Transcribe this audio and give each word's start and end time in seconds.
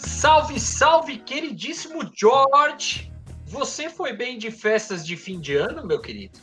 Salve, 0.00 0.58
salve, 0.58 1.18
queridíssimo 1.18 2.10
George! 2.14 3.12
Você 3.46 3.90
foi 3.90 4.14
bem 4.14 4.38
de 4.38 4.50
festas 4.50 5.06
de 5.06 5.14
fim 5.14 5.38
de 5.38 5.54
ano, 5.54 5.86
meu 5.86 6.00
querido? 6.00 6.38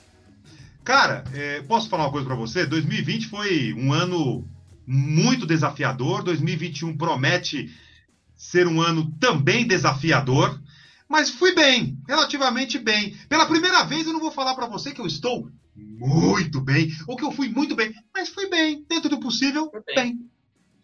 Cara, 0.84 1.24
é, 1.34 1.62
posso 1.64 1.90
falar 1.90 2.06
uma 2.06 2.12
coisa 2.12 2.28
para 2.28 2.36
você? 2.36 2.66
2020 2.68 3.28
foi 3.28 3.74
um 3.74 3.92
ano 3.92 4.48
muito 4.86 5.48
desafiador. 5.48 6.22
2021 6.24 6.96
promete 6.96 7.76
ser 8.36 8.68
um 8.68 8.80
ano 8.80 9.12
também 9.20 9.68
desafiador, 9.68 10.62
mas 11.10 11.32
fui 11.32 11.56
bem, 11.56 12.00
relativamente 12.08 12.78
bem. 12.78 13.18
Pela 13.28 13.48
primeira 13.48 13.84
vez 13.86 14.06
eu 14.06 14.14
não 14.14 14.20
vou 14.20 14.32
falar 14.32 14.54
para 14.54 14.68
você 14.68 14.92
que 14.92 15.02
eu 15.02 15.08
estou 15.08 15.50
muito 15.76 16.62
bem 16.62 16.90
ou 17.08 17.18
que 17.18 17.26
eu 17.26 17.32
fui 17.32 17.50
muito 17.50 17.76
bem, 17.76 17.92
mas 18.14 18.30
fui 18.30 18.48
bem, 18.50 18.86
dentro 18.88 19.10
do 19.10 19.20
possível, 19.20 19.72
bem. 19.88 19.96
bem. 19.96 20.30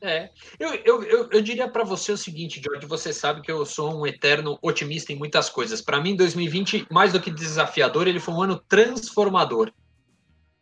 É, 0.05 0.29
eu, 0.59 0.73
eu, 0.83 1.03
eu, 1.03 1.29
eu 1.31 1.41
diria 1.41 1.65
para 1.65 1.85
você 1.85 2.11
o 2.11 2.17
seguinte, 2.17 2.61
George, 2.61 2.85
você 2.85 3.13
sabe 3.13 3.41
que 3.41 3.49
eu 3.49 3.65
sou 3.65 4.01
um 4.01 4.05
eterno 4.05 4.59
otimista 4.61 5.13
em 5.13 5.15
muitas 5.15 5.49
coisas. 5.49 5.81
Para 5.81 6.01
mim, 6.01 6.13
2020, 6.13 6.87
mais 6.91 7.13
do 7.13 7.21
que 7.21 7.31
desafiador, 7.31 8.05
ele 8.05 8.19
foi 8.19 8.33
um 8.33 8.41
ano 8.41 8.61
transformador. 8.67 9.71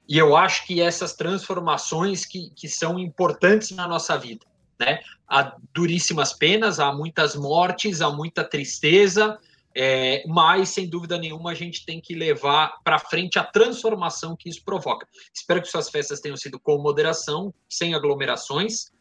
E 0.07 0.15
eu 0.15 0.37
acho 0.37 0.67
que 0.67 0.79
essas 0.79 1.15
transformações 1.15 2.23
que, 2.23 2.51
que 2.51 2.69
são 2.69 2.99
importantes 2.99 3.71
na 3.71 3.87
nossa 3.87 4.15
vida, 4.15 4.45
né? 4.79 4.99
Há 5.27 5.55
duríssimas 5.73 6.33
penas, 6.33 6.79
há 6.79 6.93
muitas 6.93 7.35
mortes, 7.35 7.99
há 7.99 8.11
muita 8.11 8.43
tristeza, 8.43 9.39
é, 9.75 10.23
mas 10.27 10.69
sem 10.69 10.87
dúvida 10.87 11.17
nenhuma 11.17 11.49
a 11.49 11.55
gente 11.55 11.83
tem 11.83 11.99
que 11.99 12.13
levar 12.13 12.75
para 12.83 12.99
frente 12.99 13.39
a 13.39 13.43
transformação 13.43 14.35
que 14.35 14.49
isso 14.49 14.63
provoca. 14.63 15.07
Espero 15.33 15.63
que 15.63 15.67
suas 15.67 15.89
festas 15.89 16.19
tenham 16.19 16.37
sido 16.37 16.59
com 16.59 16.77
moderação, 16.77 17.51
sem 17.67 17.95
aglomerações, 17.95 18.91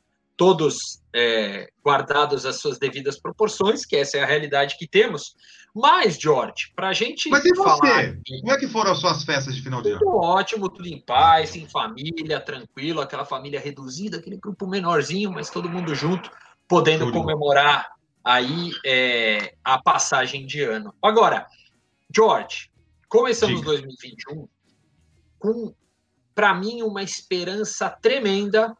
todos 0.40 1.02
é, 1.14 1.68
guardados 1.84 2.46
as 2.46 2.56
suas 2.56 2.78
devidas 2.78 3.20
proporções, 3.20 3.84
que 3.84 3.94
essa 3.94 4.16
é 4.16 4.22
a 4.22 4.26
realidade 4.26 4.78
que 4.78 4.88
temos. 4.88 5.34
Mas, 5.74 6.16
George, 6.18 6.72
para 6.74 6.88
a 6.88 6.92
gente 6.94 7.28
Mas 7.28 7.44
e 7.44 7.54
falar... 7.54 7.76
você? 7.76 8.18
Como 8.40 8.50
é 8.50 8.58
que 8.58 8.66
foram 8.66 8.92
as 8.92 8.98
suas 9.00 9.22
festas 9.22 9.54
de 9.54 9.60
final 9.60 9.82
de 9.82 9.92
tudo 9.98 10.08
ano? 10.08 10.16
ótimo, 10.16 10.70
tudo 10.70 10.88
em 10.88 10.98
paz, 10.98 11.54
em 11.56 11.68
família, 11.68 12.40
tranquilo, 12.40 13.02
aquela 13.02 13.26
família 13.26 13.60
reduzida, 13.60 14.16
aquele 14.16 14.38
grupo 14.38 14.66
menorzinho, 14.66 15.30
mas 15.30 15.50
todo 15.50 15.68
mundo 15.68 15.94
junto, 15.94 16.30
podendo 16.66 17.04
Tudo. 17.04 17.18
comemorar 17.18 17.90
aí 18.24 18.72
é, 18.86 19.54
a 19.62 19.78
passagem 19.78 20.46
de 20.46 20.62
ano. 20.62 20.94
Agora, 21.02 21.46
George, 22.10 22.70
começamos 23.10 23.60
Diga. 23.60 23.72
2021 23.72 24.48
com, 25.38 25.74
para 26.34 26.54
mim, 26.54 26.80
uma 26.80 27.02
esperança 27.02 27.90
tremenda 27.90 28.74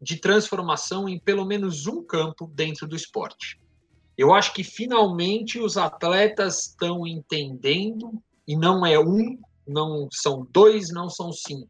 de 0.00 0.16
transformação 0.16 1.08
em 1.08 1.18
pelo 1.18 1.44
menos 1.44 1.86
um 1.86 2.02
campo 2.02 2.46
dentro 2.54 2.86
do 2.86 2.96
esporte. 2.96 3.60
Eu 4.16 4.32
acho 4.32 4.52
que 4.54 4.64
finalmente 4.64 5.58
os 5.58 5.76
atletas 5.76 6.68
estão 6.68 7.06
entendendo, 7.06 8.22
e 8.46 8.56
não 8.56 8.86
é 8.86 8.98
um, 8.98 9.38
não 9.66 10.08
são 10.10 10.46
dois, 10.50 10.90
não 10.90 11.10
são 11.10 11.32
cinco. 11.32 11.68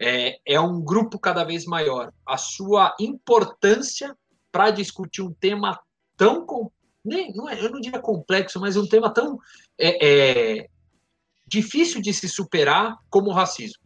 É, 0.00 0.38
é 0.46 0.60
um 0.60 0.80
grupo 0.80 1.18
cada 1.18 1.44
vez 1.44 1.64
maior. 1.64 2.12
A 2.26 2.36
sua 2.36 2.94
importância 3.00 4.16
para 4.52 4.70
discutir 4.70 5.22
um 5.22 5.32
tema 5.32 5.80
tão. 6.16 6.46
Nem, 7.04 7.32
não 7.34 7.48
é, 7.48 7.60
eu 7.60 7.70
não 7.70 7.80
diria 7.80 8.00
complexo, 8.00 8.60
mas 8.60 8.76
um 8.76 8.86
tema 8.86 9.12
tão 9.12 9.38
é, 9.78 10.06
é, 10.60 10.68
difícil 11.46 12.00
de 12.00 12.12
se 12.12 12.28
superar 12.28 12.96
como 13.10 13.30
o 13.30 13.32
racismo. 13.32 13.82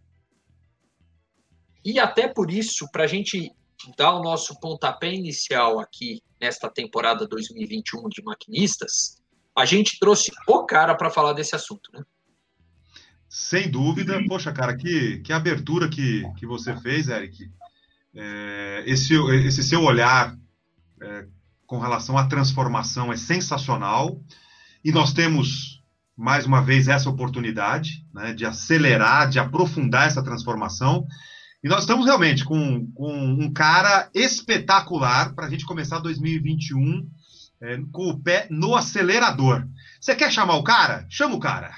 E 1.84 1.98
até 1.98 2.28
por 2.28 2.50
isso, 2.50 2.86
para 2.90 3.04
a 3.04 3.06
gente 3.06 3.50
dar 3.96 4.14
o 4.14 4.22
nosso 4.22 4.58
pontapé 4.60 5.12
inicial 5.12 5.78
aqui 5.78 6.22
nesta 6.40 6.68
temporada 6.68 7.26
2021 7.26 8.08
de 8.08 8.22
maquinistas, 8.22 9.18
a 9.56 9.64
gente 9.64 9.98
trouxe 9.98 10.30
o 10.46 10.64
cara 10.64 10.94
para 10.94 11.10
falar 11.10 11.32
desse 11.32 11.54
assunto, 11.54 11.90
né? 11.92 12.02
Sem 13.28 13.70
dúvida. 13.70 14.18
Poxa, 14.26 14.52
cara, 14.52 14.76
que, 14.76 15.18
que 15.18 15.32
abertura 15.32 15.88
que, 15.88 16.22
que 16.36 16.46
você 16.46 16.74
fez, 16.76 17.08
Eric. 17.08 17.50
É, 18.14 18.84
esse, 18.86 19.14
esse 19.44 19.62
seu 19.62 19.82
olhar 19.82 20.34
é, 21.00 21.26
com 21.66 21.78
relação 21.78 22.16
à 22.16 22.26
transformação 22.26 23.12
é 23.12 23.16
sensacional. 23.16 24.20
E 24.82 24.90
nós 24.90 25.12
temos, 25.12 25.82
mais 26.16 26.46
uma 26.46 26.62
vez, 26.62 26.88
essa 26.88 27.10
oportunidade 27.10 28.06
né, 28.14 28.32
de 28.32 28.46
acelerar, 28.46 29.28
de 29.28 29.38
aprofundar 29.38 30.06
essa 30.06 30.22
transformação. 30.22 31.06
E 31.62 31.68
nós 31.68 31.80
estamos 31.80 32.06
realmente 32.06 32.44
com, 32.44 32.86
com 32.92 33.12
um 33.12 33.52
cara 33.52 34.08
espetacular 34.14 35.34
para 35.34 35.46
a 35.46 35.50
gente 35.50 35.66
começar 35.66 35.98
2021 35.98 37.08
é, 37.60 37.78
com 37.90 38.10
o 38.10 38.18
pé 38.18 38.46
no 38.48 38.76
acelerador. 38.76 39.66
Você 40.00 40.14
quer 40.14 40.30
chamar 40.30 40.56
o 40.56 40.62
cara? 40.62 41.04
Chama 41.10 41.34
o 41.34 41.40
cara. 41.40 41.74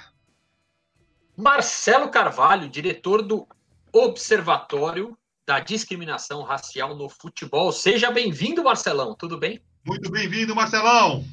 Marcelo 1.34 2.10
Carvalho, 2.10 2.68
diretor 2.68 3.22
do 3.22 3.48
Observatório 3.90 5.16
da 5.46 5.58
Discriminação 5.60 6.42
Racial 6.42 6.94
no 6.94 7.08
Futebol. 7.08 7.72
Seja 7.72 8.10
bem-vindo, 8.10 8.62
Marcelão. 8.62 9.14
Tudo 9.14 9.38
bem? 9.38 9.62
Muito 9.86 10.10
bem-vindo, 10.10 10.54
Marcelão. 10.54 11.24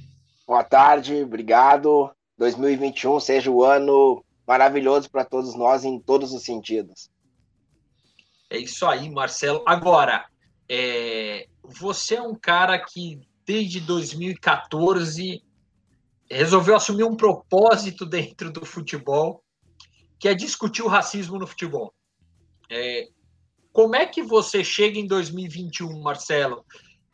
Boa 0.48 0.64
tarde, 0.64 1.22
obrigado. 1.22 2.10
2021 2.38 3.20
seja 3.20 3.52
o 3.52 3.58
um 3.58 3.64
ano 3.64 4.24
maravilhoso 4.48 5.10
para 5.10 5.26
todos 5.26 5.54
nós 5.54 5.84
em 5.84 6.00
todos 6.00 6.32
os 6.32 6.44
sentidos. 6.44 7.10
É 8.50 8.58
isso 8.58 8.86
aí, 8.86 9.10
Marcelo. 9.10 9.64
Agora, 9.66 10.26
é, 10.70 11.48
você 11.64 12.16
é 12.16 12.22
um 12.22 12.36
cara 12.36 12.80
que 12.80 13.22
desde 13.46 13.80
2014 13.82 15.42
resolveu 16.30 16.76
assumir 16.76 17.04
um 17.04 17.16
propósito 17.16 18.06
dentro 18.06 18.52
do 18.52 18.66
futebol, 18.66 19.44
que 20.20 20.28
é 20.28 20.34
discutir 20.34 20.82
o 20.82 20.88
racismo 20.88 21.38
no 21.38 21.48
futebol. 21.48 21.94
É, 22.70 23.08
como 23.72 23.96
é 23.96 24.06
que 24.06 24.22
você 24.22 24.64
chega 24.64 24.98
em 25.00 25.08
2021, 25.08 26.02
Marcelo? 26.02 26.66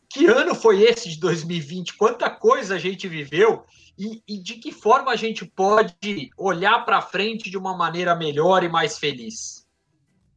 Que 0.10 0.28
ano 0.28 0.56
foi 0.56 0.84
esse 0.84 1.10
de 1.10 1.20
2020? 1.20 1.98
Quanta 1.98 2.30
coisa 2.30 2.76
a 2.76 2.80
gente 2.80 3.08
viveu 3.08 3.66
e, 3.98 4.22
e 4.28 4.38
de 4.42 4.56
que 4.56 4.72
forma 4.72 5.12
a 5.12 5.16
gente 5.16 5.46
pode 5.46 6.30
olhar 6.38 6.86
para 6.86 7.02
frente 7.02 7.50
de 7.50 7.58
uma 7.58 7.76
maneira 7.76 8.16
melhor 8.16 8.64
e 8.64 8.70
mais 8.70 8.98
feliz? 8.98 9.63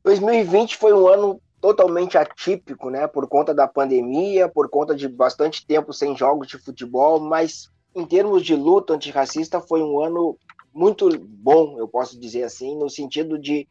2020 0.07 0.77
foi 0.77 0.93
um 0.93 1.09
ano 1.09 1.41
totalmente 1.61 2.17
atípico, 2.17 2.91
né? 2.91 3.09
Por 3.09 3.27
conta 3.27 3.53
da 3.53 3.67
pandemia, 3.67 4.49
por 4.49 4.71
conta 4.71 4.95
de 4.95 5.09
bastante 5.09 5.67
tempo 5.67 5.93
sem 5.93 6.17
jogos 6.17 6.47
de 6.47 6.59
futebol, 6.59 7.19
mas 7.19 7.73
em 7.93 8.07
termos 8.07 8.45
de 8.45 8.55
luta 8.55 8.95
antirracista 8.95 9.61
foi 9.61 9.83
um 9.83 9.99
ano 9.99 10.39
muito 10.73 11.09
bom, 11.19 11.77
eu 11.77 11.89
posso 11.89 12.21
dizer 12.21 12.45
assim, 12.45 12.79
no 12.79 12.89
sentido 12.89 13.37
de 13.37 13.67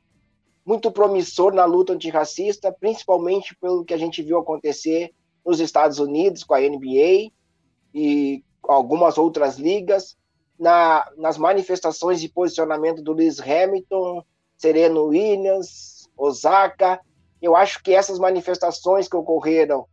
muito 0.65 0.91
promissor 0.91 1.53
na 1.53 1.63
luta 1.63 1.93
antirracista, 1.93 2.69
principalmente 2.69 3.55
pelo 3.55 3.85
que 3.85 3.93
a 3.93 3.97
gente 3.97 4.21
viu 4.21 4.37
acontecer 4.37 5.13
nos 5.45 5.61
Estados 5.61 5.99
Unidos 5.99 6.43
com 6.43 6.53
a 6.53 6.59
NBA 6.59 7.31
e 7.93 8.43
algumas 8.67 9.17
outras 9.17 9.57
ligas, 9.57 10.17
na, 10.59 11.09
nas 11.15 11.37
manifestações 11.37 12.19
de 12.19 12.27
posicionamento 12.27 13.01
do 13.01 13.13
Lewis 13.13 13.39
Hamilton, 13.39 14.21
Sereno 14.57 15.05
Williams, 15.05 15.94
Osaka. 16.17 16.99
Eu 17.41 17.55
acho 17.55 17.81
que 17.83 17.93
essas 17.93 18.19
manifestações 18.19 19.07
que 19.07 19.15
ocorreram 19.15 19.85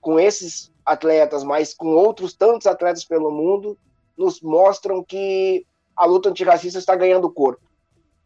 com 0.00 0.18
esses 0.20 0.72
atletas, 0.84 1.42
mas 1.42 1.74
com 1.74 1.88
outros 1.88 2.34
tantos 2.34 2.66
atletas 2.66 3.04
pelo 3.04 3.30
mundo, 3.30 3.76
nos 4.16 4.40
mostram 4.40 5.02
que 5.02 5.66
a 5.96 6.06
luta 6.06 6.28
antirracista 6.28 6.78
está 6.78 6.94
ganhando 6.94 7.30
corpo. 7.30 7.62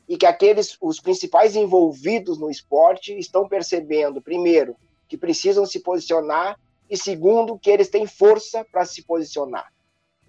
E 0.08 0.16
que 0.16 0.26
aqueles, 0.26 0.76
os 0.80 1.00
principais 1.00 1.54
envolvidos 1.56 2.38
no 2.38 2.50
esporte 2.50 3.16
estão 3.18 3.48
percebendo, 3.48 4.20
primeiro, 4.20 4.76
que 5.08 5.16
precisam 5.16 5.64
se 5.64 5.80
posicionar, 5.80 6.58
e 6.88 6.96
segundo, 6.96 7.58
que 7.58 7.70
eles 7.70 7.88
têm 7.88 8.06
força 8.06 8.66
para 8.70 8.84
se 8.84 9.02
posicionar. 9.02 9.72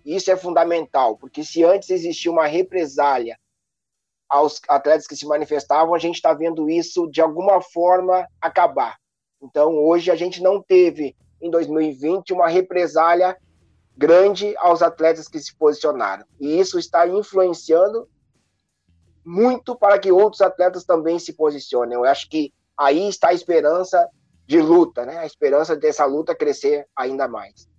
Isso 0.05 0.31
é 0.31 0.37
fundamental, 0.37 1.17
porque 1.17 1.43
se 1.43 1.63
antes 1.63 1.89
existia 1.89 2.31
uma 2.31 2.45
represália 2.45 3.39
aos 4.31 4.61
atletas 4.69 5.05
que 5.05 5.15
se 5.15 5.27
manifestavam, 5.27 5.93
a 5.93 5.99
gente 5.99 6.15
está 6.15 6.33
vendo 6.33 6.69
isso 6.69 7.05
de 7.11 7.19
alguma 7.19 7.61
forma 7.61 8.25
acabar. 8.39 8.95
Então, 9.43 9.75
hoje 9.75 10.09
a 10.09 10.15
gente 10.15 10.41
não 10.41 10.63
teve 10.63 11.13
em 11.41 11.51
2020 11.51 12.31
uma 12.31 12.47
represália 12.47 13.35
grande 13.97 14.55
aos 14.57 14.81
atletas 14.81 15.27
que 15.27 15.37
se 15.37 15.53
posicionaram. 15.53 16.23
E 16.39 16.57
isso 16.57 16.79
está 16.79 17.05
influenciando 17.05 18.07
muito 19.25 19.75
para 19.75 19.99
que 19.99 20.13
outros 20.13 20.41
atletas 20.41 20.85
também 20.85 21.19
se 21.19 21.33
posicionem. 21.33 21.95
Eu 21.95 22.05
acho 22.05 22.29
que 22.29 22.53
aí 22.77 23.09
está 23.09 23.29
a 23.29 23.33
esperança 23.33 24.07
de 24.47 24.61
luta, 24.61 25.05
né? 25.05 25.17
A 25.17 25.25
esperança 25.25 25.75
dessa 25.75 26.05
luta 26.05 26.33
crescer 26.33 26.87
ainda 26.95 27.27
mais. 27.27 27.69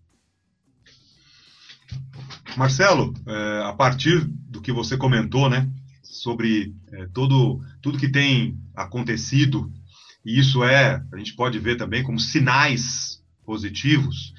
Marcelo, 2.58 3.14
é, 3.26 3.62
a 3.64 3.72
partir 3.72 4.20
do 4.26 4.60
que 4.60 4.70
você 4.70 4.98
comentou, 4.98 5.48
né, 5.48 5.66
sobre 6.12 6.75
é, 6.93 7.06
todo, 7.06 7.59
tudo 7.81 7.99
que 7.99 8.11
tem 8.11 8.59
acontecido, 8.76 9.73
e 10.23 10.38
isso 10.38 10.62
é, 10.62 11.03
a 11.11 11.17
gente 11.17 11.35
pode 11.35 11.59
ver 11.59 11.76
também 11.76 12.03
como 12.03 12.20
sinais 12.20 13.25
positivos. 13.47 14.35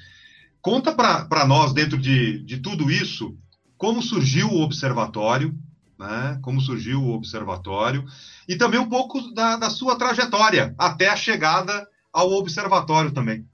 conta 0.62 0.94
para 0.94 1.44
nós, 1.46 1.74
dentro 1.74 1.98
de, 1.98 2.38
de 2.44 2.58
tudo 2.58 2.90
isso, 2.90 3.36
como 3.76 4.00
surgiu 4.00 4.48
o 4.48 4.62
observatório, 4.62 5.52
né? 5.98 6.38
Como 6.42 6.60
surgiu 6.60 7.02
o 7.02 7.12
observatório 7.12 8.04
e 8.48 8.56
também 8.56 8.78
um 8.78 8.88
pouco 8.88 9.20
da, 9.34 9.56
da 9.56 9.68
sua 9.68 9.96
trajetória 9.98 10.74
até 10.78 11.08
a 11.08 11.16
chegada 11.16 11.88
ao 12.12 12.30
observatório 12.32 13.12
também. 13.12 13.46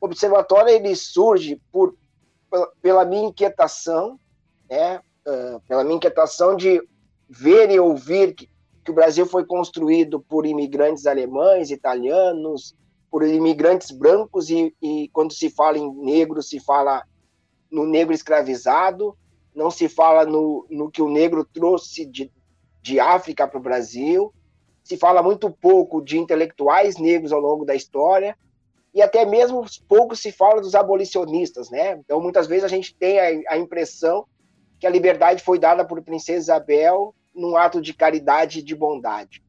O 0.00 0.06
observatório 0.06 0.70
ele 0.70 0.96
surge 0.96 1.60
por 1.70 1.94
pela 2.80 3.04
minha 3.04 3.28
inquietação, 3.28 4.18
né? 4.70 5.00
Uh, 5.28 5.60
pela 5.68 5.84
minha 5.84 5.96
inquietação 5.96 6.56
de 6.56 6.80
ver 7.28 7.70
e 7.70 7.78
ouvir 7.78 8.34
que, 8.34 8.48
que 8.82 8.90
o 8.90 8.94
Brasil 8.94 9.26
foi 9.26 9.44
construído 9.44 10.20
por 10.20 10.46
imigrantes 10.46 11.06
alemães, 11.06 11.70
italianos, 11.70 12.74
por 13.10 13.22
imigrantes 13.22 13.90
brancos 13.90 14.48
e, 14.48 14.74
e 14.80 15.10
quando 15.12 15.34
se 15.34 15.50
fala 15.50 15.76
em 15.76 15.94
negro 15.94 16.42
se 16.42 16.58
fala 16.58 17.02
no 17.70 17.86
negro 17.86 18.14
escravizado, 18.14 19.14
não 19.54 19.70
se 19.70 19.88
fala 19.88 20.24
no, 20.24 20.66
no 20.70 20.90
que 20.90 21.02
o 21.02 21.10
negro 21.10 21.44
trouxe 21.44 22.06
de, 22.06 22.32
de 22.80 22.98
África 22.98 23.46
para 23.46 23.58
o 23.58 23.62
Brasil, 23.62 24.32
se 24.82 24.96
fala 24.96 25.22
muito 25.22 25.50
pouco 25.50 26.00
de 26.00 26.16
intelectuais 26.18 26.96
negros 26.96 27.32
ao 27.32 27.40
longo 27.40 27.66
da 27.66 27.74
história, 27.74 28.34
e 28.94 29.02
até 29.02 29.26
mesmo 29.26 29.62
pouco 29.86 30.16
se 30.16 30.32
fala 30.32 30.62
dos 30.62 30.74
abolicionistas, 30.74 31.68
né? 31.68 31.98
Então, 31.98 32.20
muitas 32.20 32.46
vezes 32.46 32.64
a 32.64 32.68
gente 32.68 32.94
tem 32.94 33.20
a, 33.20 33.52
a 33.52 33.58
impressão 33.58 34.26
que 34.78 34.86
a 34.86 34.90
liberdade 34.90 35.42
foi 35.42 35.58
dada 35.58 35.84
por 35.84 36.02
Princesa 36.02 36.38
Isabel 36.38 37.14
num 37.34 37.56
ato 37.56 37.80
de 37.80 37.94
caridade 37.94 38.60
e 38.60 38.62
de 38.62 38.74
bondade. 38.74 39.42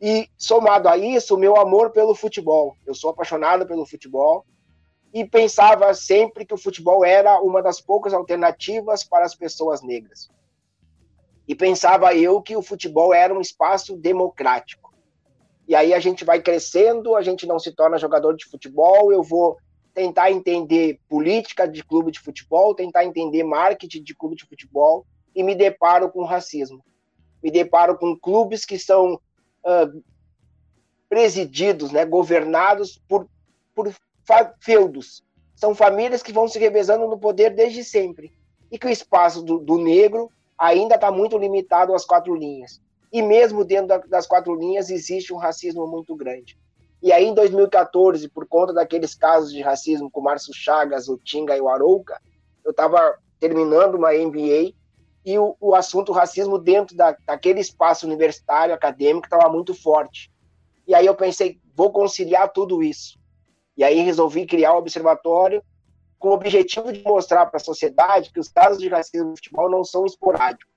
E, 0.00 0.28
somado 0.36 0.88
a 0.88 0.96
isso, 0.96 1.34
o 1.34 1.38
meu 1.38 1.56
amor 1.56 1.90
pelo 1.90 2.14
futebol. 2.14 2.74
Eu 2.86 2.94
sou 2.94 3.10
apaixonado 3.10 3.66
pelo 3.66 3.84
futebol, 3.84 4.46
e 5.12 5.24
pensava 5.24 5.92
sempre 5.92 6.44
que 6.44 6.54
o 6.54 6.58
futebol 6.58 7.04
era 7.04 7.40
uma 7.40 7.60
das 7.60 7.80
poucas 7.80 8.14
alternativas 8.14 9.02
para 9.02 9.24
as 9.24 9.34
pessoas 9.34 9.82
negras. 9.82 10.30
E 11.48 11.54
pensava 11.54 12.14
eu 12.14 12.40
que 12.40 12.56
o 12.56 12.62
futebol 12.62 13.12
era 13.12 13.34
um 13.34 13.40
espaço 13.40 13.96
democrático. 13.96 14.94
E 15.66 15.74
aí 15.74 15.92
a 15.92 15.98
gente 15.98 16.24
vai 16.24 16.40
crescendo, 16.40 17.16
a 17.16 17.22
gente 17.22 17.46
não 17.46 17.58
se 17.58 17.72
torna 17.72 17.98
jogador 17.98 18.36
de 18.36 18.44
futebol, 18.46 19.12
eu 19.12 19.22
vou 19.22 19.56
tentar 19.94 20.30
entender 20.30 20.98
política 21.08 21.66
de 21.66 21.84
clube 21.84 22.12
de 22.12 22.20
futebol, 22.20 22.74
tentar 22.74 23.04
entender 23.04 23.42
marketing 23.42 24.02
de 24.02 24.14
clube 24.14 24.36
de 24.36 24.44
futebol 24.44 25.06
e 25.34 25.42
me 25.42 25.54
deparo 25.54 26.10
com 26.10 26.24
racismo. 26.24 26.84
Me 27.42 27.50
deparo 27.50 27.96
com 27.96 28.16
clubes 28.16 28.64
que 28.64 28.78
são 28.78 29.14
uh, 29.14 30.04
presididos, 31.08 31.90
né, 31.90 32.04
governados 32.04 33.00
por, 33.08 33.28
por 33.74 33.92
feudos. 34.60 35.24
São 35.56 35.74
famílias 35.74 36.22
que 36.22 36.32
vão 36.32 36.48
se 36.48 36.58
revezando 36.58 37.06
no 37.08 37.18
poder 37.18 37.50
desde 37.50 37.82
sempre. 37.82 38.32
E 38.70 38.78
que 38.78 38.86
o 38.86 38.90
espaço 38.90 39.42
do, 39.42 39.58
do 39.58 39.76
negro 39.76 40.30
ainda 40.56 40.94
está 40.94 41.10
muito 41.10 41.36
limitado 41.36 41.94
às 41.94 42.04
quatro 42.04 42.34
linhas. 42.34 42.80
E 43.12 43.20
mesmo 43.22 43.64
dentro 43.64 43.88
da, 43.88 43.98
das 43.98 44.26
quatro 44.26 44.54
linhas 44.54 44.90
existe 44.90 45.32
um 45.32 45.36
racismo 45.36 45.86
muito 45.86 46.14
grande. 46.14 46.56
E 47.02 47.12
aí, 47.12 47.24
em 47.24 47.34
2014, 47.34 48.28
por 48.28 48.46
conta 48.46 48.74
daqueles 48.74 49.14
casos 49.14 49.52
de 49.52 49.62
racismo 49.62 50.10
com 50.10 50.20
o 50.20 50.24
Márcio 50.24 50.52
Chagas, 50.52 51.08
o 51.08 51.16
Tinga 51.16 51.56
e 51.56 51.60
o 51.60 51.68
Arouca, 51.68 52.20
eu 52.64 52.72
estava 52.72 53.18
terminando 53.38 53.94
uma 53.94 54.12
MBA 54.12 54.74
e 55.24 55.38
o, 55.38 55.56
o 55.58 55.74
assunto 55.74 56.12
racismo 56.12 56.58
dentro 56.58 56.94
da, 56.94 57.16
daquele 57.26 57.60
espaço 57.60 58.06
universitário, 58.06 58.74
acadêmico, 58.74 59.26
estava 59.26 59.50
muito 59.50 59.74
forte. 59.74 60.30
E 60.86 60.94
aí 60.94 61.06
eu 61.06 61.14
pensei, 61.14 61.58
vou 61.74 61.90
conciliar 61.90 62.52
tudo 62.52 62.82
isso. 62.82 63.18
E 63.76 63.82
aí 63.84 64.00
resolvi 64.00 64.44
criar 64.44 64.72
o 64.72 64.76
um 64.76 64.78
observatório 64.78 65.62
com 66.18 66.28
o 66.28 66.34
objetivo 66.34 66.92
de 66.92 67.02
mostrar 67.02 67.46
para 67.46 67.56
a 67.56 67.64
sociedade 67.64 68.30
que 68.30 68.38
os 68.38 68.48
casos 68.48 68.78
de 68.78 68.88
racismo 68.88 69.30
no 69.30 69.36
futebol 69.36 69.70
não 69.70 69.82
são 69.82 70.04
esporádicos. 70.04 70.70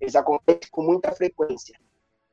Eles 0.00 0.16
acontecem 0.16 0.68
com 0.72 0.82
muita 0.82 1.12
frequência. 1.12 1.78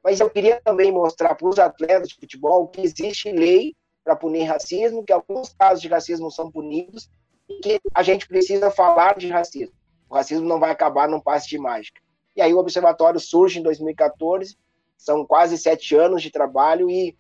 Mas 0.06 0.20
eu 0.20 0.30
queria 0.30 0.62
também 0.64 0.92
mostrar 0.92 1.34
para 1.34 1.50
os 1.50 1.58
atletas 1.58 2.10
de 2.10 2.16
futebol 2.16 2.68
que 2.68 2.80
existe 2.80 3.32
lei 3.32 3.74
para 4.04 4.16
punir 4.16 4.44
racismo, 4.44 5.04
que 5.04 5.12
alguns 5.12 5.52
casos 5.52 5.82
de 5.82 5.88
racismo 5.88 6.30
são 6.30 6.52
punidos 6.52 7.10
e 7.50 7.60
que 7.60 7.82
a 7.92 8.04
gente 8.04 8.28
precisa 8.28 8.70
falar 8.70 9.18
de 9.18 9.28
racismo. 9.30 9.74
O 10.08 10.14
racismo 10.14 10.48
não 10.48 10.60
vai 10.60 10.70
acabar 10.70 11.10
num 11.10 11.20
passe 11.20 11.50
de 11.50 11.58
mágica. 11.58 12.00
E 12.36 12.42
aí 12.42 12.54
o 12.54 12.60
observatório 12.60 13.20
surge 13.20 13.58
em 13.58 13.64
2014, 13.64 14.56
são 14.96 15.26
quase 15.26 15.58
sete 15.58 15.96
anos 15.96 16.22
de 16.22 16.30
trabalho 16.30 16.88
e 16.88 17.18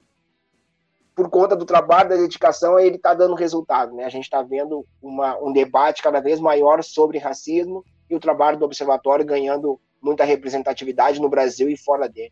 por 1.16 1.28
conta 1.28 1.56
do 1.56 1.66
trabalho, 1.66 2.10
da 2.10 2.18
dedicação, 2.18 2.78
ele 2.78 2.98
está 2.98 3.16
dando 3.16 3.34
resultado. 3.34 3.96
Né? 3.96 4.04
A 4.04 4.10
gente 4.10 4.26
está 4.26 4.44
vendo 4.44 4.86
uma, 5.02 5.36
um 5.44 5.52
debate 5.52 6.04
cada 6.04 6.20
vez 6.20 6.40
maior 6.40 6.84
sobre 6.84 7.18
racismo 7.18 7.84
e 8.08 8.16
o 8.16 8.20
trabalho 8.20 8.60
do 8.60 8.66
observatório 8.66 9.26
ganhando 9.26 9.82
muita 10.00 10.24
representatividade 10.24 11.20
no 11.20 11.30
Brasil 11.30 11.68
e 11.68 11.76
fora 11.76 12.08
dele. 12.08 12.32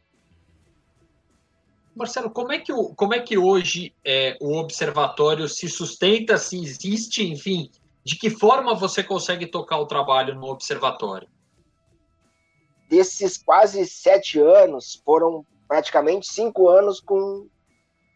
Marcelo, 1.95 2.29
como 2.29 2.51
é 2.51 2.59
que, 2.59 2.73
o, 2.73 2.93
como 2.95 3.13
é 3.13 3.19
que 3.19 3.37
hoje 3.37 3.93
é, 4.03 4.37
o 4.41 4.57
observatório 4.57 5.47
se 5.47 5.69
sustenta, 5.69 6.37
se 6.37 6.61
existe, 6.61 7.23
enfim, 7.23 7.69
de 8.03 8.15
que 8.15 8.29
forma 8.29 8.73
você 8.73 9.03
consegue 9.03 9.45
tocar 9.45 9.77
o 9.77 9.85
trabalho 9.85 10.35
no 10.35 10.47
observatório? 10.47 11.27
Desses 12.89 13.37
quase 13.37 13.85
sete 13.85 14.39
anos, 14.39 15.01
foram 15.05 15.45
praticamente 15.67 16.27
cinco 16.27 16.67
anos 16.67 16.99
com 16.99 17.47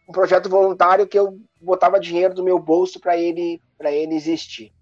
um 0.08 0.12
projeto 0.12 0.48
voluntário 0.48 1.06
que 1.06 1.18
eu 1.18 1.38
botava 1.60 2.00
dinheiro 2.00 2.34
do 2.34 2.44
meu 2.44 2.58
bolso 2.58 2.98
para 3.00 3.16
ele 3.16 3.60
ele 3.80 4.14
existir. 4.14 4.72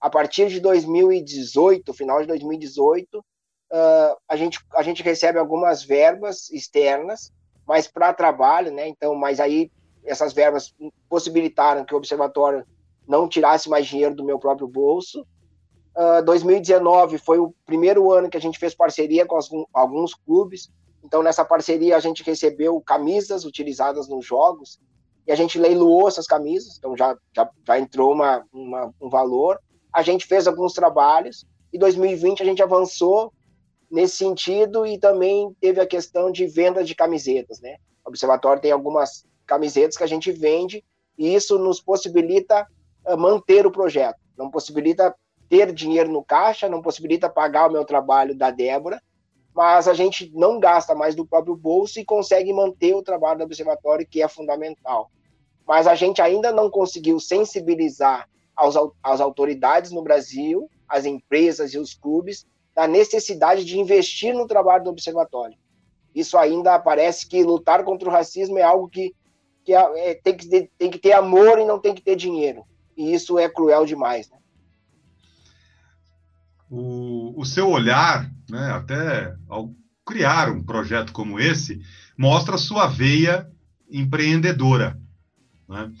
A 0.00 0.08
partir 0.08 0.48
de 0.48 0.60
2018, 0.60 1.92
final 1.92 2.20
de 2.20 2.26
2018, 2.26 3.18
uh, 3.18 3.22
ah, 3.72 4.16
a 4.28 4.36
gente 4.36 4.58
a 4.74 4.82
gente 4.82 5.02
recebe 5.02 5.38
algumas 5.38 5.84
verbas 5.84 6.50
externas, 6.50 7.32
mas 7.70 7.86
para 7.86 8.12
trabalho, 8.12 8.72
né? 8.72 8.88
Então, 8.88 9.14
mas 9.14 9.38
aí 9.38 9.70
essas 10.04 10.32
verbas 10.32 10.74
possibilitaram 11.08 11.84
que 11.84 11.94
o 11.94 11.98
observatório 11.98 12.66
não 13.06 13.28
tirasse 13.28 13.70
mais 13.70 13.86
dinheiro 13.86 14.12
do 14.12 14.24
meu 14.24 14.40
próprio 14.40 14.66
bolso. 14.66 15.20
Uh, 15.96 16.18
ah, 16.18 16.20
2019 16.20 17.18
foi 17.18 17.38
o 17.38 17.54
primeiro 17.64 18.10
ano 18.10 18.28
que 18.28 18.36
a 18.36 18.40
gente 18.40 18.58
fez 18.58 18.74
parceria 18.74 19.24
com 19.24 19.38
alguns, 19.72 20.14
clubes. 20.16 20.68
Então, 21.04 21.22
nessa 21.22 21.44
parceria, 21.44 21.96
a 21.96 22.00
gente 22.00 22.24
recebeu 22.24 22.80
camisas 22.80 23.44
utilizadas 23.44 24.08
nos 24.08 24.26
jogos 24.26 24.80
e 25.24 25.30
a 25.30 25.36
gente 25.36 25.56
leiloou 25.56 26.08
essas 26.08 26.26
camisas, 26.26 26.76
então 26.76 26.96
já, 26.96 27.16
já, 27.32 27.48
já 27.64 27.78
entrou 27.78 28.12
uma, 28.12 28.44
uma, 28.52 28.92
um 29.00 29.08
valor. 29.08 29.60
A 29.92 30.02
gente 30.02 30.26
fez 30.26 30.48
alguns 30.48 30.72
trabalhos 30.72 31.46
e 31.72 31.78
2020 31.78 32.42
a 32.42 32.46
gente 32.46 32.64
avançou 32.64 33.32
nesse 33.90 34.16
sentido 34.16 34.86
e 34.86 34.98
também 34.98 35.54
teve 35.60 35.80
a 35.80 35.86
questão 35.86 36.30
de 36.30 36.46
venda 36.46 36.84
de 36.84 36.94
camisetas, 36.94 37.60
né? 37.60 37.76
O 38.04 38.10
observatório 38.10 38.62
tem 38.62 38.70
algumas 38.70 39.24
camisetas 39.46 39.96
que 39.96 40.04
a 40.04 40.06
gente 40.06 40.30
vende 40.30 40.84
e 41.18 41.34
isso 41.34 41.58
nos 41.58 41.80
possibilita 41.80 42.66
uh, 43.06 43.16
manter 43.16 43.66
o 43.66 43.72
projeto, 43.72 44.18
não 44.38 44.50
possibilita 44.50 45.14
ter 45.48 45.72
dinheiro 45.72 46.10
no 46.10 46.22
caixa, 46.22 46.68
não 46.68 46.80
possibilita 46.80 47.28
pagar 47.28 47.68
o 47.68 47.72
meu 47.72 47.84
trabalho 47.84 48.36
da 48.36 48.52
Débora, 48.52 49.02
mas 49.52 49.88
a 49.88 49.94
gente 49.94 50.30
não 50.32 50.60
gasta 50.60 50.94
mais 50.94 51.16
do 51.16 51.26
próprio 51.26 51.56
bolso 51.56 51.98
e 51.98 52.04
consegue 52.04 52.52
manter 52.52 52.94
o 52.94 53.02
trabalho 53.02 53.38
do 53.38 53.44
observatório, 53.44 54.06
que 54.06 54.22
é 54.22 54.28
fundamental. 54.28 55.10
Mas 55.66 55.88
a 55.88 55.96
gente 55.96 56.22
ainda 56.22 56.52
não 56.52 56.70
conseguiu 56.70 57.18
sensibilizar 57.18 58.28
as 59.02 59.20
autoridades 59.20 59.90
no 59.90 60.02
Brasil, 60.02 60.70
as 60.88 61.04
empresas 61.04 61.72
e 61.74 61.78
os 61.78 61.94
clubes, 61.94 62.46
da 62.80 62.88
necessidade 62.88 63.62
de 63.62 63.78
investir 63.78 64.32
no 64.32 64.46
trabalho 64.46 64.84
do 64.84 64.88
observatório. 64.88 65.54
Isso 66.14 66.38
ainda 66.38 66.78
parece 66.78 67.28
que 67.28 67.44
lutar 67.44 67.84
contra 67.84 68.08
o 68.08 68.10
racismo 68.10 68.56
é 68.56 68.62
algo 68.62 68.88
que, 68.88 69.14
que 69.62 69.74
é, 69.74 70.10
é 70.10 70.14
tem, 70.14 70.34
que 70.34 70.48
ter, 70.48 70.70
tem 70.78 70.90
que 70.90 70.98
ter 70.98 71.12
amor 71.12 71.58
e 71.58 71.66
não 71.66 71.78
tem 71.78 71.94
que 71.94 72.00
ter 72.00 72.16
dinheiro. 72.16 72.64
E 72.96 73.12
isso 73.12 73.38
é 73.38 73.50
cruel 73.50 73.84
demais. 73.84 74.30
Né? 74.30 74.38
O, 76.70 77.38
o 77.38 77.44
seu 77.44 77.68
olhar, 77.68 78.30
né, 78.48 78.70
até 78.70 79.34
ao 79.46 79.70
criar 80.06 80.50
um 80.50 80.64
projeto 80.64 81.12
como 81.12 81.38
esse, 81.38 81.82
mostra 82.16 82.56
sua 82.56 82.86
veia 82.86 83.46
empreendedora. 83.90 84.98
Né? 85.68 85.92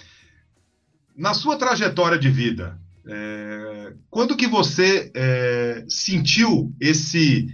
Na 1.14 1.34
sua 1.34 1.58
trajetória 1.58 2.18
de 2.18 2.30
vida, 2.30 2.80
é, 3.12 3.92
quando 4.08 4.36
que 4.36 4.46
você 4.46 5.10
é, 5.14 5.84
sentiu 5.88 6.72
esse 6.80 7.48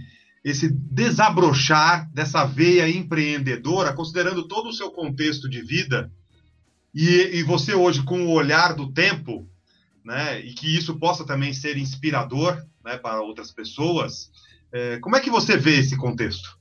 esse 0.45 0.69
desabrochar 0.69 2.09
dessa 2.13 2.45
veia 2.45 2.87
empreendedora, 2.87 3.91
considerando 3.91 4.47
todo 4.47 4.69
o 4.69 4.73
seu 4.73 4.89
contexto 4.91 5.49
de 5.49 5.61
vida, 5.61 6.09
e, 6.95 7.39
e 7.39 7.43
você 7.43 7.73
hoje 7.73 8.01
com 8.03 8.27
o 8.27 8.31
olhar 8.31 8.73
do 8.73 8.93
tempo, 8.93 9.45
né, 10.05 10.39
e 10.39 10.53
que 10.53 10.73
isso 10.73 10.97
possa 10.97 11.25
também 11.25 11.51
ser 11.51 11.77
inspirador 11.77 12.65
né, 12.81 12.97
para 12.97 13.21
outras 13.21 13.51
pessoas. 13.51 14.31
É, 14.71 14.99
como 14.99 15.17
é 15.17 15.19
que 15.19 15.29
você 15.29 15.57
vê 15.57 15.79
esse 15.79 15.97
contexto? 15.97 16.57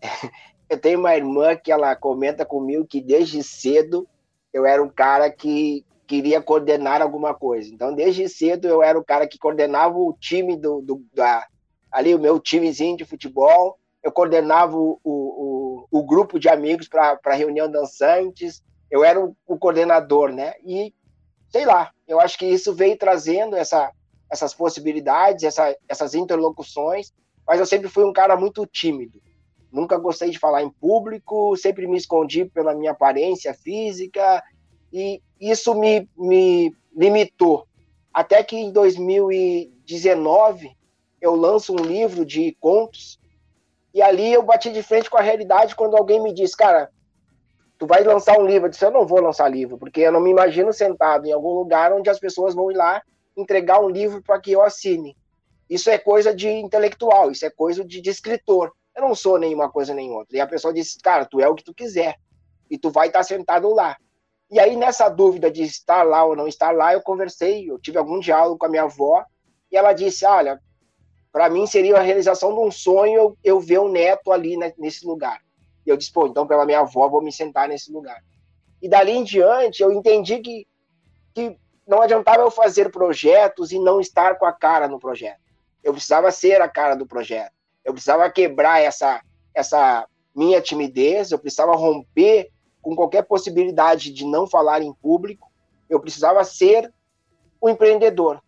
Eu 0.68 0.80
tenho 0.80 0.98
uma 0.98 1.14
irmã 1.14 1.54
que 1.54 1.70
ela 1.70 1.94
comenta 1.94 2.44
comigo 2.44 2.86
que 2.86 3.00
desde 3.00 3.42
cedo 3.42 4.08
eu 4.54 4.64
era 4.64 4.82
um 4.82 4.88
cara 4.88 5.30
que 5.30 5.84
queria 6.06 6.42
coordenar 6.42 7.00
alguma 7.00 7.34
coisa. 7.34 7.72
Então, 7.72 7.94
desde 7.94 8.28
cedo, 8.28 8.66
eu 8.66 8.82
era 8.82 8.98
o 8.98 9.04
cara 9.04 9.26
que 9.26 9.38
coordenava 9.38 9.96
o 9.96 10.16
time 10.18 10.56
do, 10.56 10.80
do 10.80 11.04
da, 11.14 11.46
ali, 11.90 12.14
o 12.14 12.18
meu 12.18 12.40
timezinho 12.40 12.96
de 12.96 13.04
futebol, 13.04 13.78
eu 14.02 14.10
coordenava 14.10 14.76
o, 14.76 14.98
o, 15.04 15.86
o 15.90 16.02
grupo 16.02 16.38
de 16.38 16.48
amigos 16.48 16.88
para 16.88 17.34
reunião 17.34 17.70
dançantes, 17.70 18.62
eu 18.90 19.04
era 19.04 19.18
o, 19.20 19.36
o, 19.46 19.56
coordenador, 19.56 20.32
né? 20.32 20.54
E, 20.64 20.92
sei 21.48 21.64
lá, 21.64 21.92
eu 22.06 22.20
acho 22.20 22.36
que 22.36 22.46
isso 22.46 22.74
veio 22.74 22.96
trazendo 22.96 23.54
essa, 23.56 23.92
essas 24.30 24.52
possibilidades, 24.52 25.44
essa, 25.44 25.76
essas 25.88 26.14
interlocuções, 26.14 27.12
mas 27.46 27.60
eu 27.60 27.66
sempre 27.66 27.88
fui 27.88 28.04
um 28.04 28.12
cara 28.12 28.36
muito 28.36 28.66
tímido. 28.66 29.20
Nunca 29.70 29.96
gostei 29.96 30.30
de 30.30 30.38
falar 30.38 30.62
em 30.62 30.70
público, 30.70 31.56
sempre 31.56 31.86
me 31.86 31.96
escondi 31.96 32.44
pela 32.44 32.74
minha 32.74 32.90
aparência 32.90 33.54
física, 33.54 34.42
e 34.92 35.22
isso 35.40 35.74
me, 35.74 36.08
me 36.16 36.74
limitou. 36.94 37.66
Até 38.12 38.42
que 38.42 38.56
em 38.56 38.70
2019 38.70 40.76
eu 41.20 41.34
lanço 41.34 41.72
um 41.72 41.84
livro 41.84 42.26
de 42.26 42.56
contos, 42.60 43.18
e 43.94 44.02
ali 44.02 44.32
eu 44.32 44.42
bati 44.42 44.70
de 44.70 44.82
frente 44.82 45.08
com 45.08 45.18
a 45.18 45.22
realidade 45.22 45.76
quando 45.76 45.96
alguém 45.96 46.22
me 46.22 46.32
disse, 46.32 46.56
cara, 46.56 46.90
tu 47.78 47.86
vai 47.86 48.02
lançar 48.02 48.38
um 48.38 48.46
livro. 48.46 48.66
Eu 48.66 48.70
disse, 48.70 48.84
eu 48.84 48.90
não 48.90 49.06
vou 49.06 49.20
lançar 49.20 49.48
livro, 49.48 49.78
porque 49.78 50.00
eu 50.00 50.12
não 50.12 50.20
me 50.20 50.30
imagino 50.30 50.72
sentado 50.72 51.26
em 51.26 51.32
algum 51.32 51.52
lugar 51.52 51.92
onde 51.92 52.08
as 52.08 52.18
pessoas 52.18 52.54
vão 52.54 52.70
ir 52.70 52.76
lá 52.76 53.02
entregar 53.36 53.80
um 53.80 53.88
livro 53.88 54.22
para 54.22 54.40
que 54.40 54.52
eu 54.52 54.62
assine. 54.62 55.16
Isso 55.68 55.90
é 55.90 55.98
coisa 55.98 56.34
de 56.34 56.48
intelectual, 56.48 57.30
isso 57.30 57.46
é 57.46 57.50
coisa 57.50 57.84
de, 57.84 58.00
de 58.00 58.10
escritor. 58.10 58.72
Eu 58.94 59.02
não 59.02 59.14
sou 59.14 59.38
nenhuma 59.38 59.70
coisa 59.70 59.94
nem 59.94 60.10
outra. 60.10 60.36
E 60.36 60.40
a 60.40 60.46
pessoa 60.46 60.72
disse, 60.72 60.98
cara, 60.98 61.24
tu 61.24 61.40
é 61.40 61.48
o 61.48 61.54
que 61.54 61.64
tu 61.64 61.74
quiser. 61.74 62.16
E 62.70 62.78
tu 62.78 62.90
vai 62.90 63.08
estar 63.08 63.22
sentado 63.22 63.72
lá. 63.74 63.96
E 64.52 64.60
aí, 64.60 64.76
nessa 64.76 65.08
dúvida 65.08 65.50
de 65.50 65.62
estar 65.62 66.02
lá 66.02 66.22
ou 66.26 66.36
não 66.36 66.46
estar 66.46 66.72
lá, 66.72 66.92
eu 66.92 67.00
conversei, 67.00 67.70
eu 67.70 67.78
tive 67.78 67.96
algum 67.96 68.20
diálogo 68.20 68.58
com 68.58 68.66
a 68.66 68.68
minha 68.68 68.82
avó, 68.82 69.24
e 69.70 69.76
ela 69.78 69.94
disse: 69.94 70.26
Olha, 70.26 70.60
para 71.32 71.48
mim 71.48 71.66
seria 71.66 71.96
a 71.96 72.02
realização 72.02 72.52
de 72.52 72.60
um 72.60 72.70
sonho 72.70 73.34
eu, 73.42 73.58
ver 73.58 73.78
o 73.78 73.88
neto 73.88 74.30
ali 74.30 74.58
né, 74.58 74.74
nesse 74.76 75.06
lugar. 75.06 75.40
E 75.86 75.88
eu 75.88 75.96
disse: 75.96 76.12
Pô, 76.12 76.26
então, 76.26 76.46
pela 76.46 76.66
minha 76.66 76.80
avó, 76.80 77.08
vou 77.08 77.22
me 77.22 77.32
sentar 77.32 77.66
nesse 77.66 77.90
lugar. 77.90 78.22
E 78.82 78.90
dali 78.90 79.12
em 79.12 79.24
diante, 79.24 79.82
eu 79.82 79.90
entendi 79.90 80.38
que, 80.40 80.66
que 81.32 81.56
não 81.88 82.02
adiantava 82.02 82.42
eu 82.42 82.50
fazer 82.50 82.90
projetos 82.90 83.72
e 83.72 83.78
não 83.78 84.02
estar 84.02 84.36
com 84.36 84.44
a 84.44 84.52
cara 84.52 84.86
no 84.86 84.98
projeto. 84.98 85.40
Eu 85.82 85.94
precisava 85.94 86.30
ser 86.30 86.60
a 86.60 86.68
cara 86.68 86.94
do 86.94 87.06
projeto. 87.06 87.54
Eu 87.82 87.94
precisava 87.94 88.30
quebrar 88.30 88.82
essa, 88.82 89.22
essa 89.54 90.06
minha 90.36 90.60
timidez, 90.60 91.32
eu 91.32 91.38
precisava 91.38 91.74
romper 91.74 92.50
com 92.82 92.96
qualquer 92.96 93.22
possibilidade 93.22 94.12
de 94.12 94.26
não 94.26 94.46
falar 94.46 94.82
em 94.82 94.92
público. 94.92 95.50
Eu 95.88 96.00
precisava 96.00 96.42
ser 96.44 96.92
o 97.60 97.68
um 97.68 97.70
empreendedor. 97.70 98.42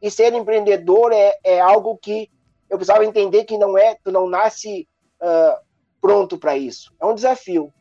E 0.00 0.10
ser 0.10 0.32
empreendedor 0.32 1.12
é, 1.12 1.38
é 1.44 1.60
algo 1.60 1.96
que 1.98 2.30
eu 2.68 2.78
precisava 2.78 3.04
entender 3.04 3.44
que 3.44 3.56
não 3.56 3.78
é, 3.78 3.96
tu 4.02 4.10
não 4.10 4.28
nasce 4.28 4.88
uh, 5.20 5.64
pronto 6.00 6.38
para 6.38 6.56
isso. 6.56 6.92
É 7.00 7.06
um 7.06 7.14
desafio. 7.14 7.72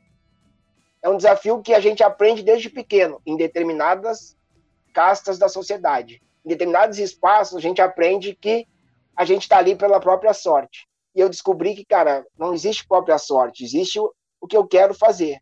É 1.01 1.09
um 1.09 1.17
desafio 1.17 1.61
que 1.61 1.73
a 1.73 1.79
gente 1.79 2.03
aprende 2.03 2.43
desde 2.43 2.69
pequeno, 2.69 3.21
em 3.25 3.37
determinadas 3.37 4.35
castas 4.93 5.37
da 5.37 5.47
sociedade. 5.47 6.21
Em 6.45 6.49
determinados 6.49 6.99
espaços, 6.99 7.57
a 7.57 7.61
gente 7.61 7.81
aprende 7.81 8.35
que 8.35 8.67
a 9.15 9.25
gente 9.25 9.43
está 9.43 9.57
ali 9.57 9.75
pela 9.75 9.99
própria 9.99 10.33
sorte. 10.33 10.87
E 11.15 11.19
eu 11.19 11.29
descobri 11.29 11.75
que, 11.75 11.85
cara, 11.85 12.25
não 12.37 12.53
existe 12.53 12.87
própria 12.87 13.17
sorte, 13.17 13.63
existe 13.63 13.99
o, 13.99 14.13
o 14.41 14.47
que 14.47 14.57
eu 14.57 14.67
quero 14.67 14.93
fazer. 14.93 15.39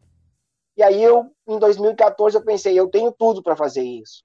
E 0.75 0.81
aí 0.81 1.03
eu, 1.03 1.31
em 1.47 1.59
2014, 1.59 2.35
eu 2.35 2.43
pensei, 2.43 2.77
eu 2.77 2.89
tenho 2.89 3.11
tudo 3.11 3.43
para 3.43 3.55
fazer 3.55 3.83
isso. 3.83 4.23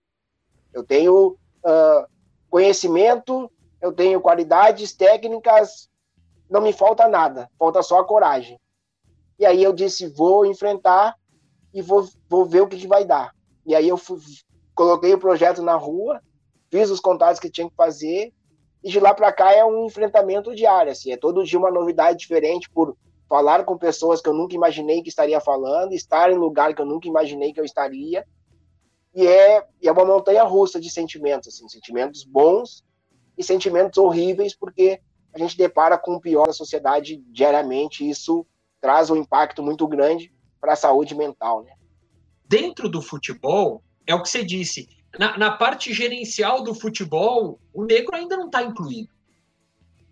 Eu 0.73 0.83
tenho 0.85 1.37
uh, 1.65 2.07
conhecimento, 2.49 3.51
eu 3.81 3.93
tenho 3.93 4.21
qualidades 4.21 4.95
técnicas, 4.95 5.89
não 6.49 6.61
me 6.61 6.73
falta 6.73 7.07
nada, 7.07 7.51
falta 7.59 7.83
só 7.83 8.01
a 8.01 8.05
coragem. 8.05 8.59
E 9.39 9.47
aí 9.47 9.63
eu 9.63 9.73
disse, 9.73 10.09
vou 10.09 10.47
enfrentar 10.47 11.17
e 11.73 11.83
vou, 11.83 12.09
vou 12.29 12.45
ver 12.45 12.63
o 12.63 12.69
que, 12.69 12.79
que 12.79 12.89
vai 12.89 13.05
dar. 13.05 13.35
E 13.65 13.75
aí 13.75 13.89
eu 13.89 13.97
fui, 13.97 14.19
coloquei 14.75 15.13
o 15.13 15.19
projeto 15.19 15.63
na 15.63 15.77
rua, 15.77 16.21
fiz 16.71 16.91
os 16.91 17.01
contatos 17.01 17.39
que 17.39 17.51
tinha 17.51 17.69
que 17.69 17.77
fazer 17.77 18.33
e 18.83 18.91
de 18.91 19.01
lá 19.01 19.13
para 19.13 19.33
cá 19.33 19.53
é 19.53 19.65
um 19.65 19.87
enfrentamento 19.87 20.55
diário, 20.55 20.93
assim, 20.93 21.13
é 21.13 21.17
todo 21.17 21.45
dia 21.45 21.59
uma 21.59 21.71
novidade 21.71 22.19
diferente 22.19 22.71
por 22.71 22.97
falar 23.29 23.65
com 23.65 23.77
pessoas 23.77 24.21
que 24.21 24.29
eu 24.29 24.35
nunca 24.35 24.55
imaginei 24.55 25.03
que 25.03 25.09
estaria 25.09 25.41
falando, 25.41 25.93
estar 25.93 26.31
em 26.33 26.37
lugar 26.37 26.75
que 26.75 26.81
eu 26.81 26.87
nunca 26.87 27.07
imaginei 27.07 27.53
que 27.53 27.61
eu 27.61 27.65
estaria. 27.65 28.25
E 29.15 29.27
é, 29.27 29.65
é 29.83 29.93
uma 29.93 30.05
montanha 30.05 30.45
russa 30.45 30.81
de 30.81 30.91
sentimentos, 30.91 31.49
assim, 31.49 31.69
sentimentos 31.69 32.25
bons 32.25 32.85
e 33.37 33.45
sentimentos 33.45 33.99
horríveis, 33.99 34.55
porque 34.55 35.01
a 35.35 35.39
gente 35.39 35.57
depara 35.57 35.99
com 35.99 36.15
o 36.15 36.21
pior 36.21 36.47
da 36.47 36.53
sociedade 36.53 37.23
diariamente, 37.29 38.09
isso 38.09 38.47
traz 38.81 39.11
um 39.11 39.17
impacto 39.17 39.63
muito 39.63 39.87
grande 39.87 40.33
para 40.61 40.73
a 40.73 40.77
saúde 40.77 41.15
mental, 41.15 41.63
né? 41.63 41.73
Dentro 42.47 42.89
do 42.89 43.03
futebol, 43.03 43.83
é 44.07 44.15
o 44.15 44.23
que 44.23 44.29
você 44.29 44.43
disse, 44.43 44.89
na, 45.19 45.37
na 45.37 45.51
parte 45.51 45.93
gerencial 45.93 46.63
do 46.63 46.75
futebol, 46.75 47.61
o 47.73 47.85
negro 47.85 48.17
ainda 48.17 48.37
não 48.37 48.47
está 48.47 48.63
incluído. 48.63 49.13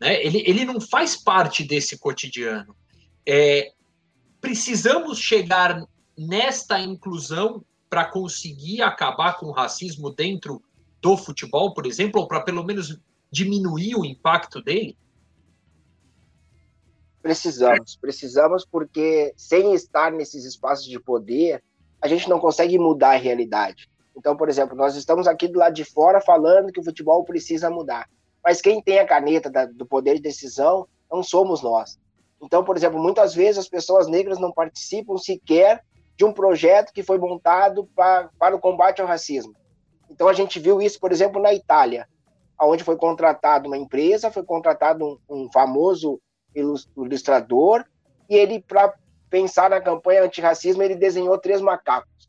Né? 0.00 0.22
Ele, 0.22 0.42
ele 0.46 0.64
não 0.64 0.80
faz 0.80 1.16
parte 1.16 1.64
desse 1.64 1.98
cotidiano. 1.98 2.76
É, 3.26 3.72
precisamos 4.40 5.18
chegar 5.18 5.84
nesta 6.16 6.80
inclusão 6.80 7.64
para 7.90 8.04
conseguir 8.04 8.82
acabar 8.82 9.38
com 9.38 9.46
o 9.46 9.52
racismo 9.52 10.10
dentro 10.10 10.62
do 11.00 11.16
futebol, 11.16 11.74
por 11.74 11.86
exemplo, 11.86 12.20
ou 12.20 12.28
para 12.28 12.40
pelo 12.40 12.64
menos 12.64 12.98
diminuir 13.30 13.94
o 13.96 14.04
impacto 14.04 14.62
dele? 14.62 14.96
Precisamos, 17.22 17.96
precisamos 17.96 18.64
porque 18.64 19.32
sem 19.36 19.74
estar 19.74 20.12
nesses 20.12 20.44
espaços 20.44 20.86
de 20.86 20.98
poder, 21.00 21.62
a 22.00 22.06
gente 22.06 22.28
não 22.28 22.38
consegue 22.38 22.78
mudar 22.78 23.14
a 23.14 23.18
realidade. 23.18 23.90
Então, 24.16 24.36
por 24.36 24.48
exemplo, 24.48 24.76
nós 24.76 24.94
estamos 24.94 25.26
aqui 25.26 25.48
do 25.48 25.58
lado 25.58 25.74
de 25.74 25.84
fora 25.84 26.20
falando 26.20 26.72
que 26.72 26.80
o 26.80 26.84
futebol 26.84 27.24
precisa 27.24 27.68
mudar. 27.68 28.08
Mas 28.42 28.60
quem 28.60 28.80
tem 28.80 29.00
a 29.00 29.06
caneta 29.06 29.50
da, 29.50 29.66
do 29.66 29.84
poder 29.84 30.14
de 30.14 30.22
decisão 30.22 30.88
não 31.10 31.22
somos 31.22 31.62
nós. 31.62 31.98
Então, 32.46 32.62
por 32.62 32.76
exemplo, 32.76 33.02
muitas 33.02 33.34
vezes 33.34 33.58
as 33.58 33.68
pessoas 33.68 34.06
negras 34.06 34.38
não 34.38 34.52
participam 34.52 35.18
sequer 35.18 35.82
de 36.16 36.24
um 36.24 36.32
projeto 36.32 36.92
que 36.92 37.02
foi 37.02 37.18
montado 37.18 37.88
pra, 37.94 38.30
para 38.38 38.54
o 38.54 38.60
combate 38.60 39.02
ao 39.02 39.08
racismo. 39.08 39.52
Então, 40.08 40.28
a 40.28 40.32
gente 40.32 40.60
viu 40.60 40.80
isso, 40.80 41.00
por 41.00 41.10
exemplo, 41.10 41.42
na 41.42 41.52
Itália, 41.52 42.08
onde 42.60 42.84
foi 42.84 42.96
contratado 42.96 43.66
uma 43.66 43.76
empresa, 43.76 44.30
foi 44.30 44.44
contratado 44.44 45.04
um, 45.04 45.18
um 45.28 45.52
famoso 45.52 46.20
ilustrador, 46.54 47.84
e 48.30 48.36
ele, 48.36 48.62
para 48.62 48.94
pensar 49.28 49.68
na 49.68 49.80
campanha 49.80 50.22
antirracismo, 50.22 50.84
ele 50.84 50.94
desenhou 50.94 51.36
três 51.38 51.60
macacos. 51.60 52.28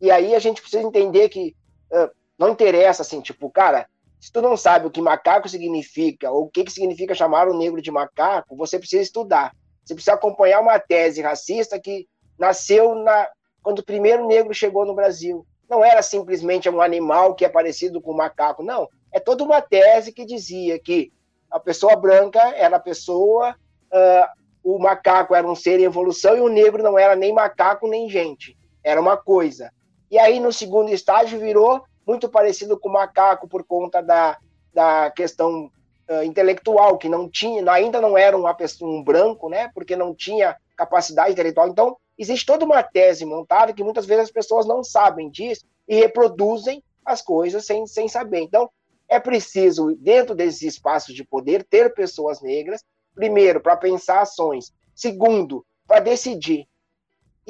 E 0.00 0.08
aí 0.08 0.36
a 0.36 0.38
gente 0.38 0.62
precisa 0.62 0.86
entender 0.86 1.28
que 1.28 1.54
uh, 1.92 2.08
não 2.38 2.50
interessa, 2.50 3.02
assim, 3.02 3.20
tipo, 3.20 3.50
cara, 3.50 3.89
se 4.20 4.30
tu 4.30 4.42
não 4.42 4.56
sabe 4.56 4.86
o 4.86 4.90
que 4.90 5.00
macaco 5.00 5.48
significa, 5.48 6.30
ou 6.30 6.44
o 6.44 6.50
que, 6.50 6.64
que 6.64 6.72
significa 6.72 7.14
chamar 7.14 7.48
o 7.48 7.56
negro 7.56 7.80
de 7.80 7.90
macaco, 7.90 8.54
você 8.54 8.78
precisa 8.78 9.02
estudar. 9.02 9.52
Você 9.82 9.94
precisa 9.94 10.14
acompanhar 10.14 10.60
uma 10.60 10.78
tese 10.78 11.22
racista 11.22 11.80
que 11.80 12.06
nasceu 12.38 12.94
na, 12.94 13.28
quando 13.62 13.78
o 13.78 13.84
primeiro 13.84 14.26
negro 14.26 14.52
chegou 14.52 14.84
no 14.84 14.94
Brasil. 14.94 15.46
Não 15.68 15.82
era 15.82 16.02
simplesmente 16.02 16.68
um 16.68 16.82
animal 16.82 17.34
que 17.34 17.46
é 17.46 17.48
parecido 17.48 18.00
com 18.00 18.12
um 18.12 18.16
macaco, 18.16 18.62
não. 18.62 18.88
É 19.10 19.18
toda 19.18 19.42
uma 19.42 19.62
tese 19.62 20.12
que 20.12 20.26
dizia 20.26 20.78
que 20.78 21.10
a 21.50 21.58
pessoa 21.58 21.96
branca 21.96 22.40
era 22.56 22.76
a 22.76 22.80
pessoa, 22.80 23.56
uh, 23.92 24.40
o 24.62 24.78
macaco 24.78 25.34
era 25.34 25.46
um 25.46 25.54
ser 25.54 25.80
em 25.80 25.84
evolução 25.84 26.36
e 26.36 26.40
o 26.40 26.48
negro 26.48 26.82
não 26.82 26.98
era 26.98 27.16
nem 27.16 27.32
macaco 27.32 27.88
nem 27.88 28.08
gente. 28.08 28.56
Era 28.84 29.00
uma 29.00 29.16
coisa. 29.16 29.72
E 30.10 30.18
aí, 30.18 30.38
no 30.40 30.52
segundo 30.52 30.90
estágio, 30.90 31.38
virou 31.38 31.82
muito 32.06 32.28
parecido 32.28 32.78
com 32.78 32.88
o 32.88 32.92
macaco 32.92 33.48
por 33.48 33.64
conta 33.64 34.02
da, 34.02 34.38
da 34.72 35.10
questão 35.10 35.70
uh, 36.08 36.22
intelectual, 36.22 36.98
que 36.98 37.08
não 37.08 37.28
tinha, 37.28 37.70
ainda 37.70 38.00
não 38.00 38.16
era 38.16 38.36
uma 38.36 38.54
pessoa, 38.54 38.90
um 38.90 39.02
branco, 39.02 39.48
né? 39.48 39.70
Porque 39.74 39.96
não 39.96 40.14
tinha 40.14 40.56
capacidade 40.76 41.32
intelectual. 41.32 41.68
Então, 41.68 41.96
existe 42.18 42.46
toda 42.46 42.64
uma 42.64 42.82
tese 42.82 43.24
montada 43.24 43.72
que 43.72 43.84
muitas 43.84 44.06
vezes 44.06 44.24
as 44.24 44.30
pessoas 44.30 44.66
não 44.66 44.82
sabem 44.82 45.30
disso 45.30 45.64
e 45.88 45.94
reproduzem 45.96 46.82
as 47.04 47.22
coisas 47.22 47.64
sem, 47.64 47.86
sem 47.86 48.08
saber. 48.08 48.40
Então, 48.40 48.70
é 49.08 49.18
preciso, 49.18 49.96
dentro 49.96 50.34
desses 50.34 50.62
espaços 50.62 51.14
de 51.14 51.24
poder, 51.24 51.64
ter 51.64 51.92
pessoas 51.92 52.40
negras, 52.40 52.84
primeiro, 53.14 53.60
para 53.60 53.76
pensar 53.76 54.20
ações, 54.20 54.72
segundo, 54.94 55.66
para 55.86 55.98
decidir. 55.98 56.68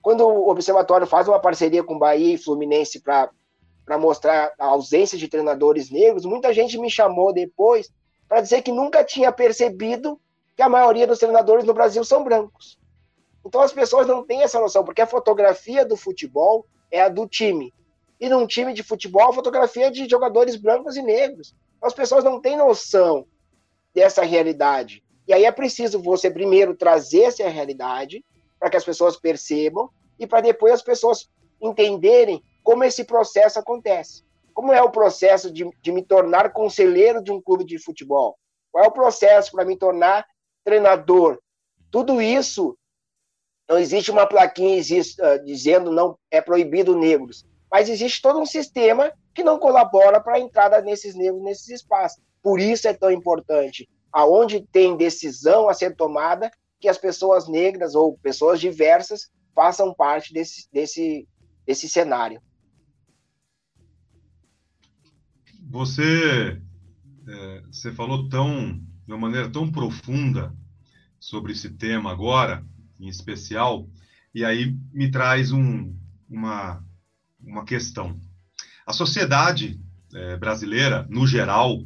quando 0.00 0.26
o 0.26 0.48
Observatório 0.48 1.06
faz 1.06 1.28
uma 1.28 1.38
parceria 1.38 1.84
com 1.84 1.98
Bahia 1.98 2.32
e 2.32 2.38
Fluminense 2.38 2.98
para 2.98 3.30
mostrar 3.98 4.54
a 4.58 4.68
ausência 4.68 5.18
de 5.18 5.28
treinadores 5.28 5.90
negros, 5.90 6.24
muita 6.24 6.50
gente 6.54 6.78
me 6.78 6.88
chamou 6.88 7.30
depois 7.30 7.92
para 8.26 8.40
dizer 8.40 8.62
que 8.62 8.72
nunca 8.72 9.04
tinha 9.04 9.30
percebido 9.30 10.18
que 10.56 10.62
a 10.62 10.68
maioria 10.70 11.06
dos 11.06 11.18
treinadores 11.18 11.66
no 11.66 11.74
Brasil 11.74 12.02
são 12.04 12.24
brancos. 12.24 12.78
Então 13.44 13.60
as 13.60 13.70
pessoas 13.70 14.06
não 14.06 14.24
têm 14.24 14.42
essa 14.42 14.58
noção, 14.58 14.82
porque 14.82 15.02
a 15.02 15.06
fotografia 15.06 15.84
do 15.84 15.94
futebol 15.94 16.64
é 16.90 17.02
a 17.02 17.10
do 17.10 17.28
time. 17.28 17.73
E 18.20 18.28
num 18.28 18.46
time 18.46 18.72
de 18.72 18.82
futebol, 18.82 19.32
fotografia 19.32 19.90
de 19.90 20.08
jogadores 20.08 20.56
brancos 20.56 20.96
e 20.96 21.02
negros. 21.02 21.54
As 21.82 21.92
pessoas 21.92 22.24
não 22.24 22.40
têm 22.40 22.56
noção 22.56 23.26
dessa 23.94 24.22
realidade. 24.22 25.02
E 25.26 25.32
aí 25.32 25.44
é 25.44 25.52
preciso 25.52 26.02
você 26.02 26.30
primeiro 26.30 26.74
trazer 26.74 27.22
essa 27.22 27.48
realidade 27.48 28.24
para 28.58 28.70
que 28.70 28.76
as 28.76 28.84
pessoas 28.84 29.16
percebam 29.16 29.90
e 30.18 30.26
para 30.26 30.40
depois 30.40 30.72
as 30.74 30.82
pessoas 30.82 31.28
entenderem 31.60 32.42
como 32.62 32.84
esse 32.84 33.04
processo 33.04 33.58
acontece. 33.58 34.24
Como 34.52 34.72
é 34.72 34.80
o 34.82 34.90
processo 34.90 35.52
de, 35.52 35.68
de 35.82 35.92
me 35.92 36.02
tornar 36.02 36.52
conselheiro 36.52 37.22
de 37.22 37.32
um 37.32 37.40
clube 37.40 37.64
de 37.64 37.78
futebol? 37.78 38.38
Qual 38.70 38.84
é 38.84 38.88
o 38.88 38.92
processo 38.92 39.50
para 39.52 39.64
me 39.64 39.76
tornar 39.76 40.24
treinador? 40.64 41.38
Tudo 41.90 42.20
isso 42.20 42.76
não 43.68 43.78
existe 43.78 44.10
uma 44.10 44.26
plaquinha 44.26 44.76
existe, 44.76 45.20
uh, 45.22 45.42
dizendo 45.44 45.90
não 45.90 46.18
é 46.30 46.40
proibido 46.40 46.96
negros, 46.96 47.46
mas 47.74 47.88
existe 47.88 48.22
todo 48.22 48.38
um 48.38 48.46
sistema 48.46 49.12
que 49.34 49.42
não 49.42 49.58
colabora 49.58 50.20
para 50.20 50.36
a 50.36 50.38
entrada 50.38 50.80
nesses 50.80 51.16
negros 51.16 51.42
nesses 51.42 51.68
espaços. 51.70 52.22
Por 52.40 52.60
isso 52.60 52.86
é 52.86 52.94
tão 52.94 53.10
importante, 53.10 53.90
aonde 54.12 54.64
tem 54.70 54.96
decisão 54.96 55.68
a 55.68 55.74
ser 55.74 55.96
tomada, 55.96 56.52
que 56.78 56.86
as 56.86 56.96
pessoas 56.96 57.48
negras 57.48 57.96
ou 57.96 58.16
pessoas 58.18 58.60
diversas 58.60 59.28
façam 59.52 59.92
parte 59.92 60.32
desse, 60.32 60.68
desse, 60.72 61.26
desse 61.66 61.88
cenário. 61.88 62.40
Você, 65.68 66.62
é, 67.26 67.60
você 67.72 67.90
falou 67.90 68.28
tão, 68.28 68.74
de 69.04 69.12
uma 69.12 69.18
maneira 69.18 69.50
tão 69.50 69.68
profunda 69.68 70.54
sobre 71.18 71.50
esse 71.50 71.70
tema 71.70 72.12
agora, 72.12 72.64
em 73.00 73.08
especial, 73.08 73.88
e 74.32 74.44
aí 74.44 74.78
me 74.92 75.10
traz 75.10 75.50
um, 75.50 75.92
uma, 76.30 76.80
uma 77.46 77.64
questão. 77.64 78.14
A 78.86 78.92
sociedade 78.92 79.80
é, 80.14 80.36
brasileira, 80.36 81.06
no 81.08 81.26
geral, 81.26 81.84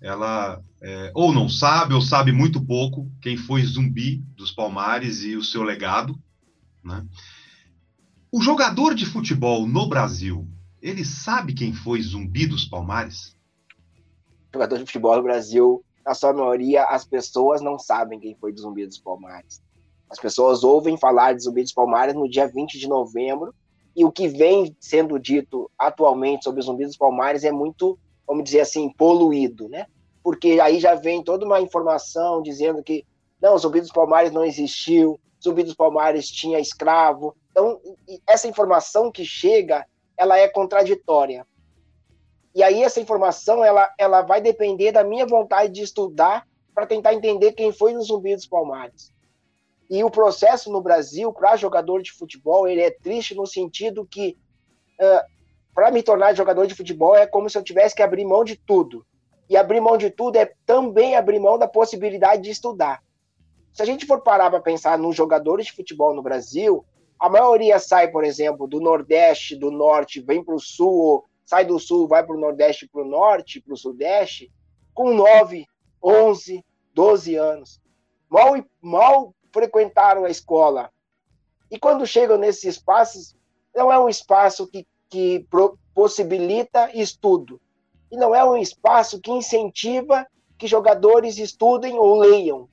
ela 0.00 0.62
é, 0.80 1.10
ou 1.14 1.32
não 1.32 1.48
sabe 1.48 1.94
ou 1.94 2.00
sabe 2.00 2.32
muito 2.32 2.64
pouco 2.64 3.10
quem 3.20 3.36
foi 3.36 3.62
Zumbi 3.64 4.24
dos 4.36 4.52
Palmares 4.52 5.22
e 5.22 5.36
o 5.36 5.42
seu 5.42 5.62
legado. 5.62 6.18
Né? 6.84 7.04
O 8.30 8.40
jogador 8.40 8.94
de 8.94 9.06
futebol 9.06 9.66
no 9.66 9.88
Brasil, 9.88 10.46
ele 10.80 11.04
sabe 11.04 11.54
quem 11.54 11.72
foi 11.72 12.00
Zumbi 12.00 12.46
dos 12.46 12.64
Palmares? 12.64 13.36
Jogador 14.52 14.78
de 14.78 14.86
futebol 14.86 15.16
no 15.16 15.22
Brasil, 15.22 15.84
na 16.06 16.14
sua 16.14 16.32
maioria, 16.32 16.84
as 16.84 17.04
pessoas 17.04 17.60
não 17.60 17.78
sabem 17.78 18.20
quem 18.20 18.34
foi 18.36 18.54
Zumbi 18.56 18.86
dos 18.86 18.98
Palmares. 18.98 19.62
As 20.10 20.18
pessoas 20.18 20.64
ouvem 20.64 20.96
falar 20.96 21.34
de 21.34 21.42
Zumbi 21.42 21.62
dos 21.62 21.72
Palmares 21.72 22.14
no 22.14 22.28
dia 22.28 22.46
20 22.46 22.78
de 22.78 22.88
novembro, 22.88 23.54
e 23.98 24.04
o 24.04 24.12
que 24.12 24.28
vem 24.28 24.76
sendo 24.78 25.18
dito 25.18 25.68
atualmente 25.76 26.44
sobre 26.44 26.60
o 26.60 26.62
Zumbi 26.62 26.84
dos 26.84 26.96
Palmares 26.96 27.42
é 27.42 27.50
muito, 27.50 27.98
vamos 28.24 28.44
dizer 28.44 28.60
assim, 28.60 28.88
poluído, 28.92 29.68
né? 29.68 29.86
Porque 30.22 30.60
aí 30.60 30.78
já 30.78 30.94
vem 30.94 31.20
toda 31.20 31.44
uma 31.44 31.60
informação 31.60 32.40
dizendo 32.40 32.80
que 32.80 33.04
não, 33.42 33.56
o 33.56 33.58
Zumbi 33.58 33.80
dos 33.80 33.90
Palmares 33.90 34.30
não 34.30 34.44
existiu, 34.44 35.18
Zumbi 35.42 35.64
dos 35.64 35.74
Palmares 35.74 36.28
tinha 36.28 36.60
escravo. 36.60 37.34
Então, 37.50 37.80
essa 38.24 38.46
informação 38.46 39.10
que 39.10 39.24
chega, 39.24 39.84
ela 40.16 40.38
é 40.38 40.46
contraditória. 40.46 41.44
E 42.54 42.62
aí 42.62 42.84
essa 42.84 43.00
informação, 43.00 43.64
ela, 43.64 43.92
ela 43.98 44.22
vai 44.22 44.40
depender 44.40 44.92
da 44.92 45.02
minha 45.02 45.26
vontade 45.26 45.72
de 45.72 45.82
estudar 45.82 46.46
para 46.72 46.86
tentar 46.86 47.14
entender 47.14 47.50
quem 47.50 47.72
foi 47.72 47.96
o 47.96 48.02
Zumbi 48.02 48.36
dos 48.36 48.46
Palmares. 48.46 49.12
E 49.88 50.04
o 50.04 50.10
processo 50.10 50.70
no 50.70 50.82
Brasil 50.82 51.32
para 51.32 51.56
jogador 51.56 52.02
de 52.02 52.12
futebol 52.12 52.68
ele 52.68 52.82
é 52.82 52.90
triste 52.90 53.34
no 53.34 53.46
sentido 53.46 54.06
que 54.06 54.36
uh, 55.00 55.38
para 55.74 55.90
me 55.90 56.02
tornar 56.02 56.34
jogador 56.34 56.66
de 56.66 56.74
futebol 56.74 57.16
é 57.16 57.26
como 57.26 57.48
se 57.48 57.56
eu 57.56 57.62
tivesse 57.62 57.94
que 57.94 58.02
abrir 58.02 58.24
mão 58.24 58.44
de 58.44 58.56
tudo. 58.56 59.06
E 59.48 59.56
abrir 59.56 59.80
mão 59.80 59.96
de 59.96 60.10
tudo 60.10 60.36
é 60.36 60.52
também 60.66 61.16
abrir 61.16 61.38
mão 61.38 61.56
da 61.56 61.66
possibilidade 61.66 62.42
de 62.42 62.50
estudar. 62.50 63.02
Se 63.72 63.80
a 63.80 63.84
gente 63.86 64.04
for 64.04 64.20
parar 64.20 64.50
para 64.50 64.60
pensar 64.60 64.98
nos 64.98 65.16
jogadores 65.16 65.66
de 65.66 65.72
futebol 65.72 66.12
no 66.12 66.22
Brasil, 66.22 66.84
a 67.18 67.28
maioria 67.28 67.78
sai, 67.78 68.08
por 68.08 68.24
exemplo, 68.24 68.66
do 68.66 68.80
Nordeste, 68.80 69.56
do 69.56 69.70
Norte, 69.70 70.20
vem 70.20 70.42
para 70.42 70.54
o 70.54 70.60
Sul, 70.60 71.24
sai 71.44 71.64
do 71.64 71.78
Sul, 71.78 72.06
vai 72.06 72.24
para 72.24 72.36
o 72.36 72.40
Nordeste, 72.40 72.88
para 72.88 73.02
o 73.02 73.08
Norte, 73.08 73.60
para 73.60 73.72
o 73.72 73.76
Sudeste, 73.76 74.52
com 74.92 75.14
9, 75.14 75.64
11, 76.02 76.64
12 76.92 77.36
anos. 77.36 77.80
Mal, 78.28 78.62
mal 78.82 79.34
frequentaram 79.52 80.24
a 80.24 80.30
escola. 80.30 80.90
E 81.70 81.78
quando 81.78 82.06
chegam 82.06 82.38
nesses 82.38 82.64
espaços, 82.64 83.36
não 83.74 83.92
é 83.92 83.98
um 83.98 84.08
espaço 84.08 84.66
que, 84.66 84.86
que 85.08 85.46
possibilita 85.94 86.90
estudo. 86.94 87.60
E 88.10 88.16
não 88.16 88.34
é 88.34 88.44
um 88.44 88.56
espaço 88.56 89.20
que 89.20 89.30
incentiva 89.30 90.26
que 90.56 90.66
jogadores 90.66 91.38
estudem 91.38 91.98
ou 91.98 92.18
leiam. 92.18 92.68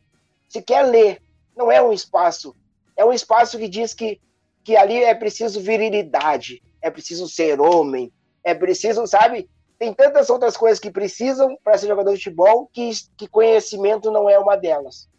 Se 0.47 0.61
quer 0.61 0.83
ler, 0.83 1.21
não 1.55 1.71
é 1.71 1.81
um 1.81 1.93
espaço. 1.93 2.55
É 2.95 3.03
um 3.03 3.13
espaço 3.13 3.57
que 3.57 3.67
diz 3.67 3.93
que, 3.93 4.19
que 4.63 4.75
ali 4.75 5.03
é 5.03 5.13
preciso 5.13 5.59
virilidade, 5.59 6.63
é 6.81 6.89
preciso 6.89 7.27
ser 7.27 7.59
homem, 7.59 8.11
é 8.43 8.53
preciso, 8.53 9.05
sabe? 9.05 9.49
Tem 9.77 9.93
tantas 9.93 10.29
outras 10.29 10.55
coisas 10.55 10.79
que 10.79 10.89
precisam 10.89 11.57
para 11.63 11.77
ser 11.77 11.87
jogador 11.87 12.11
de 12.11 12.23
futebol 12.23 12.69
que, 12.71 12.89
que 13.17 13.27
conhecimento 13.27 14.09
não 14.09 14.29
é 14.29 14.39
uma 14.39 14.55
delas. 14.55 15.09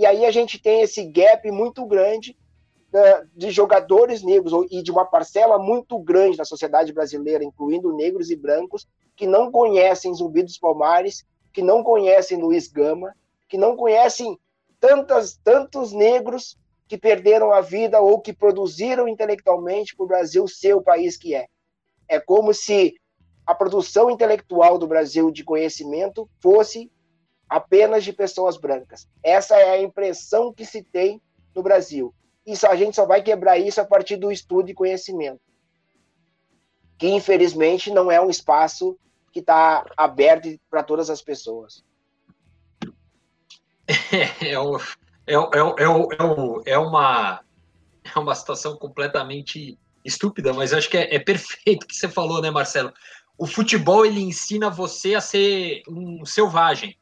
E 0.00 0.06
aí 0.06 0.24
a 0.24 0.30
gente 0.30 0.58
tem 0.58 0.80
esse 0.80 1.04
gap 1.04 1.50
muito 1.50 1.84
grande 1.84 2.34
uh, 2.90 3.28
de 3.36 3.50
jogadores 3.50 4.22
negros 4.22 4.66
e 4.70 4.82
de 4.82 4.90
uma 4.90 5.04
parcela 5.04 5.58
muito 5.58 5.98
grande 5.98 6.38
da 6.38 6.44
sociedade 6.46 6.90
brasileira, 6.90 7.44
incluindo 7.44 7.92
negros 7.92 8.30
e 8.30 8.34
brancos, 8.34 8.88
que 9.14 9.26
não 9.26 9.52
conhecem 9.52 10.14
Zumbi 10.14 10.42
dos 10.42 10.56
Palmares, 10.56 11.26
que 11.52 11.60
não 11.60 11.82
conhecem 11.82 12.40
Luiz 12.40 12.66
Gama, 12.66 13.14
que 13.46 13.58
não 13.58 13.76
conhecem 13.76 14.38
tantas, 14.80 15.38
tantos 15.44 15.92
negros 15.92 16.56
que 16.88 16.96
perderam 16.96 17.52
a 17.52 17.60
vida 17.60 18.00
ou 18.00 18.22
que 18.22 18.32
produziram 18.32 19.06
intelectualmente 19.06 19.94
para 19.94 20.04
o 20.04 20.08
Brasil 20.08 20.48
ser 20.48 20.74
o 20.74 20.82
país 20.82 21.14
que 21.14 21.34
é. 21.34 21.46
É 22.08 22.18
como 22.18 22.54
se 22.54 22.94
a 23.46 23.54
produção 23.54 24.10
intelectual 24.10 24.78
do 24.78 24.86
Brasil 24.86 25.30
de 25.30 25.44
conhecimento 25.44 26.26
fosse 26.40 26.90
apenas 27.50 28.04
de 28.04 28.12
pessoas 28.12 28.56
brancas. 28.56 29.08
Essa 29.24 29.56
é 29.56 29.70
a 29.72 29.82
impressão 29.82 30.54
que 30.54 30.64
se 30.64 30.84
tem 30.84 31.20
no 31.52 31.64
Brasil. 31.64 32.14
Isso 32.46 32.64
a 32.64 32.76
gente 32.76 32.94
só 32.94 33.04
vai 33.04 33.20
quebrar 33.22 33.58
isso 33.58 33.80
a 33.80 33.84
partir 33.84 34.16
do 34.16 34.30
estudo 34.30 34.70
e 34.70 34.74
conhecimento, 34.74 35.40
que 36.96 37.08
infelizmente 37.08 37.90
não 37.90 38.10
é 38.10 38.20
um 38.20 38.30
espaço 38.30 38.96
que 39.32 39.40
está 39.40 39.84
aberto 39.96 40.48
para 40.70 40.84
todas 40.84 41.10
as 41.10 41.20
pessoas. 41.20 41.84
É, 45.26 45.34
é, 45.34 45.34
é, 45.34 45.34
é, 45.34 46.72
é, 46.72 46.78
uma, 46.78 47.40
é 48.04 48.18
uma 48.18 48.34
situação 48.34 48.76
completamente 48.76 49.78
estúpida, 50.04 50.52
mas 50.52 50.72
acho 50.72 50.88
que 50.90 50.96
é, 50.96 51.14
é 51.14 51.18
perfeito 51.18 51.84
o 51.84 51.86
que 51.86 51.94
você 51.94 52.08
falou, 52.08 52.40
né, 52.42 52.50
Marcelo? 52.50 52.92
O 53.38 53.46
futebol 53.46 54.04
ele 54.04 54.20
ensina 54.20 54.68
você 54.68 55.14
a 55.14 55.20
ser 55.20 55.82
um 55.88 56.24
selvagem 56.24 56.98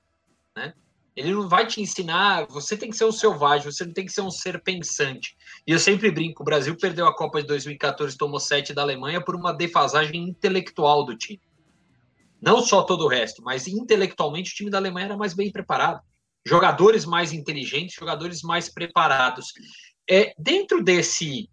né? 0.59 0.75
Ele 1.17 1.33
não 1.33 1.49
vai 1.49 1.67
te 1.67 1.81
ensinar, 1.81 2.47
você 2.49 2.77
tem 2.77 2.91
que 2.91 2.97
ser 2.97 3.05
um 3.05 3.13
selvagem, 3.13 3.71
você 3.71 3.85
não 3.85 3.93
tem 3.93 4.07
que 4.07 4.13
ser 4.13 4.21
um 4.21 4.31
ser 4.31 4.63
pensante. 4.63 5.37
E 5.67 5.73
eu 5.73 5.79
sempre 5.79 6.11
brinco, 6.13 6.43
o 6.43 6.45
Brasil 6.45 6.77
perdeu 6.77 7.07
a 7.09 7.15
Copa 7.15 7.41
de 7.41 7.49
2014, 7.49 8.17
tomou 8.17 8.39
sete 8.39 8.73
da 8.73 8.83
Alemanha 8.83 9.21
por 9.21 9.35
uma 9.35 9.53
defasagem 9.53 10.29
intelectual 10.29 11.05
do 11.05 11.17
time. 11.17 11.41
Não 12.41 12.61
só 12.63 12.83
todo 12.83 13.05
o 13.05 13.09
resto, 13.09 13.43
mas 13.43 13.67
intelectualmente 13.67 14.53
o 14.53 14.55
time 14.55 14.71
da 14.71 14.79
Alemanha 14.79 15.07
era 15.07 15.17
mais 15.17 15.35
bem 15.35 15.51
preparado. 15.51 16.01
Jogadores 16.47 17.05
mais 17.05 17.33
inteligentes, 17.33 17.97
jogadores 17.97 18.43
mais 18.43 18.69
preparados. 18.69 19.53
É, 20.09 20.33
dentro 20.39 20.85
desse, 20.85 21.51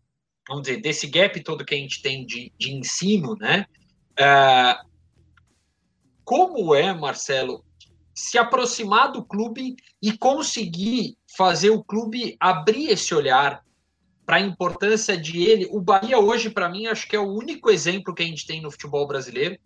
vamos 0.47 0.67
dizer, 0.67 0.79
desse 0.79 1.07
gap 1.07 1.41
todo 1.41 1.65
que 1.65 1.73
a 1.73 1.77
gente 1.77 2.03
tem 2.03 2.23
de, 2.23 2.53
de 2.55 2.71
ensino, 2.71 3.35
né? 3.35 3.65
É, 4.17 4.77
como 6.23 6.75
é, 6.75 6.93
Marcelo, 6.93 7.64
se 8.15 8.37
aproximar 8.37 9.11
do 9.11 9.23
clube 9.23 9.75
e 10.01 10.17
conseguir 10.17 11.17
fazer 11.37 11.69
o 11.69 11.83
clube 11.83 12.37
abrir 12.39 12.87
esse 12.87 13.13
olhar 13.13 13.61
para 14.25 14.37
a 14.37 14.41
importância 14.41 15.17
de 15.17 15.43
ele. 15.43 15.67
O 15.69 15.81
Bahia 15.81 16.17
hoje, 16.17 16.49
para 16.49 16.69
mim, 16.69 16.87
acho 16.87 17.07
que 17.07 17.15
é 17.15 17.19
o 17.19 17.31
único 17.31 17.69
exemplo 17.69 18.15
que 18.15 18.23
a 18.23 18.25
gente 18.25 18.47
tem 18.47 18.61
no 18.61 18.71
futebol 18.71 19.05
brasileiro 19.05 19.57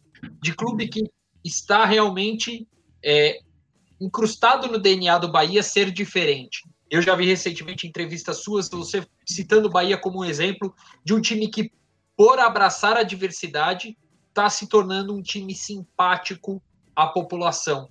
de 0.42 0.54
clube 0.54 0.88
que 0.88 1.04
está 1.46 1.86
realmente 1.86 2.68
é, 3.06 3.40
incrustado 4.02 4.68
no 4.68 4.80
DNA 4.80 5.20
do 5.20 5.32
Bahia 5.32 5.62
ser 5.62 5.92
diferente. 5.92 6.64
Eu 6.90 7.04
já 7.04 7.16
vi 7.16 7.26
recentemente 7.26 7.88
entrevistas 7.88 8.38
suas, 8.38 8.68
você 8.68 9.06
citando 9.26 9.68
o 9.68 9.72
Bahia 9.72 9.98
como 9.98 10.22
um 10.22 10.26
exemplo 10.26 10.74
de 11.06 11.14
um 11.14 11.22
time 11.22 11.48
que, 11.48 11.72
por 12.18 12.40
abraçar 12.40 12.98
a 12.98 13.04
diversidade, 13.04 13.96
está 14.28 14.50
se 14.50 14.68
tornando 14.68 15.14
um 15.14 15.22
time 15.22 15.54
simpático 15.54 16.62
à 16.96 17.08
população. 17.08 17.88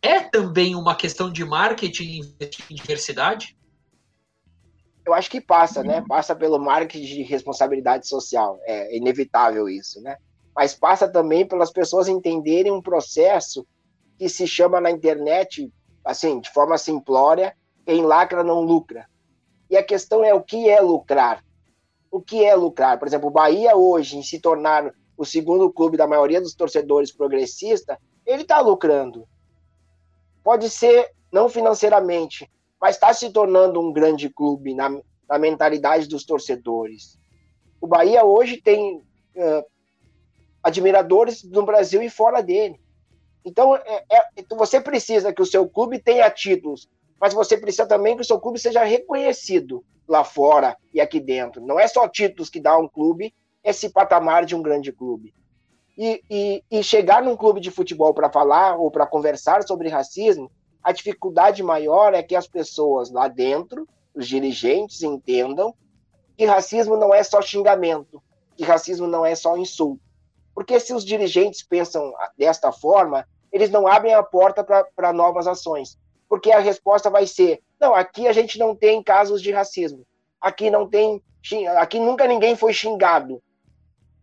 É 0.00 0.20
também 0.20 0.74
uma 0.76 0.94
questão 0.94 1.30
de 1.30 1.44
marketing 1.44 2.20
investir 2.20 2.64
em 2.70 2.74
diversidade? 2.74 3.56
Eu 5.04 5.14
acho 5.14 5.30
que 5.30 5.40
passa, 5.40 5.82
né? 5.82 6.04
Passa 6.06 6.36
pelo 6.36 6.58
marketing 6.58 7.04
de 7.04 7.22
responsabilidade 7.22 8.06
social. 8.06 8.58
É 8.64 8.96
inevitável 8.96 9.68
isso, 9.68 10.00
né? 10.02 10.16
Mas 10.54 10.74
passa 10.74 11.08
também 11.08 11.46
pelas 11.46 11.72
pessoas 11.72 12.08
entenderem 12.08 12.70
um 12.70 12.82
processo 12.82 13.66
que 14.18 14.28
se 14.28 14.46
chama 14.46 14.80
na 14.80 14.90
internet, 14.90 15.72
assim, 16.04 16.40
de 16.40 16.50
forma 16.50 16.76
simplória, 16.76 17.56
quem 17.86 18.02
lacra 18.02 18.44
não 18.44 18.60
lucra. 18.60 19.06
E 19.70 19.76
a 19.76 19.82
questão 19.82 20.24
é 20.24 20.34
o 20.34 20.42
que 20.42 20.68
é 20.68 20.80
lucrar? 20.80 21.44
O 22.10 22.20
que 22.20 22.44
é 22.44 22.54
lucrar? 22.54 22.98
Por 22.98 23.08
exemplo, 23.08 23.28
o 23.28 23.32
Bahia 23.32 23.76
hoje, 23.76 24.16
em 24.16 24.22
se 24.22 24.40
tornar 24.40 24.92
o 25.16 25.24
segundo 25.24 25.72
clube 25.72 25.96
da 25.96 26.06
maioria 26.06 26.40
dos 26.40 26.54
torcedores 26.54 27.12
progressista, 27.12 27.98
ele 28.26 28.42
está 28.42 28.60
lucrando. 28.60 29.26
Pode 30.48 30.70
ser 30.70 31.10
não 31.30 31.46
financeiramente, 31.46 32.50
mas 32.80 32.96
está 32.96 33.12
se 33.12 33.30
tornando 33.30 33.82
um 33.82 33.92
grande 33.92 34.30
clube 34.30 34.72
na, 34.72 34.88
na, 35.28 35.38
mentalidade 35.38 36.08
dos 36.08 36.24
torcedores. 36.24 37.18
O 37.78 37.86
Bahia 37.86 38.24
hoje 38.24 38.56
tem 38.56 38.96
uh, 38.96 39.64
admiradores 40.62 41.44
no 41.44 41.66
Brasil 41.66 42.00
e 42.00 42.08
fora 42.08 42.42
dele. 42.42 42.80
Então, 43.44 43.76
é, 43.76 44.04
é, 44.10 44.22
você 44.56 44.80
precisa 44.80 45.34
que 45.34 45.42
o 45.42 45.44
seu 45.44 45.68
clube 45.68 45.98
tenha 45.98 46.30
títulos, 46.30 46.88
mas 47.20 47.34
você 47.34 47.58
precisa 47.58 47.84
também 47.84 48.16
que 48.16 48.22
o 48.22 48.26
seu 48.26 48.40
clube 48.40 48.58
seja 48.58 48.82
reconhecido 48.84 49.84
lá 50.08 50.24
fora 50.24 50.78
e 50.94 50.98
aqui 50.98 51.20
dentro. 51.20 51.60
Não 51.60 51.78
é 51.78 51.86
só 51.86 52.08
títulos 52.08 52.48
que 52.48 52.58
dá 52.58 52.74
um 52.78 52.88
clube 52.88 53.34
esse 53.62 53.90
patamar 53.90 54.46
de 54.46 54.56
um 54.56 54.62
grande 54.62 54.92
clube. 54.92 55.34
E, 56.00 56.22
e, 56.30 56.64
e 56.70 56.82
chegar 56.82 57.22
num 57.22 57.36
clube 57.36 57.60
de 57.60 57.72
futebol 57.72 58.14
para 58.14 58.30
falar 58.30 58.76
ou 58.76 58.88
para 58.88 59.06
conversar 59.06 59.64
sobre 59.64 59.88
racismo, 59.88 60.50
a 60.82 60.92
dificuldade 60.92 61.60
maior 61.62 62.14
é 62.14 62.22
que 62.22 62.36
as 62.36 62.46
pessoas 62.46 63.10
lá 63.10 63.26
dentro, 63.26 63.86
os 64.14 64.28
dirigentes, 64.28 65.02
entendam 65.02 65.74
que 66.36 66.44
racismo 66.44 66.96
não 66.96 67.12
é 67.12 67.24
só 67.24 67.42
xingamento, 67.42 68.22
que 68.56 68.62
racismo 68.62 69.08
não 69.08 69.26
é 69.26 69.34
só 69.34 69.56
insulto. 69.56 70.00
Porque 70.54 70.78
se 70.78 70.94
os 70.94 71.04
dirigentes 71.04 71.64
pensam 71.64 72.12
desta 72.36 72.70
forma, 72.70 73.26
eles 73.50 73.70
não 73.70 73.88
abrem 73.88 74.14
a 74.14 74.22
porta 74.22 74.62
para 74.94 75.12
novas 75.12 75.48
ações 75.48 75.98
porque 76.28 76.52
a 76.52 76.60
resposta 76.60 77.08
vai 77.08 77.26
ser: 77.26 77.60
não, 77.80 77.94
aqui 77.94 78.28
a 78.28 78.32
gente 78.32 78.58
não 78.58 78.76
tem 78.76 79.02
casos 79.02 79.40
de 79.40 79.50
racismo, 79.50 80.06
aqui 80.40 80.70
não 80.70 80.88
tem, 80.88 81.22
aqui 81.78 81.98
nunca 81.98 82.26
ninguém 82.26 82.54
foi 82.54 82.72
xingado. 82.72 83.42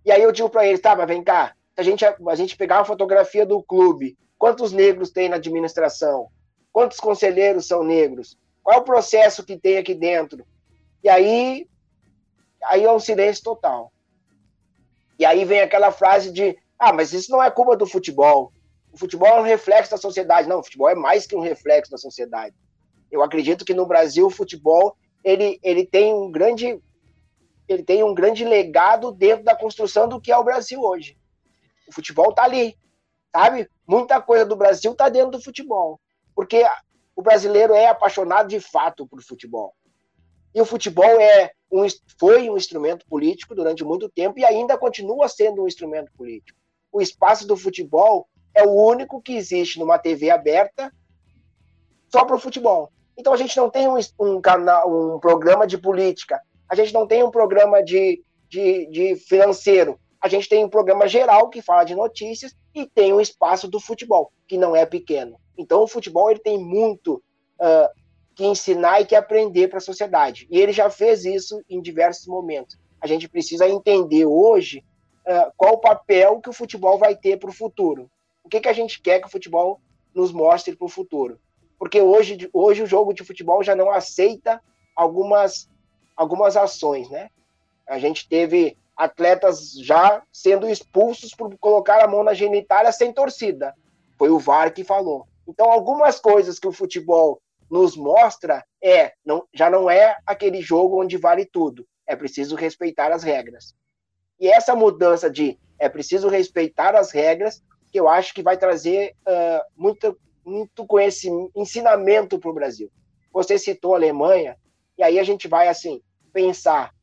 E 0.06 0.12
aí 0.12 0.22
eu 0.22 0.32
digo 0.32 0.50
para 0.50 0.68
eles: 0.68 0.80
tá, 0.80 0.96
mas 0.96 1.08
vem 1.08 1.24
cá, 1.24 1.56
a 1.78 1.84
gente, 1.84 2.06
a 2.06 2.36
gente 2.36 2.58
pegar 2.58 2.80
uma 2.80 2.86
fotografia 2.86 3.46
do 3.46 3.62
clube, 3.62 4.18
quantos 4.38 4.72
negros 4.72 5.12
tem 5.12 5.30
na 5.30 5.36
administração? 5.36 6.28
Quantos 6.72 7.00
conselheiros 7.00 7.68
são 7.68 7.84
negros? 7.84 8.38
Qual 8.64 8.78
é 8.78 8.80
o 8.80 8.84
processo 8.84 9.46
que 9.46 9.58
tem 9.58 9.78
aqui 9.78 9.94
dentro? 9.94 10.46
E 11.04 11.10
aí, 11.10 11.68
aí 12.64 12.84
é 12.84 12.92
um 12.92 13.00
silêncio 13.00 13.44
total. 13.44 13.92
E 15.18 15.26
aí 15.26 15.46
vem 15.46 15.62
aquela 15.62 15.92
frase 15.92 16.32
de: 16.32 16.58
ah, 16.78 16.92
mas 16.92 17.14
isso 17.14 17.32
não 17.32 17.42
é 17.42 17.50
culpa 17.50 17.78
do 17.78 17.86
futebol 17.86 18.52
o 18.96 18.98
futebol 18.98 19.28
é 19.28 19.40
um 19.42 19.44
reflexo 19.44 19.92
da 19.92 19.98
sociedade. 19.98 20.48
Não, 20.48 20.60
o 20.60 20.64
futebol 20.64 20.88
é 20.88 20.96
mais 20.96 21.28
que 21.28 21.36
um 21.36 21.42
reflexo 21.42 21.92
da 21.92 21.98
sociedade. 21.98 22.56
Eu 23.12 23.22
acredito 23.22 23.66
que 23.66 23.74
no 23.74 23.86
Brasil 23.86 24.26
o 24.26 24.32
futebol 24.32 24.96
ele, 25.22 25.60
ele 25.62 25.86
tem 25.86 26.14
um 26.14 26.32
grande 26.32 26.82
ele 27.68 27.84
tem 27.84 28.04
um 28.04 28.14
grande 28.14 28.46
legado 28.46 29.12
dentro 29.12 29.44
da 29.44 29.56
construção 29.56 30.08
do 30.08 30.22
que 30.22 30.32
é 30.32 30.38
o 30.38 30.44
Brasil 30.44 30.80
hoje. 30.80 31.18
O 31.88 31.94
futebol 31.94 32.30
está 32.30 32.44
ali, 32.44 32.78
sabe? 33.32 33.70
Muita 33.88 34.22
coisa 34.22 34.46
do 34.46 34.56
Brasil 34.56 34.92
está 34.92 35.10
dentro 35.10 35.32
do 35.32 35.42
futebol, 35.42 36.00
porque 36.36 36.64
o 37.16 37.22
brasileiro 37.22 37.74
é 37.74 37.88
apaixonado 37.88 38.48
de 38.48 38.60
fato 38.60 39.08
por 39.08 39.22
futebol. 39.22 39.74
E 40.54 40.62
o 40.62 40.66
futebol 40.66 41.20
é 41.20 41.52
um, 41.72 41.86
foi 42.20 42.50
um 42.50 42.58
instrumento 42.58 43.06
político 43.08 43.54
durante 43.54 43.84
muito 43.84 44.10
tempo 44.10 44.40
e 44.40 44.46
ainda 44.46 44.78
continua 44.78 45.28
sendo 45.28 45.64
um 45.64 45.68
instrumento 45.68 46.12
político. 46.18 46.58
O 46.92 47.02
espaço 47.02 47.46
do 47.46 47.58
futebol 47.58 48.28
é 48.54 48.64
o 48.64 48.72
único 48.72 49.22
que 49.22 49.36
existe 49.36 49.80
numa 49.80 50.00
TV 50.00 50.30
aberta 50.30 50.92
só 52.10 52.24
para 52.24 52.38
o 52.38 52.40
futebol. 52.40 52.90
Então 53.18 53.34
a 53.34 53.38
gente 53.38 53.56
não 53.58 53.70
tem 53.70 53.88
um, 53.88 53.98
um, 54.20 54.42
canal, 54.42 55.16
um 55.16 55.20
programa 55.20 55.68
de 55.68 55.78
política, 55.78 56.42
a 56.70 56.76
gente 56.76 56.94
não 56.94 57.06
tem 57.06 57.24
um 57.24 57.32
programa 57.32 57.84
de, 57.84 58.24
de, 58.48 58.88
de 58.88 59.16
financeiro, 59.16 60.00
a 60.26 60.28
gente 60.28 60.50
tem 60.50 60.66
um 60.66 60.70
programa 60.70 61.08
geral 61.08 61.52
que 61.52 61.62
fala 61.62 61.84
de 61.84 61.94
notícias 61.94 62.58
e 62.74 62.88
tem 62.88 63.14
um 63.14 63.22
espaço 63.22 63.68
do 63.68 63.80
futebol, 63.80 64.32
que 64.48 64.58
não 64.58 64.76
é 64.76 64.84
pequeno. 64.84 65.40
Então 65.56 65.84
o 65.84 65.88
futebol 65.88 66.32
ele 66.32 66.40
tem 66.40 66.58
muito 66.58 67.22
uh, 67.60 67.88
que 68.34 68.44
ensinar 68.44 69.02
e 69.02 69.06
que 69.06 69.16
aprender 69.16 69.68
para 69.68 69.78
a 69.78 69.82
sociedade. 69.82 70.48
E 70.50 70.60
ele 70.60 70.72
já 70.72 70.90
fez 70.90 71.26
isso 71.26 71.64
em 71.70 71.80
diversos 71.80 72.26
momentos. 72.26 72.76
A 73.00 73.06
gente 73.06 73.30
precisa 73.30 73.70
entender 73.70 74.26
hoje 74.26 74.84
uh, 75.28 75.54
qual 75.56 75.76
o 75.76 75.80
papel 75.80 76.42
que 76.42 76.50
o 76.50 76.54
futebol 76.54 76.98
vai 76.98 77.16
ter 77.16 77.38
para 77.38 77.52
o 77.52 77.54
futuro. 77.54 78.10
O 78.44 78.50
que, 78.50 78.60
que 78.60 78.70
a 78.70 78.74
gente 78.74 79.00
quer 79.00 79.20
que 79.20 79.28
o 79.28 79.32
futebol 79.32 79.80
nos 80.12 80.32
mostre 80.32 80.76
para 80.76 80.86
o 80.86 80.90
futuro? 80.90 81.40
Porque 81.78 82.02
hoje, 82.02 82.50
hoje 82.52 82.82
o 82.82 82.88
jogo 82.88 83.14
de 83.14 83.24
futebol 83.24 83.62
já 83.62 83.76
não 83.76 83.92
aceita 83.92 84.60
algumas, 84.96 85.70
algumas 86.16 86.58
ações, 86.58 87.12
né? 87.12 87.30
A 87.88 88.00
gente 88.00 88.28
teve 88.28 88.76
atletas 88.96 89.74
já 89.74 90.24
sendo 90.32 90.70
expulsos 90.70 91.34
por 91.34 91.56
colocar 91.58 92.04
a 92.04 92.08
mão 92.08 92.24
na 92.24 92.34
genitália 92.34 92.92
sem 92.92 93.12
torcida. 93.12 93.74
Foi 94.18 94.30
o 94.30 94.40
VAR 94.40 94.74
que 94.74 94.84
falou. 94.84 95.28
Então, 95.48 95.70
algumas 95.70 96.20
coisas 96.20 96.58
que 96.58 96.68
o 96.68 96.72
futebol 96.72 97.42
nos 97.70 97.96
mostra 97.96 98.64
é 98.82 99.14
não, 99.26 99.46
já 99.54 99.70
não 99.70 99.90
é 99.90 100.18
aquele 100.26 100.62
jogo 100.62 101.02
onde 101.02 101.18
vale 101.18 101.46
tudo. 101.46 101.86
É 102.08 102.16
preciso 102.16 102.56
respeitar 102.56 103.12
as 103.12 103.24
regras. 103.24 103.76
E 104.40 104.48
essa 104.48 104.76
mudança 104.76 105.30
de 105.30 105.60
é 105.78 105.90
preciso 105.90 106.30
respeitar 106.30 106.96
as 106.96 107.12
regras 107.12 107.62
que 107.92 108.00
eu 108.00 108.08
acho 108.08 108.34
que 108.34 108.44
vai 108.44 108.58
trazer 108.58 109.16
uh, 109.28 109.62
muito, 109.76 110.18
muito 110.46 110.86
conhecimento, 110.86 111.52
ensinamento 111.56 112.40
para 112.40 112.50
o 112.50 112.54
Brasil. 112.54 112.92
Você 113.32 113.58
citou 113.58 113.94
a 113.94 113.98
Alemanha, 113.98 114.58
e 114.98 115.04
aí 115.04 115.20
a 115.20 115.24
gente 115.24 115.48
vai 115.48 115.68
assim 115.68 116.02
pensar, 116.32 116.94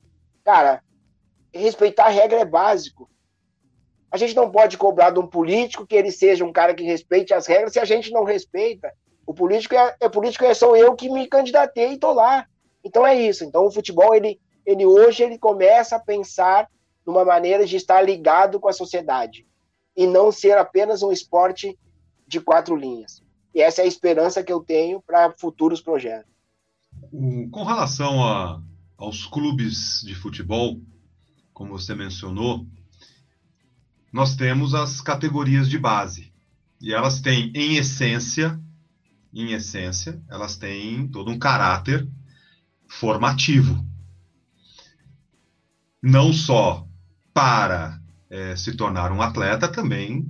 cara, 0.45 0.83
respeitar 1.59 2.07
a 2.07 2.11
regra 2.11 2.41
é 2.41 2.45
básico. 2.45 3.11
A 4.11 4.17
gente 4.17 4.37
não 4.37 4.51
pode 4.51 4.77
cobrar 4.77 5.11
de 5.11 5.19
um 5.19 5.27
político 5.27 5.87
que 5.87 5.95
ele 5.95 6.12
seja 6.12 6.45
um 6.45 6.53
cara 6.53 6.75
que 6.75 6.83
respeite 6.83 7.33
as 7.33 7.47
regras 7.47 7.73
se 7.73 7.81
a 7.81 7.85
gente 7.85 8.11
não 8.11 8.25
respeita. 8.25 8.93
O 9.27 9.33
político 9.33 9.75
é, 9.75 9.97
é 10.01 10.09
político 10.09 10.45
é 10.45 10.53
sou 10.53 10.77
eu 10.77 10.95
que 10.95 11.09
me 11.11 11.27
candidatei 11.27 11.93
e 11.93 11.99
tô 11.99 12.12
lá. 12.12 12.47
Então 12.85 13.07
é 13.07 13.15
isso. 13.15 13.45
Então 13.45 13.67
o 13.67 13.71
futebol 13.71 14.15
ele, 14.15 14.38
ele 14.67 14.85
hoje 14.85 15.23
ele 15.23 15.38
começa 15.38 15.97
a 15.97 16.01
pensar 16.01 16.69
numa 17.07 17.25
maneira 17.25 17.65
de 17.65 17.77
estar 17.77 18.03
ligado 18.03 18.61
com 18.61 18.69
a 18.69 18.73
sociedade 18.73 19.47
e 19.97 20.07
não 20.07 20.31
ser 20.31 20.59
apenas 20.59 21.03
um 21.03 21.12
esporte 21.12 21.79
de 22.27 22.41
quatro 22.41 22.77
linhas. 22.77 23.23
E 23.55 23.61
essa 23.61 23.83
é 23.83 23.85
a 23.85 23.88
esperança 23.88 24.43
que 24.43 24.53
eu 24.53 24.61
tenho 24.61 25.01
para 25.01 25.33
futuros 25.33 25.81
projetos. 25.81 26.31
Com 27.51 27.65
relação 27.65 28.23
a, 28.23 28.62
aos 28.97 29.27
clubes 29.27 30.03
de 30.05 30.15
futebol, 30.15 30.81
como 31.53 31.79
você 31.79 31.95
mencionou, 31.95 32.67
nós 34.12 34.37
temos 34.37 34.75
as 34.75 35.01
categorias 35.01 35.69
de 35.69 35.79
base. 35.79 36.33
E 36.81 36.93
elas 36.93 37.21
têm, 37.21 37.53
em 37.55 37.77
essência, 37.77 38.61
em 39.33 39.53
essência, 39.53 40.21
elas 40.29 40.57
têm 40.57 41.09
todo 41.09 41.31
um 41.31 41.38
caráter 41.38 42.07
formativo. 42.88 43.87
Não 46.03 46.33
só 46.33 46.87
para 47.33 48.01
é, 48.29 48.57
se 48.57 48.75
tornar 48.77 49.12
um 49.12 49.23
atleta 49.23 49.69
também, 49.69 50.29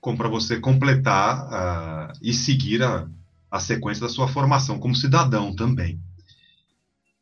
como 0.00 0.18
para 0.18 0.28
você 0.28 0.58
completar 0.58 1.46
uh, 1.46 2.18
e 2.20 2.34
seguir 2.34 2.82
a, 2.82 3.08
a 3.48 3.60
sequência 3.60 4.02
da 4.02 4.12
sua 4.12 4.26
formação 4.26 4.78
como 4.78 4.96
cidadão 4.96 5.54
também. 5.54 6.00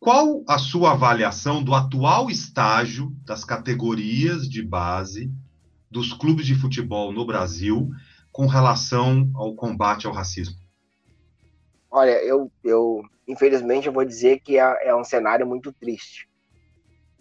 Qual 0.00 0.42
a 0.48 0.58
sua 0.58 0.92
avaliação 0.92 1.62
do 1.62 1.74
atual 1.74 2.28
estágio 2.28 3.14
das 3.24 3.44
categorias 3.44 4.48
de 4.48 4.62
base 4.62 5.30
dos 5.90 6.12
clubes 6.12 6.46
de 6.46 6.54
futebol 6.54 7.12
no 7.12 7.24
Brasil 7.24 7.90
com 8.32 8.46
relação 8.46 9.30
ao 9.34 9.54
combate 9.54 10.06
ao 10.06 10.12
racismo? 10.12 10.56
Olha, 11.90 12.22
eu, 12.24 12.50
eu 12.64 13.02
infelizmente 13.28 13.86
eu 13.86 13.92
vou 13.92 14.04
dizer 14.04 14.40
que 14.40 14.58
é, 14.58 14.88
é 14.88 14.96
um 14.96 15.04
cenário 15.04 15.46
muito 15.46 15.72
triste 15.72 16.30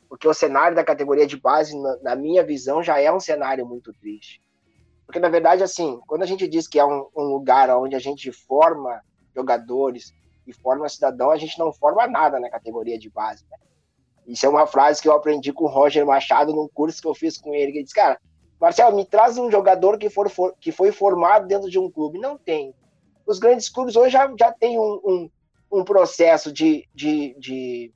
porque 0.10 0.28
o 0.28 0.34
cenário 0.34 0.76
da 0.76 0.84
categoria 0.84 1.28
de 1.28 1.38
base, 1.38 1.80
na, 1.80 1.98
na, 1.98 2.16
minha 2.16 2.44
visão, 2.44 2.82
já 2.82 3.00
é 3.00 3.12
um 3.12 3.20
cenário 3.20 3.66
muito 3.66 3.94
triste. 3.94 4.42
Porque, 5.06 5.20
na 5.20 5.30
verdade, 5.30 5.62
assim, 5.62 6.00
quando 6.08 6.24
a 6.24 6.26
gente 6.26 6.48
diz 6.48 6.68
que 6.68 6.80
é 6.80 6.86
um, 6.86 7.08
um 7.16 7.26
lugar 7.26 7.70
onde 7.78 7.96
a 7.96 8.00
gente 8.00 8.32
forma 8.32 9.02
jogadores 9.36 10.12
e 10.50 10.54
forma 10.54 10.90
cidadão, 10.90 11.32
a 11.32 11.38
gente 11.38 11.58
não 11.58 11.72
forma 11.72 12.08
nada 12.08 12.40
na 12.40 12.50
categoria 12.50 12.98
de 12.98 13.10
base. 13.10 13.46
Né? 13.50 13.58
Isso 14.28 14.46
é 14.46 14.50
uma 14.50 14.68
frase 14.68 15.02
que 15.02 15.08
eu 15.08 15.14
aprendi 15.14 15.52
com 15.52 15.66
o 15.66 15.70
Roger 15.70 16.06
Machado 16.06 16.54
num 16.54 16.68
curso 16.68 17.02
que 17.02 17.08
eu 17.08 17.16
fiz 17.16 17.38
com 17.38 17.54
ele, 17.54 17.72
que 17.72 17.78
ele 17.80 17.84
disse, 17.84 17.96
cara, 17.96 18.20
Marcelo, 18.60 18.96
me 18.96 19.06
traz 19.06 19.38
um 19.38 19.50
jogador 19.50 19.98
que, 19.98 20.10
for, 20.10 20.30
for, 20.30 20.54
que 20.60 20.72
foi 20.72 20.92
formado 20.92 21.48
dentro 21.48 21.70
de 21.70 21.80
um 21.80 21.90
clube. 21.90 22.20
Não 22.20 22.38
tem. 22.38 22.74
Os 23.26 23.40
grandes 23.40 23.70
clubes 23.70 23.96
hoje 23.96 24.12
já, 24.12 24.32
já 24.38 24.52
têm 24.52 24.78
um, 24.78 25.00
um, 25.06 25.30
um 25.72 25.84
processo 25.84 26.52
de, 26.52 26.88
de, 26.94 27.36
de 27.40 27.94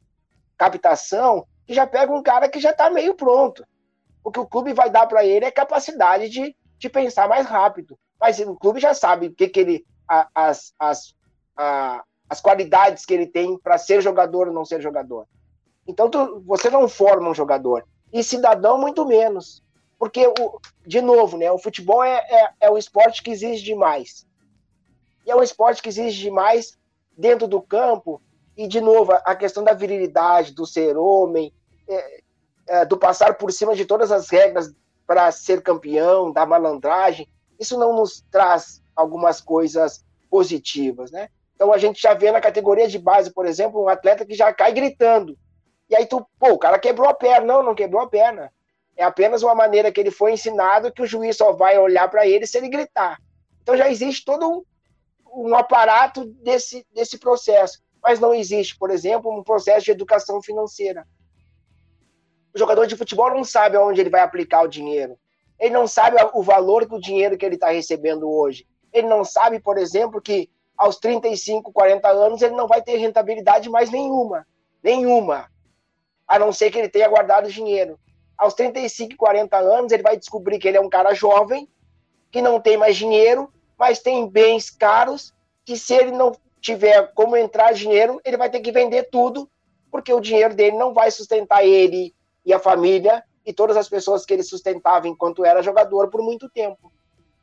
captação 0.57 1.45
que 1.65 1.73
já 1.73 1.85
pega 1.85 2.13
um 2.13 2.23
cara 2.23 2.47
que 2.47 2.59
já 2.59 2.71
está 2.71 2.89
meio 2.89 3.13
pronto. 3.13 3.65
O 4.23 4.31
que 4.31 4.39
o 4.39 4.47
clube 4.47 4.73
vai 4.73 4.89
dar 4.89 5.05
para 5.05 5.25
ele 5.25 5.45
é 5.45 5.51
capacidade 5.51 6.29
de, 6.29 6.55
de 6.77 6.89
pensar 6.89 7.27
mais 7.27 7.45
rápido. 7.45 7.99
Mas 8.19 8.39
o 8.39 8.55
clube 8.55 8.79
já 8.79 8.93
sabe 8.93 9.27
o 9.27 9.33
que, 9.33 9.49
que 9.49 9.59
ele. 9.59 9.85
As, 10.07 10.73
as, 10.79 11.15
a, 11.57 12.03
as 12.33 12.41
qualidades 12.41 13.05
que 13.05 13.13
ele 13.13 13.27
tem 13.27 13.57
para 13.57 13.77
ser 13.77 14.01
jogador 14.01 14.47
ou 14.47 14.53
não 14.53 14.65
ser 14.65 14.81
jogador. 14.81 15.27
Então 15.87 16.09
tu, 16.09 16.41
você 16.45 16.69
não 16.69 16.89
forma 16.89 17.29
um 17.29 17.35
jogador. 17.35 17.85
E 18.11 18.23
cidadão, 18.23 18.77
muito 18.77 19.05
menos. 19.05 19.63
Porque, 19.99 20.27
o, 20.27 20.59
de 20.85 20.99
novo, 20.99 21.37
né, 21.37 21.51
o 21.51 21.59
futebol 21.59 22.03
é, 22.03 22.17
é, 22.17 22.49
é 22.61 22.71
um 22.71 22.77
esporte 22.77 23.21
que 23.21 23.31
exige 23.31 23.63
demais. 23.63 24.25
E 25.25 25.31
é 25.31 25.35
um 25.35 25.43
esporte 25.43 25.81
que 25.81 25.89
exige 25.89 26.23
demais 26.23 26.77
dentro 27.15 27.47
do 27.47 27.61
campo. 27.61 28.19
E, 28.57 28.67
de 28.67 28.81
novo, 28.81 29.13
a 29.13 29.35
questão 29.35 29.63
da 29.63 29.73
virilidade, 29.73 30.53
do 30.53 30.65
ser 30.65 30.97
homem, 30.97 31.53
é, 31.87 32.21
é, 32.67 32.85
do 32.85 32.97
passar 32.97 33.35
por 33.35 33.51
cima 33.51 33.75
de 33.75 33.85
todas 33.85 34.11
as 34.11 34.29
regras 34.29 34.73
para 35.05 35.31
ser 35.31 35.61
campeão, 35.61 36.31
da 36.31 36.45
malandragem, 36.45 37.27
isso 37.59 37.77
não 37.77 37.95
nos 37.95 38.25
traz 38.31 38.81
algumas 38.95 39.39
coisas 39.39 40.03
positivas, 40.29 41.11
né? 41.11 41.29
Então 41.55 41.71
a 41.71 41.77
gente 41.77 42.01
já 42.01 42.13
vê 42.13 42.31
na 42.31 42.41
categoria 42.41 42.87
de 42.87 42.99
base, 42.99 43.31
por 43.33 43.45
exemplo, 43.45 43.83
um 43.83 43.89
atleta 43.89 44.25
que 44.25 44.33
já 44.33 44.53
cai 44.53 44.71
gritando. 44.71 45.37
E 45.89 45.95
aí 45.95 46.05
tu, 46.05 46.25
pô, 46.39 46.51
o 46.53 46.57
cara 46.57 46.79
quebrou 46.79 47.07
a 47.07 47.13
perna. 47.13 47.45
Não, 47.45 47.63
não 47.63 47.75
quebrou 47.75 48.01
a 48.01 48.09
perna. 48.09 48.51
É 48.95 49.03
apenas 49.03 49.43
uma 49.43 49.55
maneira 49.55 49.91
que 49.91 49.99
ele 49.99 50.11
foi 50.11 50.33
ensinado 50.33 50.91
que 50.91 51.01
o 51.01 51.07
juiz 51.07 51.37
só 51.37 51.51
vai 51.51 51.77
olhar 51.77 52.09
para 52.09 52.27
ele 52.27 52.45
se 52.45 52.57
ele 52.57 52.69
gritar. 52.69 53.19
Então 53.61 53.77
já 53.77 53.89
existe 53.89 54.25
todo 54.25 54.47
um, 54.47 55.49
um 55.49 55.55
aparato 55.55 56.25
desse, 56.25 56.85
desse 56.93 57.17
processo. 57.17 57.81
Mas 58.01 58.19
não 58.19 58.33
existe, 58.33 58.77
por 58.77 58.91
exemplo, 58.91 59.31
um 59.31 59.43
processo 59.43 59.85
de 59.85 59.91
educação 59.91 60.41
financeira. 60.41 61.07
O 62.53 62.59
jogador 62.59 62.85
de 62.85 62.95
futebol 62.95 63.29
não 63.31 63.43
sabe 63.43 63.77
aonde 63.77 64.01
ele 64.01 64.09
vai 64.09 64.21
aplicar 64.21 64.63
o 64.63 64.67
dinheiro. 64.67 65.17
Ele 65.59 65.73
não 65.73 65.87
sabe 65.87 66.17
o 66.33 66.43
valor 66.43 66.85
do 66.85 66.99
dinheiro 66.99 67.37
que 67.37 67.45
ele 67.45 67.55
está 67.55 67.69
recebendo 67.69 68.29
hoje. 68.29 68.67
Ele 68.91 69.07
não 69.07 69.23
sabe, 69.23 69.59
por 69.59 69.77
exemplo, 69.77 70.21
que 70.21 70.49
aos 70.83 70.97
35, 70.97 71.71
40 71.71 72.09
anos 72.09 72.41
ele 72.41 72.55
não 72.55 72.67
vai 72.67 72.81
ter 72.81 72.97
rentabilidade 72.97 73.69
mais 73.69 73.89
nenhuma. 73.89 74.45
Nenhuma. 74.83 75.49
A 76.27 76.37
não 76.37 76.51
ser 76.51 76.71
que 76.71 76.77
ele 76.77 76.89
tenha 76.89 77.07
guardado 77.07 77.49
dinheiro 77.49 77.99
aos 78.37 78.53
35, 78.55 79.15
40 79.15 79.57
anos, 79.57 79.91
ele 79.91 80.03
vai 80.03 80.17
descobrir 80.17 80.59
que 80.59 80.67
ele 80.67 80.77
é 80.77 80.81
um 80.81 80.89
cara 80.89 81.13
jovem, 81.13 81.69
que 82.31 82.41
não 82.41 82.59
tem 82.59 82.75
mais 82.75 82.97
dinheiro, 82.97 83.51
mas 83.77 83.99
tem 83.99 84.27
bens 84.27 84.69
caros, 84.69 85.33
que 85.65 85.77
se 85.77 85.93
ele 85.93 86.11
não 86.11 86.33
tiver 86.59 87.13
como 87.13 87.37
entrar 87.37 87.73
dinheiro, 87.73 88.19
ele 88.25 88.37
vai 88.37 88.49
ter 88.49 88.59
que 88.59 88.71
vender 88.71 89.09
tudo, 89.09 89.49
porque 89.91 90.13
o 90.13 90.19
dinheiro 90.19 90.53
dele 90.53 90.77
não 90.77 90.93
vai 90.93 91.11
sustentar 91.11 91.65
ele 91.65 92.13
e 92.45 92.53
a 92.53 92.59
família 92.59 93.23
e 93.45 93.53
todas 93.53 93.77
as 93.77 93.87
pessoas 93.87 94.25
que 94.25 94.33
ele 94.33 94.43
sustentava 94.43 95.07
enquanto 95.07 95.45
era 95.45 95.61
jogador 95.61 96.09
por 96.09 96.21
muito 96.21 96.49
tempo. 96.49 96.91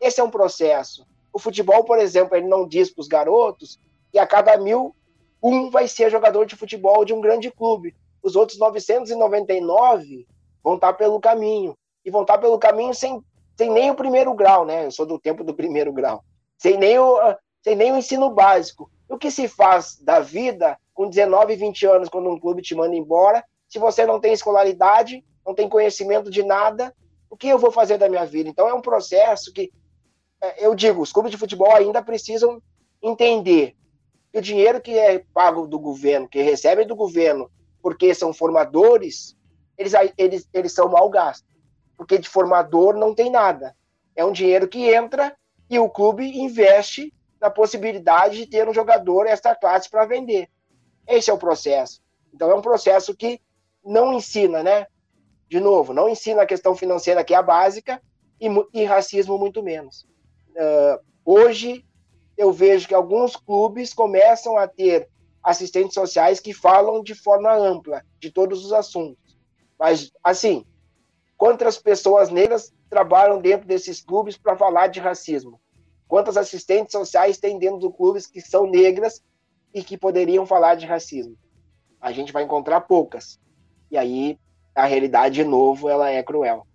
Esse 0.01 0.21
é 0.21 0.25
um 0.25 0.31
processo. 0.31 1.07
O 1.33 1.39
futebol, 1.39 1.85
por 1.85 1.99
exemplo, 1.99 2.37
ele 2.37 2.49
não 2.49 2.67
diz 2.67 2.91
para 2.91 3.01
os 3.01 3.09
garotos 3.09 3.79
que 4.11 4.19
a 4.19 4.27
cada 4.27 4.57
mil, 4.57 4.95
um 5.43 5.71
vai 5.71 5.87
ser 5.89 6.11
jogador 6.11 6.45
de 6.45 6.57
futebol 6.57 7.05
de 7.05 7.13
um 7.13 7.21
grande 7.21 7.51
clube. 7.51 7.95
Os 8.23 8.37
outros 8.37 8.59
999 8.59 10.27
vão 10.63 10.75
estar 10.75 10.93
pelo 10.95 11.21
caminho. 11.21 11.77
E 12.05 12.11
vão 12.11 12.23
estar 12.23 12.39
pelo 12.39 12.59
caminho 12.59 12.95
sem, 12.95 13.23
sem 13.57 13.71
nem 13.71 13.91
o 13.91 13.95
primeiro 13.95 14.35
grau, 14.35 14.65
né? 14.65 14.87
Eu 14.87 14.91
sou 14.91 15.07
do 15.07 15.19
tempo 15.19 15.45
do 15.45 15.55
primeiro 15.55 15.93
grau. 15.93 16.25
Sem 16.59 16.77
nem 16.77 16.99
o, 16.99 17.19
sem 17.63 17.77
nem 17.77 17.93
o 17.93 17.97
ensino 17.97 18.31
básico. 18.31 18.91
O 19.09 19.19
que 19.19 19.31
se 19.31 19.49
faz 19.49 19.99
da 20.01 20.21
vida 20.21 20.79
com 20.95 21.09
19, 21.09 21.57
20 21.57 21.87
anos, 21.87 22.09
quando 22.09 22.29
um 22.29 22.39
clube 22.39 22.63
te 22.63 22.75
manda 22.75 22.95
embora, 22.95 23.45
se 23.69 23.79
você 23.79 24.05
não 24.05 24.21
tem 24.21 24.33
escolaridade, 24.33 25.25
não 25.47 25.55
tem 25.55 25.69
conhecimento 25.69 26.31
de 26.31 26.43
nada, 26.43 26.95
o 27.31 27.37
que 27.37 27.49
eu 27.49 27.59
vou 27.59 27.71
fazer 27.71 27.97
da 27.97 28.09
minha 28.09 28.27
vida? 28.27 28.49
Então 28.49 28.69
é 28.69 28.75
um 28.75 28.83
processo 28.83 29.53
que, 29.53 29.73
eu 30.59 30.75
digo, 30.75 31.03
os 31.03 31.13
clubes 31.13 31.31
de 31.31 31.39
futebol 31.39 31.75
ainda 31.75 32.03
precisam 32.03 32.63
entender 33.03 33.77
que 34.33 34.39
o 34.39 34.43
dinheiro 34.43 34.81
que 34.81 34.97
é 34.99 35.25
pago 35.35 35.67
do 35.67 35.79
governo, 35.79 36.29
que 36.29 36.41
recebem 36.43 36.87
do 36.87 36.97
governo, 36.97 37.51
porque 37.83 38.15
são 38.15 38.33
formadores, 38.33 39.37
eles, 39.77 39.93
eles, 40.17 40.49
eles 40.53 40.73
são 40.73 40.89
mal 40.89 41.09
gastos. 41.09 41.49
Porque 41.97 42.19
de 42.19 42.29
formador 42.29 42.95
não 42.97 43.15
tem 43.15 43.31
nada. 43.31 43.77
É 44.15 44.25
um 44.25 44.33
dinheiro 44.33 44.69
que 44.69 44.93
entra 44.93 45.37
e 45.69 45.79
o 45.79 45.89
clube 45.89 46.39
investe 46.39 47.13
na 47.41 47.51
possibilidade 47.51 48.37
de 48.37 48.47
ter 48.47 48.69
um 48.69 48.75
jogador 48.75 49.27
esta 49.27 49.55
classe 49.55 49.89
para 49.89 50.05
vender. 50.05 50.49
Esse 51.07 51.31
é 51.31 51.33
o 51.33 51.39
processo. 51.39 52.03
Então 52.33 52.51
é 52.51 52.55
um 52.55 52.63
processo 52.63 53.15
que 53.17 53.41
não 53.85 54.13
ensina, 54.13 54.63
né? 54.63 54.87
De 55.49 55.59
novo, 55.59 55.93
não 55.93 56.09
ensina 56.09 56.43
a 56.43 56.47
questão 56.47 56.77
financeira 56.77 57.25
que 57.25 57.35
é 57.35 57.37
a 57.37 57.43
básica 57.43 58.01
e, 58.41 58.49
e 58.73 58.85
racismo 58.85 59.37
muito 59.39 59.63
menos. 59.63 60.07
Uh, 60.61 61.01
hoje 61.25 61.87
eu 62.37 62.53
vejo 62.53 62.87
que 62.87 62.95
alguns 62.95 63.35
clubes 63.35 63.95
começam 63.95 64.59
a 64.59 64.69
ter 64.69 65.09
assistentes 65.43 65.95
sociais 65.95 66.39
que 66.39 66.53
falam 66.53 67.03
de 67.03 67.15
forma 67.15 67.51
ampla 67.51 68.05
de 68.19 68.31
todos 68.31 68.65
os 68.65 68.73
assuntos. 68.73 69.39
Mas, 69.79 70.13
assim, 70.23 70.67
quantas 71.39 71.79
pessoas 71.79 72.29
negras 72.29 72.73
trabalham 72.91 73.41
dentro 73.41 73.67
desses 73.67 74.03
clubes 74.03 74.37
para 74.37 74.55
falar 74.55 74.89
de 74.89 75.01
racismo? 75.01 75.59
Quantas 76.07 76.37
assistentes 76.37 76.93
sociais 76.93 77.39
tem 77.39 77.59
dentro 77.59 77.79
dos 77.79 77.97
clubes 77.97 78.27
que 78.27 78.43
são 78.43 78.67
negras 78.67 79.23
e 79.73 79.83
que 79.83 79.97
poderiam 79.97 80.45
falar 80.45 80.75
de 80.75 80.85
racismo? 80.85 81.39
A 82.01 82.13
gente 82.13 82.33
vai 82.33 82.43
encontrar 82.43 82.83
poucas. 82.83 83.41
E 83.91 83.97
aí, 83.97 84.39
a 84.75 84.85
realidade, 84.85 85.37
de 85.37 85.45
novo, 85.45 85.89
ela 85.89 86.11
é 86.11 86.23
cruel. 86.23 86.67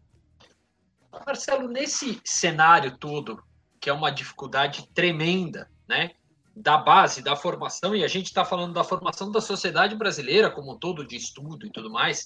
Marcelo, 1.26 1.68
nesse 1.68 2.20
cenário 2.26 2.98
todo, 2.98 3.42
que 3.86 3.90
é 3.92 3.94
uma 3.94 4.10
dificuldade 4.10 4.90
tremenda, 4.96 5.70
né? 5.88 6.10
Da 6.56 6.76
base, 6.76 7.22
da 7.22 7.36
formação, 7.36 7.96
e 7.96 8.04
a 8.04 8.08
gente 8.08 8.26
está 8.26 8.44
falando 8.44 8.74
da 8.74 8.84
formação 8.84 9.32
da 9.32 9.40
sociedade 9.40 9.96
brasileira 9.96 10.50
como 10.50 10.74
um 10.74 10.76
todo, 10.76 11.06
de 11.06 11.16
estudo 11.16 11.68
e 11.68 11.70
tudo 11.70 11.92
mais, 11.92 12.24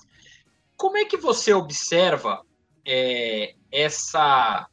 como 0.77 0.95
é 0.95 1.03
que 1.03 1.17
você 1.17 1.53
observa 1.53 2.45
é, 2.87 3.55
essa. 3.69 4.69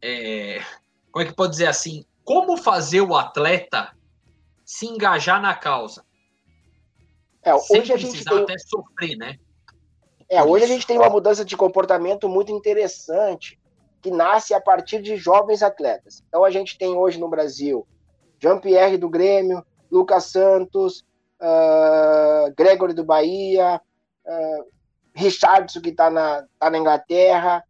É, 0.00 0.64
como 1.12 1.22
é 1.22 1.28
que 1.28 1.34
pode 1.34 1.50
dizer 1.50 1.66
assim? 1.66 2.06
Como 2.24 2.56
fazer 2.56 3.02
o 3.02 3.14
atleta 3.14 3.94
se 4.64 4.86
engajar 4.86 5.38
na 5.42 5.54
causa? 5.54 6.02
É, 7.42 7.54
hoje 7.54 7.66
Sem 7.66 7.92
a 7.92 7.96
gente 7.98 8.24
tem... 8.24 8.42
até 8.42 8.54
sofrer, 8.56 9.16
né? 9.18 9.38
É, 10.30 10.42
hoje 10.42 10.64
a 10.64 10.68
gente 10.68 10.86
tem 10.86 10.96
uma 10.96 11.10
mudança 11.10 11.44
de 11.44 11.58
comportamento 11.58 12.26
muito 12.26 12.50
interessante 12.50 13.60
que 14.00 14.10
nasce 14.10 14.54
a 14.54 14.60
partir 14.60 15.02
de 15.02 15.16
jovens 15.16 15.62
atletas. 15.62 16.22
Então 16.28 16.44
a 16.44 16.50
gente 16.50 16.78
tem 16.78 16.94
hoje 16.94 17.18
no 17.18 17.28
Brasil 17.28 17.86
Jean-Pierre 18.38 18.96
do 18.96 19.08
Grêmio, 19.08 19.64
Lucas 19.90 20.24
Santos, 20.24 21.04
uh, 21.40 22.52
Gregory 22.56 22.92
do 22.92 23.04
Bahia, 23.04 23.80
uh, 24.24 24.64
Richardson, 25.14 25.80
que 25.80 25.90
está 25.90 26.10
na, 26.10 26.46
tá 26.58 26.70
na 26.70 26.78
Inglaterra. 26.78 27.64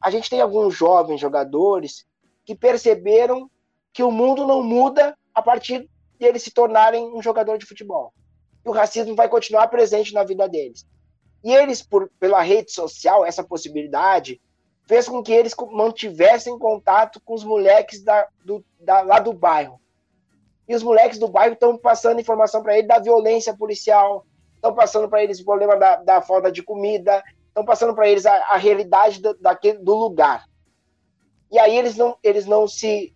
A 0.00 0.10
gente 0.10 0.30
tem 0.30 0.40
alguns 0.40 0.74
jovens 0.74 1.20
jogadores 1.20 2.06
que 2.44 2.54
perceberam 2.54 3.50
que 3.92 4.02
o 4.02 4.10
mundo 4.10 4.46
não 4.46 4.62
muda 4.62 5.16
a 5.34 5.42
partir 5.42 5.88
de 6.18 6.26
eles 6.26 6.42
se 6.42 6.50
tornarem 6.50 7.12
um 7.12 7.22
jogador 7.22 7.58
de 7.58 7.66
futebol. 7.66 8.12
E 8.64 8.68
o 8.68 8.72
racismo 8.72 9.16
vai 9.16 9.28
continuar 9.28 9.68
presente 9.68 10.12
na 10.12 10.22
vida 10.22 10.48
deles. 10.48 10.86
E 11.42 11.52
eles, 11.52 11.82
por, 11.82 12.10
pela 12.20 12.42
rede 12.42 12.70
social, 12.70 13.24
essa 13.24 13.42
possibilidade 13.42 14.40
fez 14.90 15.08
com 15.08 15.22
que 15.22 15.32
eles 15.32 15.54
mantivessem 15.70 16.58
contato 16.58 17.20
com 17.24 17.32
os 17.32 17.44
moleques 17.44 18.02
da, 18.02 18.26
do, 18.44 18.64
da, 18.80 19.02
lá 19.02 19.20
do 19.20 19.32
bairro. 19.32 19.80
E 20.66 20.74
os 20.74 20.82
moleques 20.82 21.16
do 21.16 21.28
bairro 21.28 21.52
estão 21.52 21.78
passando 21.78 22.20
informação 22.20 22.60
para 22.60 22.76
ele 22.76 22.88
da 22.88 22.98
violência 22.98 23.56
policial, 23.56 24.26
estão 24.56 24.74
passando 24.74 25.08
para 25.08 25.22
eles 25.22 25.38
o 25.38 25.44
problema 25.44 25.76
da, 25.76 25.94
da 25.94 26.20
falta 26.20 26.50
de 26.50 26.60
comida, 26.60 27.22
estão 27.46 27.64
passando 27.64 27.94
para 27.94 28.08
eles 28.08 28.26
a, 28.26 28.34
a 28.48 28.56
realidade 28.56 29.22
do, 29.22 29.32
daquele, 29.34 29.78
do 29.78 29.94
lugar. 29.94 30.44
E 31.52 31.58
aí 31.60 31.78
eles 31.78 31.96
não, 31.96 32.18
eles 32.20 32.44
não 32.44 32.66
se. 32.66 33.14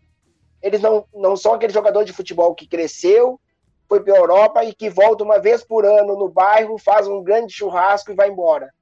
Eles 0.62 0.80
não, 0.80 1.04
não 1.12 1.36
são 1.36 1.54
aquele 1.54 1.72
jogador 1.72 2.04
de 2.04 2.12
futebol 2.12 2.54
que 2.54 2.68
cresceu, 2.68 3.40
foi 3.88 4.00
para 4.00 4.14
a 4.14 4.18
Europa 4.18 4.64
e 4.64 4.72
que 4.72 4.88
volta 4.88 5.24
uma 5.24 5.40
vez 5.40 5.64
por 5.64 5.84
ano 5.84 6.16
no 6.16 6.28
bairro, 6.28 6.78
faz 6.78 7.08
um 7.08 7.20
grande 7.20 7.52
churrasco 7.52 8.12
e 8.12 8.14
vai 8.14 8.28
embora. 8.28 8.72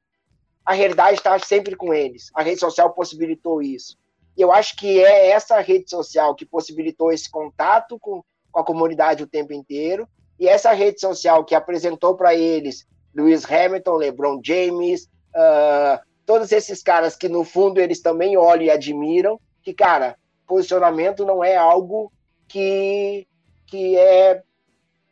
A 0.64 0.72
realidade 0.72 1.18
está 1.18 1.38
sempre 1.38 1.77
com 1.77 1.92
eles. 1.92 2.31
A 2.35 2.42
rede 2.42 2.61
social 2.61 2.92
possibilitou 2.92 3.62
isso. 3.62 3.96
E 4.37 4.40
eu 4.40 4.53
acho 4.53 4.77
que 4.77 5.03
é 5.03 5.31
essa 5.31 5.61
rede 5.61 5.90
social 5.90 6.35
que 6.35 6.46
possibilitou 6.46 7.12
esse 7.12 7.31
contato 7.31 7.98
com, 7.98 8.22
com 8.51 8.61
a 8.61 8.64
comunidade 8.64 9.22
o 9.22 9.27
tempo 9.27 9.53
inteiro 9.53 10.09
e 10.38 10.48
essa 10.48 10.72
rede 10.72 11.01
social 11.01 11.44
que 11.44 11.55
apresentou 11.55 12.16
para 12.16 12.35
eles 12.35 12.87
Lewis 13.14 13.44
Hamilton, 13.44 13.96
LeBron 13.96 14.40
James, 14.42 15.05
uh, 15.35 16.01
todos 16.25 16.51
esses 16.51 16.83
caras 16.83 17.14
que 17.14 17.29
no 17.29 17.44
fundo 17.44 17.81
eles 17.81 18.01
também 18.01 18.37
olham 18.37 18.64
e 18.64 18.70
admiram, 18.70 19.38
que 19.62 19.75
cara, 19.75 20.16
posicionamento 20.46 21.25
não 21.25 21.44
é 21.44 21.57
algo 21.57 22.12
que 22.48 23.27
que 23.66 23.96
é 23.96 24.42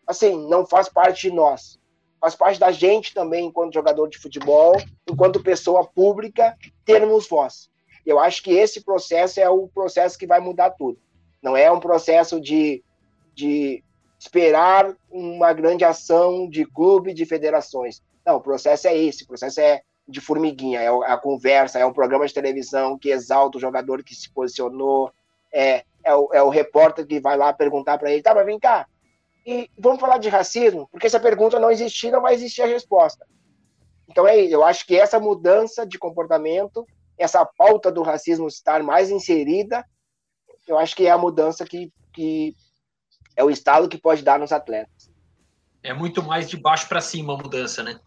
assim, 0.06 0.46
não 0.48 0.66
faz 0.66 0.88
parte 0.88 1.28
de 1.28 1.34
nós. 1.34 1.78
Faz 2.20 2.34
parte 2.34 2.60
da 2.60 2.70
gente 2.70 3.14
também, 3.14 3.46
enquanto 3.46 3.74
jogador 3.74 4.08
de 4.08 4.18
futebol, 4.18 4.74
enquanto 5.08 5.42
pessoa 5.42 5.86
pública, 5.86 6.56
termos 6.84 7.26
voz. 7.28 7.70
Eu 8.04 8.18
acho 8.18 8.42
que 8.42 8.52
esse 8.52 8.82
processo 8.82 9.40
é 9.40 9.48
o 9.48 9.68
processo 9.68 10.18
que 10.18 10.26
vai 10.26 10.40
mudar 10.40 10.70
tudo. 10.70 10.98
Não 11.42 11.56
é 11.56 11.70
um 11.70 11.80
processo 11.80 12.40
de, 12.40 12.82
de 13.34 13.82
esperar 14.18 14.94
uma 15.10 15.52
grande 15.54 15.84
ação 15.84 16.48
de 16.48 16.66
clube, 16.66 17.14
de 17.14 17.24
federações. 17.24 18.02
Não, 18.24 18.36
o 18.36 18.40
processo 18.40 18.86
é 18.86 18.96
esse, 18.96 19.24
o 19.24 19.26
processo 19.26 19.60
é 19.60 19.80
de 20.06 20.20
formiguinha, 20.20 20.80
é 20.80 20.88
a 20.88 21.16
conversa, 21.16 21.78
é 21.78 21.86
um 21.86 21.92
programa 21.92 22.26
de 22.26 22.34
televisão 22.34 22.98
que 22.98 23.10
exalta 23.10 23.56
o 23.56 23.60
jogador 23.60 24.02
que 24.02 24.14
se 24.14 24.28
posicionou, 24.30 25.10
é, 25.52 25.84
é, 26.04 26.14
o, 26.14 26.28
é 26.32 26.42
o 26.42 26.48
repórter 26.48 27.06
que 27.06 27.20
vai 27.20 27.36
lá 27.36 27.52
perguntar 27.52 27.96
para 27.96 28.10
ele, 28.10 28.22
tá, 28.22 28.34
mas 28.34 28.44
vem 28.44 28.58
cá, 28.58 28.86
e 29.46 29.70
vamos 29.78 30.00
falar 30.00 30.18
de 30.18 30.28
racismo, 30.28 30.88
porque 30.90 31.08
se 31.08 31.16
a 31.16 31.20
pergunta 31.20 31.58
não 31.58 31.70
existir, 31.70 32.10
não 32.10 32.22
vai 32.22 32.34
existir 32.34 32.62
a 32.62 32.66
resposta. 32.66 33.26
Então 34.08 34.26
é, 34.26 34.38
eu 34.40 34.64
acho 34.64 34.86
que 34.86 34.96
essa 34.96 35.18
mudança 35.18 35.86
de 35.86 35.98
comportamento, 35.98 36.86
essa 37.16 37.44
pauta 37.44 37.90
do 37.90 38.02
racismo 38.02 38.48
estar 38.48 38.82
mais 38.82 39.10
inserida, 39.10 39.84
eu 40.66 40.78
acho 40.78 40.94
que 40.94 41.06
é 41.06 41.10
a 41.10 41.18
mudança 41.18 41.64
que, 41.64 41.92
que 42.12 42.54
é 43.36 43.44
o 43.44 43.50
estado 43.50 43.88
que 43.88 43.98
pode 43.98 44.22
dar 44.22 44.38
nos 44.38 44.52
atletas. 44.52 45.10
É 45.82 45.94
muito 45.94 46.22
mais 46.22 46.48
de 46.48 46.56
baixo 46.56 46.88
para 46.88 47.00
cima 47.00 47.34
a 47.34 47.36
mudança, 47.36 47.82
né? 47.82 47.98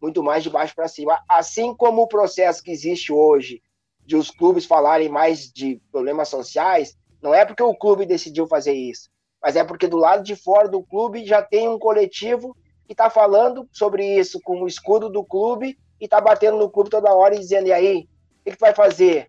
Muito 0.00 0.22
mais 0.22 0.42
de 0.42 0.50
baixo 0.50 0.74
para 0.74 0.88
cima. 0.88 1.22
Assim 1.28 1.74
como 1.74 2.02
o 2.02 2.08
processo 2.08 2.62
que 2.62 2.70
existe 2.70 3.12
hoje 3.12 3.62
de 4.04 4.16
os 4.16 4.30
clubes 4.30 4.66
falarem 4.66 5.08
mais 5.08 5.50
de 5.50 5.80
problemas 5.90 6.28
sociais, 6.28 6.96
não 7.22 7.32
é 7.32 7.44
porque 7.44 7.62
o 7.62 7.74
clube 7.74 8.04
decidiu 8.04 8.46
fazer 8.46 8.72
isso, 8.72 9.08
mas 9.42 9.56
é 9.56 9.64
porque 9.64 9.88
do 9.88 9.96
lado 9.96 10.22
de 10.22 10.36
fora 10.36 10.68
do 10.68 10.82
clube 10.82 11.26
já 11.26 11.42
tem 11.42 11.68
um 11.68 11.78
coletivo 11.78 12.56
que 12.86 12.92
está 12.92 13.10
falando 13.10 13.68
sobre 13.72 14.18
isso 14.18 14.40
com 14.40 14.62
o 14.62 14.68
escudo 14.68 15.10
do 15.10 15.24
clube 15.24 15.78
e 16.00 16.04
está 16.04 16.20
batendo 16.20 16.58
no 16.58 16.70
clube 16.70 16.90
toda 16.90 17.14
hora 17.14 17.34
e 17.34 17.38
dizendo: 17.40 17.66
e 17.66 17.72
aí, 17.72 18.08
o 18.40 18.44
que, 18.44 18.52
que 18.52 18.60
vai 18.60 18.74
fazer? 18.74 19.28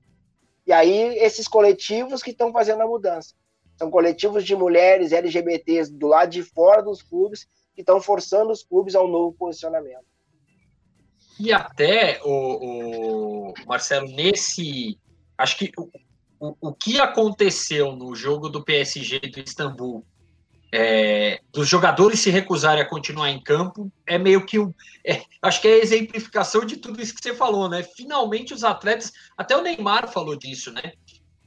E 0.66 0.72
aí, 0.72 1.18
esses 1.18 1.48
coletivos 1.48 2.22
que 2.22 2.32
estão 2.32 2.52
fazendo 2.52 2.82
a 2.82 2.88
mudança. 2.88 3.34
São 3.76 3.90
coletivos 3.90 4.46
de 4.46 4.56
mulheres 4.56 5.12
LGBTs 5.12 5.92
do 5.92 6.08
lado 6.08 6.30
de 6.30 6.44
fora 6.44 6.82
dos 6.82 7.02
clubes 7.02 7.48
que 7.74 7.82
estão 7.82 8.00
forçando 8.00 8.52
os 8.52 8.64
clubes 8.64 8.94
ao 8.94 9.08
novo 9.08 9.36
posicionamento. 9.36 10.06
E 11.40 11.52
até, 11.52 12.22
o, 12.24 13.50
o 13.50 13.54
Marcelo, 13.66 14.08
nesse. 14.08 14.98
Acho 15.36 15.58
que 15.58 15.72
o, 16.44 16.58
o, 16.60 16.74
que 16.74 17.00
aconteceu 17.00 17.96
no 17.96 18.14
jogo 18.14 18.50
do 18.50 18.62
PSG 18.62 19.20
do 19.20 19.40
Istambul, 19.40 20.06
é, 20.74 21.40
dos 21.54 21.70
jogadores 21.70 22.20
se 22.20 22.30
recusarem 22.30 22.84
a 22.84 22.90
continuar 22.90 23.30
em 23.30 23.42
campo, 23.42 23.90
é 24.06 24.18
meio 24.18 24.46
que 24.46 24.60
um. 24.60 24.74
É, 25.06 25.22
acho 25.42 25.62
que 25.62 25.70
é 25.70 25.76
a 25.76 25.84
exemplificação 25.84 26.66
de 26.66 26.76
tudo 26.76 27.02
isso 27.02 27.16
que 27.16 27.22
você 27.24 27.34
falou, 27.34 27.70
né? 27.70 27.82
Finalmente 27.82 28.54
os 28.54 28.66
atletas. 28.66 29.14
Até 29.38 29.56
o 29.56 29.62
Neymar 29.62 30.12
falou 30.12 30.36
disso, 30.36 30.70
né? 30.74 30.92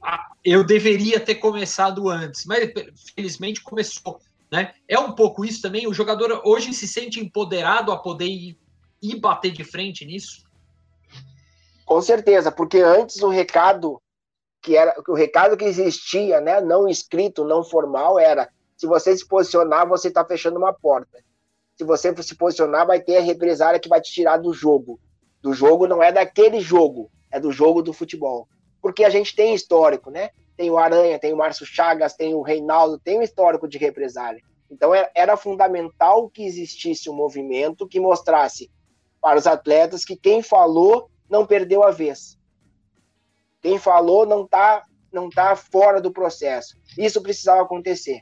Ah, 0.01 0.31
eu 0.43 0.63
deveria 0.63 1.19
ter 1.19 1.35
começado 1.35 2.09
antes, 2.09 2.45
mas 2.45 2.71
felizmente 3.13 3.61
começou. 3.61 4.19
Né? 4.51 4.73
É 4.87 4.97
um 4.97 5.11
pouco 5.11 5.45
isso 5.45 5.61
também. 5.61 5.85
O 5.85 5.93
jogador 5.93 6.41
hoje 6.43 6.73
se 6.73 6.87
sente 6.87 7.19
empoderado 7.19 7.91
a 7.91 7.97
poder 7.97 8.27
ir, 8.27 8.57
ir 9.01 9.19
bater 9.19 9.51
de 9.51 9.63
frente 9.63 10.05
nisso. 10.05 10.43
Com 11.85 12.01
certeza, 12.01 12.51
porque 12.51 12.79
antes 12.79 13.21
o 13.21 13.29
recado 13.29 14.01
que 14.67 14.77
era 14.77 14.93
o 15.07 15.13
recado 15.13 15.55
que 15.55 15.65
existia, 15.65 16.41
né, 16.41 16.59
não 16.59 16.87
escrito, 16.87 17.45
não 17.45 17.63
formal, 17.63 18.19
era 18.19 18.49
se 18.75 18.85
você 18.85 19.15
se 19.15 19.27
posicionar, 19.27 19.87
você 19.87 20.09
está 20.09 20.23
fechando 20.25 20.57
uma 20.57 20.73
porta. 20.73 21.23
Se 21.77 21.83
você 21.83 22.15
se 22.21 22.35
posicionar, 22.35 22.85
vai 22.85 22.99
ter 22.99 23.17
a 23.17 23.21
represária 23.21 23.79
que 23.79 23.89
vai 23.89 24.01
te 24.01 24.11
tirar 24.11 24.37
do 24.37 24.53
jogo. 24.53 24.99
Do 25.41 25.53
jogo 25.53 25.87
não 25.87 26.01
é 26.03 26.11
daquele 26.11 26.59
jogo, 26.59 27.09
é 27.31 27.39
do 27.39 27.51
jogo 27.51 27.81
do 27.81 27.93
futebol 27.93 28.47
porque 28.87 29.03
a 29.03 29.09
gente 29.09 29.35
tem 29.35 29.53
histórico, 29.53 30.09
né? 30.09 30.29
Tem 30.55 30.71
o 30.71 30.77
Aranha, 30.77 31.19
tem 31.19 31.33
o 31.33 31.37
Márcio 31.37 31.65
Chagas, 31.65 32.13
tem 32.13 32.33
o 32.33 32.41
Reinaldo, 32.41 32.97
tem 32.97 33.19
um 33.19 33.21
histórico 33.21 33.67
de 33.67 33.77
represália. 33.77 34.41
Então 34.71 34.91
era 35.13 35.37
fundamental 35.37 36.29
que 36.29 36.45
existisse 36.45 37.09
um 37.09 37.13
movimento 37.13 37.87
que 37.87 37.99
mostrasse 37.99 38.71
para 39.21 39.37
os 39.37 39.47
atletas 39.47 40.05
que 40.05 40.15
quem 40.15 40.41
falou 40.41 41.09
não 41.29 41.45
perdeu 41.45 41.83
a 41.83 41.91
vez. 41.91 42.37
Quem 43.61 43.77
falou 43.77 44.25
não 44.25 44.43
está 44.43 44.85
não 45.11 45.29
tá 45.29 45.55
fora 45.55 46.01
do 46.01 46.11
processo. 46.11 46.77
Isso 46.97 47.21
precisava 47.21 47.61
acontecer. 47.61 48.21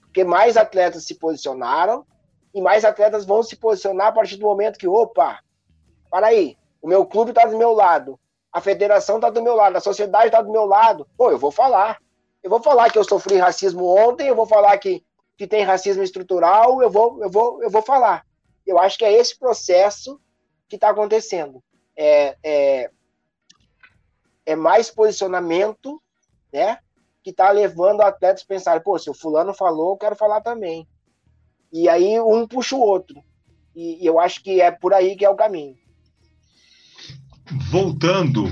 Porque 0.00 0.22
mais 0.22 0.56
atletas 0.56 1.04
se 1.04 1.14
posicionaram 1.14 2.06
e 2.54 2.60
mais 2.60 2.84
atletas 2.84 3.24
vão 3.24 3.42
se 3.42 3.56
posicionar 3.56 4.08
a 4.08 4.12
partir 4.12 4.36
do 4.36 4.46
momento 4.46 4.78
que, 4.78 4.86
opa, 4.86 5.40
para 6.10 6.28
aí, 6.28 6.56
o 6.80 6.88
meu 6.88 7.04
clube 7.04 7.30
está 7.30 7.44
do 7.44 7.58
meu 7.58 7.72
lado, 7.72 8.18
a 8.52 8.60
federação 8.60 9.16
está 9.16 9.28
do 9.28 9.42
meu 9.42 9.54
lado, 9.54 9.76
a 9.76 9.80
sociedade 9.80 10.26
está 10.26 10.40
do 10.40 10.52
meu 10.52 10.64
lado. 10.64 11.06
Pô, 11.16 11.30
eu 11.30 11.38
vou 11.38 11.50
falar. 11.50 11.98
Eu 12.42 12.48
vou 12.48 12.62
falar 12.62 12.90
que 12.90 12.98
eu 12.98 13.04
sofri 13.04 13.36
racismo 13.36 13.84
ontem, 13.84 14.28
eu 14.28 14.36
vou 14.36 14.46
falar 14.46 14.78
que, 14.78 15.04
que 15.36 15.46
tem 15.46 15.64
racismo 15.64 16.02
estrutural, 16.02 16.80
eu 16.80 16.88
vou, 16.88 17.22
eu, 17.22 17.30
vou, 17.30 17.62
eu 17.62 17.68
vou 17.68 17.82
falar. 17.82 18.24
Eu 18.64 18.78
acho 18.78 18.96
que 18.96 19.04
é 19.04 19.12
esse 19.12 19.38
processo 19.38 20.20
que 20.68 20.76
está 20.76 20.90
acontecendo. 20.90 21.62
É, 21.96 22.36
é, 22.42 22.90
é 24.46 24.56
mais 24.56 24.90
posicionamento, 24.90 26.00
né? 26.52 26.78
Que 27.22 27.30
está 27.30 27.50
levando 27.50 28.00
atletas 28.00 28.42
a 28.44 28.46
pensar, 28.46 28.82
pô, 28.82 28.98
se 28.98 29.10
o 29.10 29.14
fulano 29.14 29.52
falou, 29.52 29.90
eu 29.90 29.98
quero 29.98 30.16
falar 30.16 30.40
também. 30.40 30.88
E 31.72 31.88
aí 31.88 32.18
um 32.20 32.46
puxa 32.46 32.76
o 32.76 32.80
outro. 32.80 33.22
E, 33.74 34.02
e 34.02 34.06
eu 34.06 34.18
acho 34.18 34.42
que 34.42 34.60
é 34.60 34.70
por 34.70 34.94
aí 34.94 35.16
que 35.16 35.24
é 35.24 35.28
o 35.28 35.36
caminho 35.36 35.76
voltando 37.70 38.44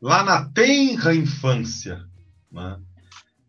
lá 0.00 0.22
na 0.22 0.44
tenra 0.44 1.14
infância, 1.14 2.04
né, 2.50 2.78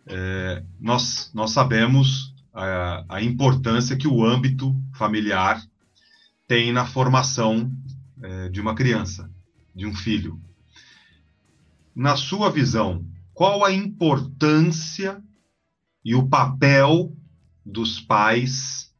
é, 0.08 0.64
nós, 0.80 1.32
nós 1.34 1.52
sabemos 1.52 2.34
a, 2.54 3.04
a, 3.10 3.22
importância 3.22 3.98
que 3.98 4.08
o 4.08 4.24
âmbito 4.24 4.76
familiar 4.94 5.62
tem 6.48 6.72
na 6.72 6.86
formação 6.86 7.70
é, 8.22 8.50
de 8.50 8.62
uma 8.62 8.74
criança, 8.74 9.30
de 9.76 9.86
um 9.86 9.94
filho. 9.94 10.42
Na 11.98 12.16
sua 12.16 12.52
visão, 12.52 13.04
qual 13.34 13.66
a 13.66 13.74
importância 13.74 15.20
e 16.06 16.14
o 16.14 16.30
papel 16.30 17.12
dos 17.66 18.00
pais 18.00 18.94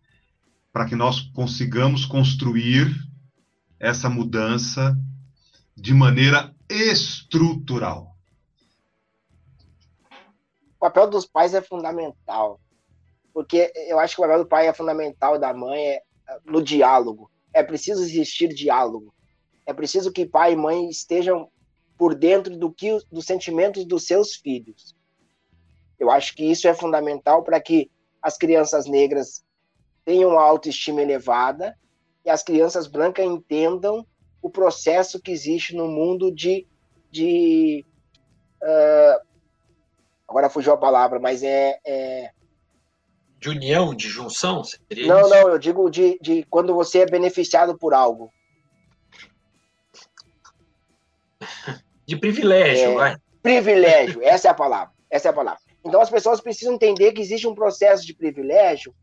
para 0.74 0.88
que 0.88 0.96
nós 0.96 1.22
consigamos 1.22 2.06
construir 2.06 2.88
essa 3.80 4.10
mudança 4.10 4.98
de 5.76 5.94
maneira 5.94 6.52
estrutural. 6.68 8.16
O 10.76 10.80
papel 10.80 11.08
dos 11.08 11.28
pais 11.28 11.54
é 11.54 11.62
fundamental, 11.62 12.60
porque 13.32 13.72
eu 13.88 14.00
acho 14.00 14.16
que 14.16 14.22
o 14.22 14.26
papel 14.26 14.44
do 14.44 14.50
pai 14.50 14.66
é 14.66 14.74
fundamental 14.74 15.38
da 15.38 15.54
mãe 15.54 15.80
é 15.80 16.02
no 16.44 16.64
diálogo. 16.64 17.30
É 17.54 17.62
preciso 17.62 18.02
existir 18.02 18.48
diálogo. 18.48 19.14
É 19.68 19.72
preciso 19.72 20.12
que 20.12 20.26
pai 20.26 20.54
e 20.54 20.56
mãe 20.56 20.90
estejam 20.90 21.48
por 21.98 22.14
dentro 22.14 22.56
do 22.56 22.72
que 22.72 22.98
dos 23.12 23.26
sentimentos 23.26 23.86
dos 23.86 24.06
seus 24.06 24.36
filhos. 24.36 24.96
Eu 26.00 26.12
acho 26.12 26.36
que 26.36 26.44
isso 26.44 26.68
é 26.68 26.74
fundamental 26.74 27.44
para 27.44 27.60
que 27.60 27.90
as 28.22 28.38
crianças 28.38 28.86
negras 28.86 29.44
tenham 30.06 30.32
uma 30.32 30.44
autoestima 30.44 31.02
elevada 31.02 31.78
e 32.24 32.30
as 32.30 32.44
crianças 32.44 32.88
brancas 32.88 33.26
entendam 33.26 34.06
o 34.42 34.50
processo 34.50 35.20
que 35.20 35.32
existe 35.32 35.76
no 35.76 35.88
mundo 35.88 36.32
de. 36.32 36.68
de 37.12 37.84
uh, 38.62 39.28
agora 40.28 40.50
fugiu 40.50 40.74
a 40.74 40.78
palavra, 40.78 41.20
mas 41.20 41.42
é, 41.42 41.80
é. 41.86 42.32
de 43.40 43.50
união, 43.50 43.96
de 43.96 44.08
junção? 44.08 44.62
não, 45.06 45.22
isso? 45.22 45.30
não, 45.30 45.50
eu 45.50 45.58
digo 45.58 45.90
de, 45.90 46.20
de 46.22 46.44
quando 46.44 46.74
você 46.74 47.00
é 47.00 47.06
beneficiado 47.06 47.78
por 47.78 47.94
algo. 47.94 48.32
De 52.08 52.16
privilégio, 52.16 52.92
é, 52.92 52.96
vai. 52.96 53.18
Privilégio, 53.44 54.24
essa 54.24 54.48
é 54.48 54.52
a 54.52 54.54
palavra. 54.54 54.94
Essa 55.10 55.28
é 55.28 55.32
a 55.32 55.34
palavra. 55.34 55.60
Então 55.84 56.02
as 56.02 56.10
pessoas 56.10 56.40
precisam 56.40 56.74
entender 56.74 57.12
que 57.12 57.22
existe 57.22 57.48
um 57.48 57.56
processo 57.56 58.06
de 58.06 58.14
privilégio 58.14 58.96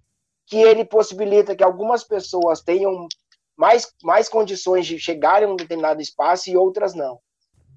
que 0.47 0.57
ele 0.57 0.85
possibilita 0.85 1.55
que 1.55 1.65
algumas 1.65 2.05
pessoas 2.05 2.61
tenham 2.61 3.07
mais, 3.57 3.93
mais 4.03 4.29
condições 4.29 4.87
de 4.87 4.99
chegarem 4.99 5.49
a 5.49 5.53
um 5.53 5.57
determinado 5.57 6.01
espaço 6.01 6.51
e 6.51 6.57
outras 6.57 6.95
não. 6.95 7.21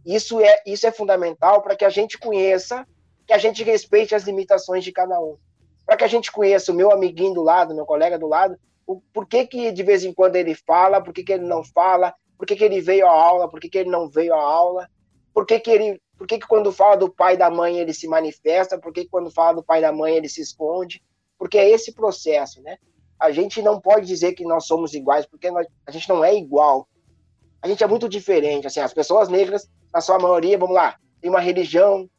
Isso 0.05 0.39
é, 0.41 0.61
isso 0.65 0.87
é 0.87 0.91
fundamental 0.91 1.61
para 1.61 1.75
que 1.75 1.85
a 1.85 1.89
gente 1.89 2.17
conheça, 2.17 2.85
que 3.25 3.33
a 3.33 3.37
gente 3.37 3.63
respeite 3.63 4.15
as 4.15 4.23
limitações 4.23 4.83
de 4.83 4.91
cada 4.91 5.19
um. 5.19 5.37
Para 5.85 5.97
que 5.97 6.03
a 6.03 6.07
gente 6.07 6.31
conheça 6.31 6.71
o 6.71 6.75
meu 6.75 6.91
amiguinho 6.91 7.33
do 7.33 7.43
lado, 7.43 7.75
meu 7.75 7.85
colega 7.85 8.17
do 8.17 8.27
lado, 8.27 8.57
o, 8.85 9.01
por 9.13 9.25
que, 9.25 9.45
que 9.45 9.71
de 9.71 9.83
vez 9.83 10.03
em 10.03 10.13
quando 10.13 10.37
ele 10.37 10.55
fala, 10.55 11.01
por 11.01 11.13
que, 11.13 11.23
que 11.23 11.33
ele 11.33 11.45
não 11.45 11.63
fala, 11.63 12.13
por 12.37 12.45
que, 12.45 12.55
que 12.55 12.63
ele 12.63 12.81
veio 12.81 13.05
à 13.05 13.11
aula, 13.11 13.49
por 13.49 13.59
que, 13.59 13.69
que 13.69 13.77
ele 13.77 13.89
não 13.89 14.09
veio 14.09 14.33
à 14.33 14.41
aula, 14.41 14.89
por 15.37 15.45
que, 15.45 15.59
que 15.59 15.69
ele. 15.69 16.01
Por 16.17 16.25
que, 16.25 16.39
que 16.39 16.47
quando 16.47 16.71
fala 16.71 16.97
do 16.97 17.13
pai 17.13 17.37
da 17.37 17.47
mãe 17.47 17.77
ele 17.77 17.93
se 17.93 18.07
manifesta? 18.07 18.79
Por 18.79 18.91
que, 18.91 19.03
que 19.03 19.09
quando 19.11 19.29
fala 19.29 19.57
do 19.57 19.63
pai 19.63 19.79
da 19.79 19.91
mãe 19.91 20.15
ele 20.15 20.27
se 20.27 20.41
esconde? 20.41 20.99
Porque 21.37 21.59
é 21.59 21.69
esse 21.69 21.93
processo, 21.93 22.59
né? 22.63 22.79
A 23.19 23.29
gente 23.29 23.61
não 23.61 23.79
pode 23.79 24.07
dizer 24.07 24.33
que 24.33 24.43
nós 24.43 24.65
somos 24.65 24.95
iguais, 24.95 25.27
porque 25.27 25.51
nós, 25.51 25.67
a 25.85 25.91
gente 25.91 26.09
não 26.09 26.25
é 26.25 26.35
igual. 26.35 26.89
A 27.61 27.67
gente 27.67 27.83
é 27.83 27.87
muito 27.87 28.09
diferente. 28.09 28.65
Assim, 28.65 28.79
as 28.79 28.95
pessoas 28.95 29.29
negras, 29.29 29.69
na 29.93 30.01
sua 30.01 30.17
maioria, 30.17 30.57
vamos 30.57 30.73
lá, 30.73 30.97
tem 31.21 31.29
uma 31.29 31.39
religião 31.39 32.09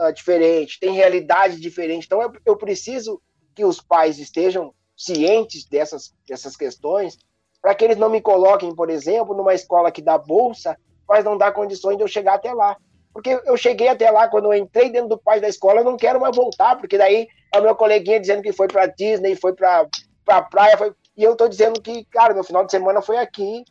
uh, 0.00 0.10
diferente, 0.14 0.80
tem 0.80 0.94
realidade 0.94 1.60
diferente. 1.60 2.06
Então, 2.06 2.22
eu, 2.22 2.32
eu 2.46 2.56
preciso 2.56 3.20
que 3.54 3.62
os 3.62 3.78
pais 3.78 4.18
estejam 4.18 4.72
cientes 4.96 5.66
dessas, 5.66 6.14
dessas 6.26 6.56
questões, 6.56 7.18
para 7.60 7.74
que 7.74 7.84
eles 7.84 7.98
não 7.98 8.08
me 8.08 8.22
coloquem, 8.22 8.74
por 8.74 8.88
exemplo, 8.88 9.36
numa 9.36 9.52
escola 9.52 9.92
que 9.92 10.00
dá 10.00 10.16
bolsa, 10.16 10.78
mas 11.08 11.24
não 11.24 11.36
dá 11.36 11.50
condições 11.50 11.96
de 11.96 12.02
eu 12.02 12.08
chegar 12.08 12.34
até 12.34 12.52
lá. 12.52 12.76
Porque 13.12 13.40
eu 13.44 13.56
cheguei 13.56 13.88
até 13.88 14.10
lá, 14.10 14.28
quando 14.28 14.52
eu 14.52 14.54
entrei 14.54 14.90
dentro 14.90 15.08
do 15.08 15.18
pai 15.18 15.40
da 15.40 15.48
escola, 15.48 15.80
eu 15.80 15.84
não 15.84 15.96
quero 15.96 16.20
mais 16.20 16.36
voltar, 16.36 16.76
porque 16.76 16.98
daí 16.98 17.26
é 17.52 17.58
o 17.58 17.62
meu 17.62 17.74
coleguinha 17.74 18.20
dizendo 18.20 18.42
que 18.42 18.52
foi 18.52 18.68
para 18.68 18.86
Disney, 18.86 19.34
foi 19.34 19.54
para 19.54 19.88
pra 20.24 20.42
praia, 20.42 20.76
foi... 20.76 20.92
e 21.16 21.24
eu 21.24 21.32
estou 21.32 21.48
dizendo 21.48 21.80
que, 21.80 22.04
cara, 22.04 22.34
meu 22.34 22.44
final 22.44 22.62
de 22.62 22.70
semana 22.70 23.00
foi 23.00 23.16
aqui, 23.16 23.64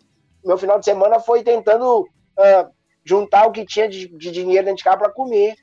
meu 0.43 0.57
final 0.57 0.79
de 0.79 0.85
semana 0.85 1.19
foi 1.19 1.43
tentando 1.43 2.01
uh, 2.01 2.71
juntar 3.05 3.47
o 3.47 3.51
que 3.51 3.63
tinha 3.63 3.87
de, 3.87 4.07
de 4.07 4.31
dinheiro 4.31 4.65
dentro 4.65 4.79
de 4.79 4.83
casa 4.83 4.97
para 4.97 5.11
comer. 5.11 5.55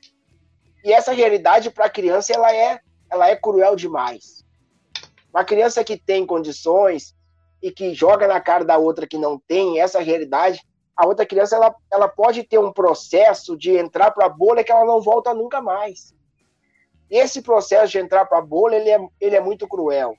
E 0.83 0.93
essa 0.93 1.11
realidade 1.11 1.69
para 1.69 1.85
a 1.85 1.89
criança 1.89 2.33
ela 2.33 2.53
é, 2.55 2.79
ela 3.11 3.29
é 3.29 3.35
cruel 3.35 3.75
demais. 3.75 4.45
Uma 5.33 5.43
criança 5.43 5.83
que 5.83 5.97
tem 5.97 6.25
condições 6.25 7.13
e 7.61 7.71
que 7.71 7.93
joga 7.93 8.27
na 8.27 8.39
cara 8.39 8.63
da 8.63 8.77
outra 8.77 9.05
que 9.05 9.17
não 9.17 9.37
tem 9.37 9.81
essa 9.81 9.99
realidade, 9.99 10.61
a 10.95 11.05
outra 11.05 11.25
criança 11.25 11.55
ela, 11.55 11.75
ela 11.91 12.07
pode 12.07 12.43
ter 12.43 12.57
um 12.57 12.71
processo 12.71 13.57
de 13.57 13.75
entrar 13.75 14.11
para 14.11 14.27
a 14.27 14.29
bolha 14.29 14.63
que 14.63 14.71
ela 14.71 14.85
não 14.85 15.01
volta 15.01 15.33
nunca 15.33 15.61
mais. 15.61 16.13
Esse 17.09 17.41
processo 17.41 17.91
de 17.91 17.99
entrar 17.99 18.25
para 18.25 18.39
a 18.39 18.41
bolha 18.41 18.75
ele 18.75 18.89
é, 18.89 18.99
ele 19.19 19.35
é 19.35 19.41
muito 19.41 19.67
cruel. 19.67 20.15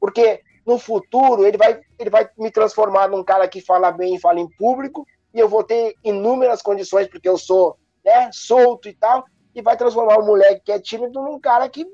Porque 0.00 0.42
no 0.66 0.78
futuro 0.78 1.46
ele 1.46 1.56
vai, 1.56 1.80
ele 1.98 2.10
vai 2.10 2.28
me 2.36 2.50
transformar 2.50 3.08
num 3.08 3.22
cara 3.22 3.46
que 3.46 3.60
fala 3.60 3.92
bem 3.92 4.16
e 4.16 4.20
fala 4.20 4.40
em 4.40 4.48
público, 4.56 5.06
e 5.32 5.38
eu 5.38 5.48
vou 5.48 5.62
ter 5.62 5.94
inúmeras 6.02 6.62
condições, 6.62 7.08
porque 7.08 7.28
eu 7.28 7.38
sou 7.38 7.76
né, 8.04 8.30
solto 8.32 8.88
e 8.88 8.94
tal, 8.94 9.24
e 9.54 9.62
vai 9.62 9.76
transformar 9.76 10.18
o 10.18 10.26
moleque 10.26 10.62
que 10.64 10.72
é 10.72 10.80
tímido 10.80 11.22
num 11.22 11.38
cara 11.38 11.68
que 11.68 11.86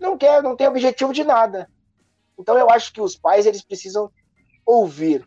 não 0.00 0.16
quer, 0.16 0.42
não 0.42 0.56
tem 0.56 0.66
objetivo 0.66 1.12
de 1.12 1.24
nada. 1.24 1.68
Então 2.38 2.58
eu 2.58 2.68
acho 2.70 2.92
que 2.92 3.00
os 3.00 3.16
pais 3.16 3.46
eles 3.46 3.62
precisam 3.62 4.10
ouvir. 4.66 5.24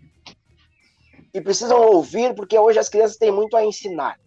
E 1.37 1.41
precisam 1.41 1.79
ouvir 1.79 2.33
porque 2.33 2.57
hoje 2.57 2.79
as 2.79 2.89
crianças 2.89 3.15
têm 3.15 3.31
muito 3.31 3.55
a 3.55 3.63
ensinar. 3.63 4.19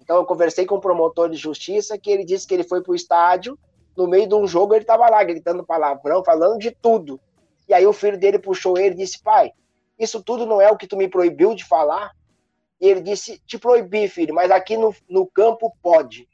Então 0.00 0.16
eu 0.16 0.24
conversei 0.24 0.64
com 0.64 0.76
um 0.76 0.80
promotor 0.80 1.28
de 1.28 1.36
justiça 1.36 1.98
que 1.98 2.10
ele 2.10 2.24
disse 2.24 2.46
que 2.46 2.54
ele 2.54 2.64
foi 2.64 2.82
para 2.82 2.90
o 2.90 2.94
estádio, 2.94 3.58
no 3.94 4.08
meio 4.08 4.26
de 4.26 4.34
um 4.34 4.46
jogo 4.46 4.72
ele 4.72 4.80
estava 4.80 5.10
lá 5.10 5.22
gritando 5.22 5.62
palavrão, 5.62 6.24
falando 6.24 6.58
de 6.58 6.70
tudo. 6.70 7.20
E 7.68 7.74
aí 7.74 7.86
o 7.86 7.92
filho 7.92 8.18
dele 8.18 8.38
puxou 8.38 8.78
ele 8.78 8.94
e 8.94 8.96
disse: 8.96 9.22
"Pai, 9.22 9.52
isso 9.98 10.22
tudo 10.22 10.46
não 10.46 10.58
é 10.58 10.70
o 10.70 10.76
que 10.78 10.86
tu 10.86 10.96
me 10.96 11.06
proibiu 11.06 11.54
de 11.54 11.66
falar?" 11.66 12.12
E 12.80 12.88
ele 12.88 13.02
disse: 13.02 13.38
"Te 13.46 13.58
proibi, 13.58 14.08
filho, 14.08 14.34
mas 14.34 14.50
aqui 14.50 14.74
no, 14.74 14.96
no 15.06 15.26
campo 15.26 15.70
pode." 15.82 16.26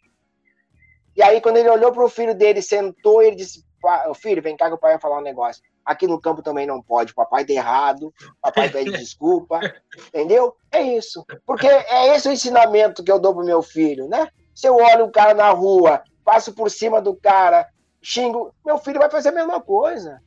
E 1.16 1.24
aí 1.24 1.40
quando 1.40 1.56
ele 1.56 1.70
olhou 1.70 1.90
para 1.90 2.04
o 2.04 2.08
filho 2.08 2.36
dele, 2.36 2.62
sentou, 2.62 3.20
ele 3.20 3.34
disse: 3.34 3.64
"Filho, 4.14 4.42
vem 4.42 4.56
cá 4.56 4.68
que 4.68 4.74
o 4.74 4.78
pai 4.78 4.92
vai 4.92 5.00
falar 5.00 5.18
um 5.18 5.22
negócio." 5.22 5.62
Aqui 5.84 6.06
no 6.06 6.20
campo 6.20 6.42
também 6.42 6.66
não 6.66 6.82
pode. 6.82 7.12
O 7.12 7.14
papai 7.14 7.44
tá 7.44 7.52
errado, 7.52 8.06
o 8.06 8.40
papai 8.40 8.70
pede 8.70 8.90
desculpa, 8.98 9.60
entendeu? 10.08 10.56
É 10.72 10.80
isso. 10.80 11.24
Porque 11.46 11.66
é 11.66 12.14
esse 12.14 12.28
o 12.28 12.32
ensinamento 12.32 13.04
que 13.04 13.12
eu 13.12 13.18
dou 13.18 13.34
pro 13.34 13.44
meu 13.44 13.62
filho, 13.62 14.08
né? 14.08 14.28
Se 14.54 14.66
eu 14.66 14.76
olho 14.76 15.06
um 15.06 15.10
cara 15.10 15.34
na 15.34 15.50
rua, 15.50 16.02
passo 16.24 16.54
por 16.54 16.70
cima 16.70 17.02
do 17.02 17.14
cara, 17.14 17.68
xingo, 18.02 18.54
meu 18.64 18.78
filho 18.78 19.00
vai 19.00 19.10
fazer 19.10 19.30
a 19.30 19.32
mesma 19.32 19.60
coisa. 19.60 20.22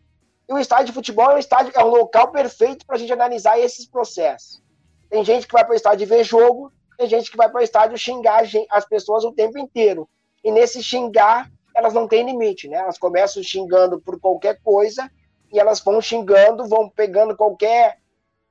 E 0.47 0.53
o 0.53 0.57
estádio 0.57 0.87
de 0.87 0.93
futebol 0.93 1.31
é 1.31 1.35
um, 1.35 1.39
estádio, 1.39 1.73
é 1.75 1.83
um 1.83 1.89
local 1.89 2.31
perfeito 2.31 2.85
para 2.85 2.95
a 2.95 2.99
gente 2.99 3.11
analisar 3.11 3.59
esses 3.59 3.85
processos. 3.85 4.61
Tem 5.09 5.23
gente 5.23 5.47
que 5.47 5.53
vai 5.53 5.63
para 5.63 5.73
o 5.73 5.75
estádio 5.75 6.07
ver 6.07 6.23
jogo, 6.23 6.71
tem 6.97 7.07
gente 7.07 7.29
que 7.29 7.37
vai 7.37 7.49
para 7.49 7.59
o 7.59 7.63
estádio 7.63 7.97
xingar 7.97 8.43
as 8.71 8.85
pessoas 8.85 9.23
o 9.23 9.31
tempo 9.31 9.57
inteiro. 9.57 10.09
E 10.43 10.51
nesse 10.51 10.81
xingar, 10.81 11.51
elas 11.77 11.93
não 11.93 12.07
têm 12.07 12.25
limite, 12.25 12.67
né? 12.67 12.77
Elas 12.77 12.97
começam 12.97 13.43
xingando 13.43 14.01
por 14.01 14.19
qualquer 14.19 14.59
coisa 14.63 15.09
e 15.53 15.59
elas 15.59 15.79
vão 15.79 16.01
xingando, 16.01 16.67
vão 16.67 16.89
pegando 16.89 17.37
qualquer 17.37 17.99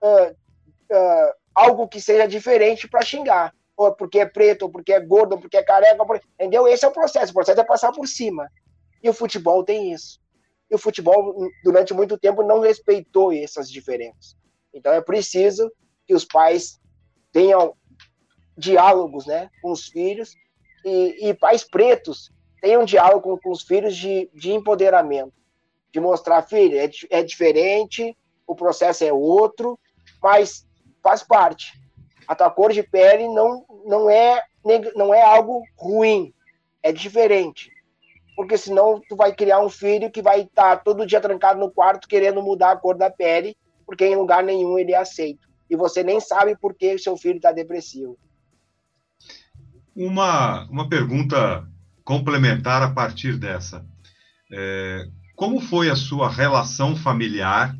uh, 0.01 0.31
uh, 0.31 1.33
algo 1.53 1.89
que 1.89 2.01
seja 2.01 2.29
diferente 2.29 2.89
para 2.89 3.05
xingar. 3.05 3.53
Ou 3.77 3.93
porque 3.93 4.21
é 4.21 4.27
preto, 4.27 4.63
ou 4.63 4.71
porque 4.71 4.93
é 4.93 5.01
gordo, 5.01 5.33
ou 5.33 5.41
porque 5.41 5.57
é 5.57 5.63
careca, 5.63 5.99
entendeu? 6.35 6.69
Esse 6.69 6.85
é 6.85 6.89
o 6.89 6.93
processo. 6.93 7.33
O 7.33 7.35
processo 7.35 7.61
é 7.61 7.65
passar 7.65 7.91
por 7.91 8.07
cima. 8.07 8.49
E 9.03 9.11
o 9.11 9.13
futebol 9.13 9.65
tem 9.65 9.93
isso. 9.93 10.21
E 10.71 10.77
o 10.77 10.79
futebol, 10.79 11.51
durante 11.65 11.93
muito 11.93 12.17
tempo, 12.17 12.45
não 12.45 12.61
respeitou 12.61 13.33
essas 13.33 13.69
diferenças. 13.69 14.37
Então 14.73 14.93
é 14.93 15.01
preciso 15.01 15.71
que 16.07 16.15
os 16.15 16.25
pais 16.25 16.79
tenham 17.33 17.75
diálogos 18.57 19.27
né, 19.27 19.51
com 19.61 19.73
os 19.73 19.87
filhos 19.87 20.33
e, 20.85 21.29
e 21.29 21.35
pais 21.35 21.65
pretos 21.65 22.31
tenham 22.61 22.85
diálogo 22.85 23.39
com, 23.43 23.51
os 23.51 23.63
filhos 23.63 23.97
de, 23.97 24.31
de 24.35 24.53
empoderamento 24.53 25.33
de 25.97 26.01
mostrar, 26.01 26.43
filha, 26.43 26.85
é, 26.85 26.91
é 27.11 27.23
diferente, 27.23 28.15
o 28.47 28.55
processo 28.55 29.03
é 29.03 29.11
outro, 29.11 29.79
mas 30.23 30.67
faz 31.03 31.23
parte. 31.23 31.73
A 32.29 32.35
tua 32.35 32.51
cor 32.51 32.71
de 32.71 32.83
pele 32.83 33.27
não, 33.29 33.65
não, 33.87 34.11
é, 34.11 34.43
não 34.95 35.15
é 35.15 35.23
algo 35.23 35.63
ruim, 35.75 36.35
é 36.83 36.93
diferente. 36.93 37.71
Porque 38.37 38.59
senão 38.59 39.01
tu 39.09 39.17
vai 39.17 39.35
criar 39.35 39.61
um 39.61 39.71
filho 39.71 40.11
que 40.11 40.21
vai 40.21 40.43
estar 40.43 40.77
tá 40.77 40.83
todo 40.83 41.07
dia 41.07 41.21
trancado 41.21 41.59
no 41.59 41.71
quarto 41.71 42.07
querendo 42.07 42.43
mudar 42.43 42.73
a 42.73 42.77
cor 42.77 42.95
da 42.95 43.11
pele, 43.11 43.57
porque 43.87 44.05
em 44.05 44.17
lugar 44.17 44.45
nenhum 44.45 44.79
ele 44.79 44.93
é 44.93 44.99
aceito. 44.99 45.49
E 45.71 45.77
você 45.77 46.03
nem 46.03 46.21
sabe 46.21 46.57
por 46.59 46.75
que 46.75 46.99
seu 46.99 47.17
filho 47.17 47.37
está 47.37 47.53
depressivo. 47.53 48.19
Uma, 49.95 50.69
uma 50.69 50.87
pergunta 50.91 51.67
complementar 52.07 52.83
a 52.83 52.91
partir 52.91 53.37
dessa. 53.37 53.85
É, 54.51 55.09
como 55.35 55.61
foi 55.61 55.91
a 55.91 55.97
sua 55.97 56.31
relação 56.31 56.97
familiar 56.97 57.77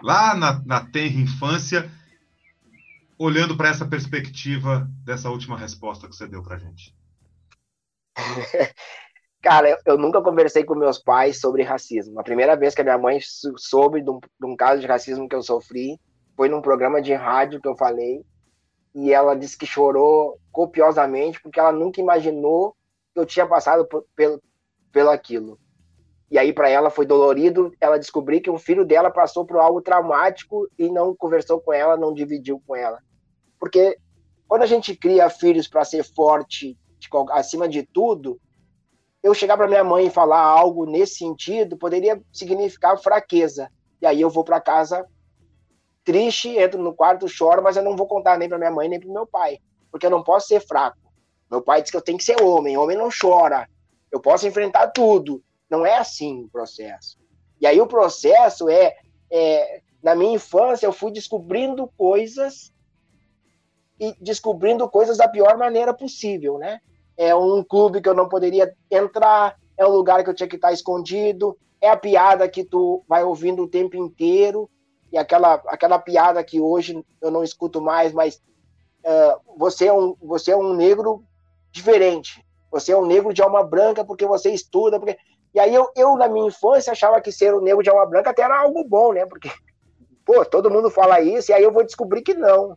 lá 0.00 0.36
na, 0.36 0.62
na 0.64 0.80
tenra 0.80 1.20
infância, 1.20 1.90
olhando 3.18 3.56
para 3.56 3.68
essa 3.68 3.84
perspectiva 3.84 4.88
dessa 5.04 5.28
última 5.30 5.58
resposta 5.58 6.08
que 6.08 6.14
você 6.14 6.28
deu 6.28 6.42
para 6.44 6.58
gente? 6.58 6.94
Cara, 9.42 9.78
eu 9.84 9.98
nunca 9.98 10.22
conversei 10.22 10.64
com 10.64 10.74
meus 10.76 10.98
pais 10.98 11.40
sobre 11.40 11.64
racismo. 11.64 12.18
A 12.18 12.22
primeira 12.22 12.56
vez 12.56 12.72
que 12.72 12.80
a 12.80 12.84
minha 12.84 12.96
mãe 12.96 13.18
soube 13.56 14.00
de 14.00 14.10
um, 14.10 14.20
de 14.20 14.46
um 14.46 14.56
caso 14.56 14.80
de 14.80 14.86
racismo 14.86 15.28
que 15.28 15.34
eu 15.34 15.42
sofri 15.42 16.00
foi 16.36 16.48
num 16.48 16.62
programa 16.62 17.02
de 17.02 17.12
rádio 17.12 17.60
que 17.60 17.68
eu 17.68 17.76
falei. 17.76 18.24
E 18.94 19.12
ela 19.12 19.34
disse 19.34 19.58
que 19.58 19.66
chorou 19.66 20.38
copiosamente 20.52 21.42
porque 21.42 21.58
ela 21.58 21.72
nunca 21.72 22.00
imaginou 22.00 22.74
eu 23.14 23.24
tinha 23.24 23.46
passado 23.46 23.86
por, 23.86 24.04
pelo, 24.14 24.42
pelo 24.92 25.10
aquilo. 25.10 25.58
E 26.30 26.38
aí, 26.38 26.52
para 26.52 26.68
ela, 26.68 26.90
foi 26.90 27.06
dolorido 27.06 27.72
ela 27.80 27.98
descobrir 27.98 28.40
que 28.40 28.50
um 28.50 28.58
filho 28.58 28.84
dela 28.84 29.10
passou 29.10 29.44
por 29.44 29.58
algo 29.58 29.80
traumático 29.80 30.68
e 30.78 30.90
não 30.90 31.14
conversou 31.14 31.60
com 31.60 31.72
ela, 31.72 31.96
não 31.96 32.12
dividiu 32.12 32.60
com 32.66 32.74
ela. 32.74 32.98
Porque 33.58 33.96
quando 34.48 34.62
a 34.62 34.66
gente 34.66 34.96
cria 34.96 35.30
filhos 35.30 35.68
para 35.68 35.84
ser 35.84 36.02
forte 36.02 36.76
de, 36.98 37.08
acima 37.30 37.68
de 37.68 37.82
tudo, 37.82 38.40
eu 39.22 39.32
chegar 39.32 39.56
para 39.56 39.68
minha 39.68 39.84
mãe 39.84 40.06
e 40.06 40.10
falar 40.10 40.40
algo 40.40 40.86
nesse 40.86 41.16
sentido 41.16 41.76
poderia 41.76 42.20
significar 42.32 42.98
fraqueza. 42.98 43.70
E 44.02 44.06
aí 44.06 44.20
eu 44.20 44.28
vou 44.28 44.44
para 44.44 44.60
casa 44.60 45.06
triste, 46.04 46.50
entro 46.58 46.82
no 46.82 46.94
quarto, 46.94 47.26
choro, 47.26 47.62
mas 47.62 47.76
eu 47.76 47.82
não 47.82 47.96
vou 47.96 48.06
contar 48.06 48.38
nem 48.38 48.48
para 48.48 48.58
minha 48.58 48.70
mãe 48.70 48.88
nem 48.88 49.00
para 49.00 49.10
meu 49.10 49.26
pai, 49.26 49.58
porque 49.90 50.04
eu 50.04 50.10
não 50.10 50.22
posso 50.22 50.48
ser 50.48 50.60
fraco. 50.60 50.98
Meu 51.54 51.62
pai 51.62 51.80
diz 51.80 51.90
que 51.92 51.96
eu 51.96 52.02
tenho 52.02 52.18
que 52.18 52.24
ser 52.24 52.42
homem, 52.42 52.76
homem 52.76 52.98
não 52.98 53.08
chora. 53.08 53.68
Eu 54.10 54.18
posso 54.18 54.44
enfrentar 54.44 54.88
tudo. 54.88 55.40
Não 55.70 55.86
é 55.86 55.96
assim 55.96 56.42
o 56.42 56.48
processo. 56.48 57.16
E 57.60 57.66
aí 57.66 57.80
o 57.80 57.86
processo 57.86 58.68
é, 58.68 58.96
é 59.30 59.80
na 60.02 60.16
minha 60.16 60.34
infância 60.34 60.84
eu 60.84 60.92
fui 60.92 61.12
descobrindo 61.12 61.88
coisas 61.96 62.72
e 64.00 64.12
descobrindo 64.20 64.90
coisas 64.90 65.18
da 65.18 65.28
pior 65.28 65.56
maneira 65.56 65.94
possível, 65.94 66.58
né? 66.58 66.80
É 67.16 67.32
um 67.36 67.62
clube 67.62 68.02
que 68.02 68.08
eu 68.08 68.14
não 68.14 68.28
poderia 68.28 68.74
entrar, 68.90 69.56
é 69.78 69.86
um 69.86 69.90
lugar 69.90 70.24
que 70.24 70.30
eu 70.30 70.34
tinha 70.34 70.48
que 70.48 70.56
estar 70.56 70.72
escondido, 70.72 71.56
é 71.80 71.88
a 71.88 71.96
piada 71.96 72.48
que 72.48 72.64
tu 72.64 73.04
vai 73.08 73.22
ouvindo 73.22 73.62
o 73.62 73.68
tempo 73.68 73.96
inteiro, 73.96 74.68
e 75.12 75.16
aquela, 75.16 75.54
aquela 75.68 76.00
piada 76.00 76.42
que 76.42 76.60
hoje 76.60 77.00
eu 77.22 77.30
não 77.30 77.44
escuto 77.44 77.80
mais, 77.80 78.12
mas 78.12 78.42
uh, 79.04 79.56
você, 79.56 79.86
é 79.86 79.92
um, 79.92 80.16
você 80.20 80.50
é 80.50 80.56
um 80.56 80.74
negro 80.74 81.24
diferente, 81.74 82.44
você 82.70 82.92
é 82.92 82.96
um 82.96 83.04
negro 83.04 83.34
de 83.34 83.42
alma 83.42 83.64
branca 83.64 84.04
porque 84.04 84.24
você 84.24 84.50
estuda, 84.50 84.98
porque 84.98 85.18
e 85.52 85.60
aí 85.60 85.74
eu, 85.74 85.88
eu, 85.94 86.16
na 86.16 86.28
minha 86.28 86.46
infância, 86.48 86.92
achava 86.92 87.20
que 87.20 87.30
ser 87.30 87.54
o 87.54 87.60
negro 87.60 87.82
de 87.82 87.90
alma 87.90 88.06
branca 88.06 88.30
até 88.30 88.42
era 88.42 88.60
algo 88.60 88.82
bom, 88.84 89.12
né? 89.12 89.26
Porque 89.26 89.50
pô, 90.24 90.44
todo 90.44 90.70
mundo 90.70 90.90
fala 90.90 91.20
isso, 91.20 91.50
e 91.50 91.54
aí 91.54 91.62
eu 91.62 91.72
vou 91.72 91.84
descobrir 91.84 92.22
que 92.22 92.34
não. 92.34 92.76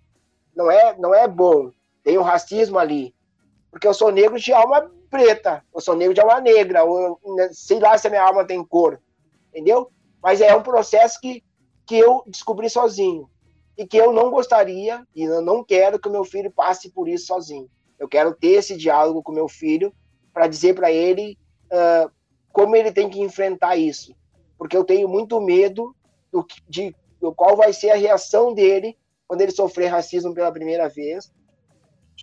Não 0.56 0.70
é, 0.70 0.96
não 0.98 1.14
é 1.14 1.28
bom. 1.28 1.72
Tem 2.04 2.18
um 2.18 2.24
racismo 2.24 2.78
ali. 2.78 3.14
Porque 3.72 3.88
eu 3.88 3.94
sou 3.94 4.12
negro 4.12 4.40
de 4.40 4.52
alma 4.52 4.92
preta, 5.10 5.64
eu 5.74 5.80
sou 5.80 5.96
negro 5.96 6.14
de 6.14 6.22
alma 6.22 6.42
negra, 6.42 6.84
ou 6.84 7.20
né, 7.36 7.50
sei 7.52 7.80
lá 7.80 7.98
se 7.98 8.08
a 8.08 8.10
minha 8.10 8.24
alma 8.24 8.46
tem 8.46 8.64
cor, 8.64 9.00
entendeu? 9.50 9.90
Mas 10.22 10.42
é 10.42 10.56
um 10.56 10.64
processo 10.64 11.20
que, 11.22 11.44
que 11.86 11.98
eu 11.98 12.24
descobri 12.28 12.70
sozinho 12.70 13.30
e 13.78 13.86
que 13.86 13.98
eu 13.98 14.12
não 14.12 14.32
gostaria 14.32 15.06
e 15.16 15.24
eu 15.24 15.42
não 15.42 15.64
quero 15.64 16.00
que 16.00 16.10
o 16.10 16.12
meu 16.12 16.26
filho 16.26 16.52
passe 16.52 16.90
por 16.90 17.08
isso 17.08 17.28
sozinho. 17.28 17.70
Eu 18.00 18.08
quero 18.08 18.34
ter 18.34 18.54
esse 18.54 18.76
diálogo 18.76 19.24
com 19.24 19.32
meu 19.32 19.48
filho 19.48 19.94
para 20.34 20.48
dizer 20.48 20.76
para 20.76 20.92
ele 20.92 21.38
uh, 21.66 22.12
como 22.52 22.76
ele 22.76 22.92
tem 22.92 23.10
que 23.10 23.20
enfrentar 23.20 23.76
isso, 23.76 24.16
porque 24.58 24.76
eu 24.76 24.84
tenho 24.84 25.08
muito 25.08 25.40
medo 25.42 25.96
do, 26.32 26.46
de 26.68 26.96
do 27.20 27.34
qual 27.34 27.56
vai 27.56 27.74
ser 27.74 27.90
a 27.90 27.96
reação 27.96 28.54
dele 28.54 28.98
quando 29.28 29.42
ele 29.42 29.52
sofrer 29.52 29.88
racismo 29.88 30.34
pela 30.34 30.52
primeira 30.52 30.88
vez 30.88 31.32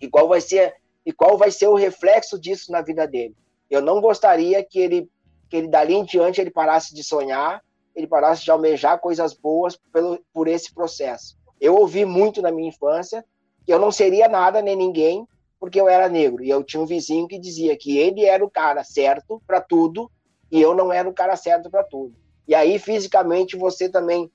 e 0.01 0.09
qual 0.09 0.27
vai 0.27 0.41
ser 0.41 0.75
e 1.05 1.11
qual 1.11 1.37
vai 1.37 1.51
ser 1.51 1.67
o 1.67 1.75
reflexo 1.75 2.39
disso 2.39 2.71
na 2.71 2.81
vida 2.81 3.07
dele. 3.07 3.35
Eu 3.69 3.81
não 3.81 4.01
gostaria 4.01 4.63
que 4.63 4.79
ele 4.79 5.09
que 5.49 5.57
ele 5.57 5.67
dali 5.67 5.93
em 5.93 6.03
diante 6.03 6.41
ele 6.41 6.49
parasse 6.49 6.95
de 6.95 7.03
sonhar, 7.03 7.63
ele 7.95 8.07
parasse 8.07 8.43
de 8.43 8.51
almejar 8.51 8.99
coisas 8.99 9.33
boas 9.33 9.77
pelo, 9.93 10.19
por 10.33 10.47
esse 10.47 10.73
processo. 10.73 11.37
Eu 11.61 11.75
ouvi 11.75 12.03
muito 12.03 12.41
na 12.41 12.51
minha 12.51 12.69
infância 12.69 13.23
que 13.65 13.71
eu 13.71 13.79
não 13.79 13.91
seria 13.91 14.27
nada 14.27 14.61
nem 14.61 14.75
ninguém 14.75 15.27
porque 15.59 15.79
eu 15.79 15.87
era 15.87 16.09
negro. 16.09 16.43
E 16.43 16.49
eu 16.49 16.63
tinha 16.63 16.81
um 16.81 16.85
vizinho 16.85 17.27
que 17.27 17.39
dizia 17.39 17.77
que 17.77 17.97
ele 17.97 18.25
era 18.25 18.43
o 18.43 18.49
cara 18.49 18.83
certo 18.83 19.41
para 19.45 19.61
tudo 19.61 20.11
e 20.51 20.61
eu 20.61 20.75
não 20.75 20.91
era 20.91 21.07
o 21.07 21.13
cara 21.13 21.35
certo 21.35 21.69
para 21.69 21.83
tudo. 21.83 22.15
E 22.47 22.53
aí, 22.53 22.77
fisicamente, 22.77 23.57
você 23.57 23.89
também 23.89 24.31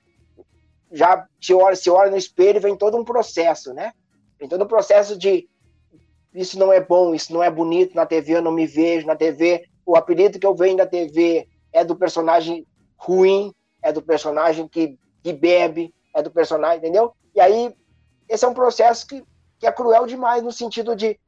já 0.91 1.25
se 1.39 1.53
olha, 1.53 1.75
se 1.75 1.89
olha 1.89 2.11
no 2.11 2.17
espelho 2.17 2.59
vem 2.59 2.75
todo 2.75 2.97
um 2.97 3.05
processo, 3.05 3.73
né? 3.73 3.93
Vem 4.37 4.49
todo 4.49 4.63
um 4.63 4.67
processo 4.67 5.17
de 5.17 5.47
isso 6.33 6.57
não 6.57 6.71
é 6.71 6.79
bom, 6.79 7.13
isso 7.13 7.33
não 7.33 7.43
é 7.43 7.49
bonito 7.49 7.95
na 7.95 8.05
TV, 8.05 8.35
eu 8.35 8.41
não 8.41 8.51
me 8.51 8.65
vejo 8.65 9.05
na 9.05 9.15
TV. 9.15 9.65
O 9.85 9.95
apelido 9.95 10.39
que 10.39 10.47
eu 10.47 10.55
venho 10.55 10.77
da 10.77 10.85
TV 10.85 11.47
é 11.73 11.83
do 11.83 11.95
personagem 11.95 12.65
ruim, 12.97 13.53
é 13.81 13.91
do 13.91 14.01
personagem 14.01 14.67
que, 14.67 14.97
que 15.23 15.33
bebe, 15.33 15.93
é 16.15 16.21
do 16.21 16.31
personagem, 16.31 16.77
entendeu? 16.77 17.13
E 17.35 17.39
aí, 17.39 17.73
esse 18.29 18.45
é 18.45 18.47
um 18.47 18.53
processo 18.53 19.07
que, 19.07 19.23
que 19.61 19.67
é 19.67 19.71
cruel 19.71 20.07
demais 20.07 20.41
no 20.41 20.51
sentido 20.51 20.95
de, 20.95 21.19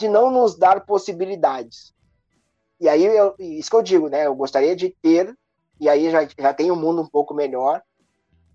de 0.00 0.08
não 0.08 0.30
nos 0.30 0.56
dar 0.56 0.86
possibilidades. 0.86 1.92
E 2.80 2.88
aí, 2.88 3.04
eu, 3.04 3.34
isso 3.38 3.68
que 3.68 3.76
eu 3.76 3.82
digo, 3.82 4.08
né? 4.08 4.26
Eu 4.26 4.34
gostaria 4.34 4.74
de 4.74 4.88
ter, 5.02 5.36
e 5.78 5.90
aí 5.90 6.10
já, 6.10 6.26
já 6.26 6.54
tem 6.54 6.70
um 6.70 6.76
mundo 6.76 7.02
um 7.02 7.06
pouco 7.06 7.34
melhor, 7.34 7.82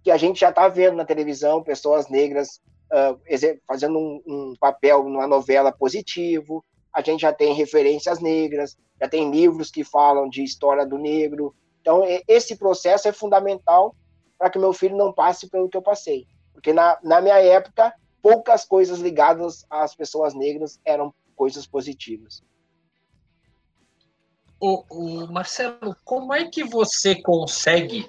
que 0.03 0.09
a 0.09 0.17
gente 0.17 0.39
já 0.39 0.49
está 0.49 0.67
vendo 0.67 0.97
na 0.97 1.05
televisão 1.05 1.63
pessoas 1.63 2.09
negras 2.09 2.59
uh, 2.91 3.59
fazendo 3.67 3.99
um, 3.99 4.21
um, 4.25 4.53
papel 4.59 5.03
numa 5.03 5.27
novela 5.27 5.71
positivo, 5.71 6.65
a 6.91 7.01
gente 7.01 7.21
já 7.21 7.31
tem 7.31 7.53
referências 7.53 8.19
negras, 8.19 8.75
já 8.99 9.07
tem 9.07 9.29
livros 9.29 9.69
que 9.69 9.83
falam 9.83 10.27
de 10.27 10.43
história 10.43 10.83
do 10.83 10.97
negro. 10.97 11.53
Então, 11.79 12.01
esse 12.27 12.55
processo 12.55 13.07
é 13.07 13.11
fundamental 13.11 13.95
para 14.35 14.49
que 14.49 14.57
meu 14.57 14.73
filho 14.73 14.97
não 14.97 15.13
passe 15.13 15.47
pelo 15.47 15.69
que 15.69 15.77
eu 15.77 15.81
passei. 15.81 16.25
Porque 16.53 16.73
na, 16.73 16.97
na 17.03 17.21
minha 17.21 17.39
época, 17.39 17.93
poucas 18.27 18.65
coisas 18.65 18.99
ligadas 18.99 19.65
às 19.69 19.95
pessoas 19.95 20.33
negras 20.33 20.81
eram 20.83 21.13
coisas 21.33 21.65
positivas. 21.65 22.43
O, 24.59 24.83
o 24.89 25.31
Marcelo, 25.31 25.95
como 26.03 26.33
é 26.33 26.49
que 26.49 26.65
você 26.65 27.21
consegue 27.21 28.05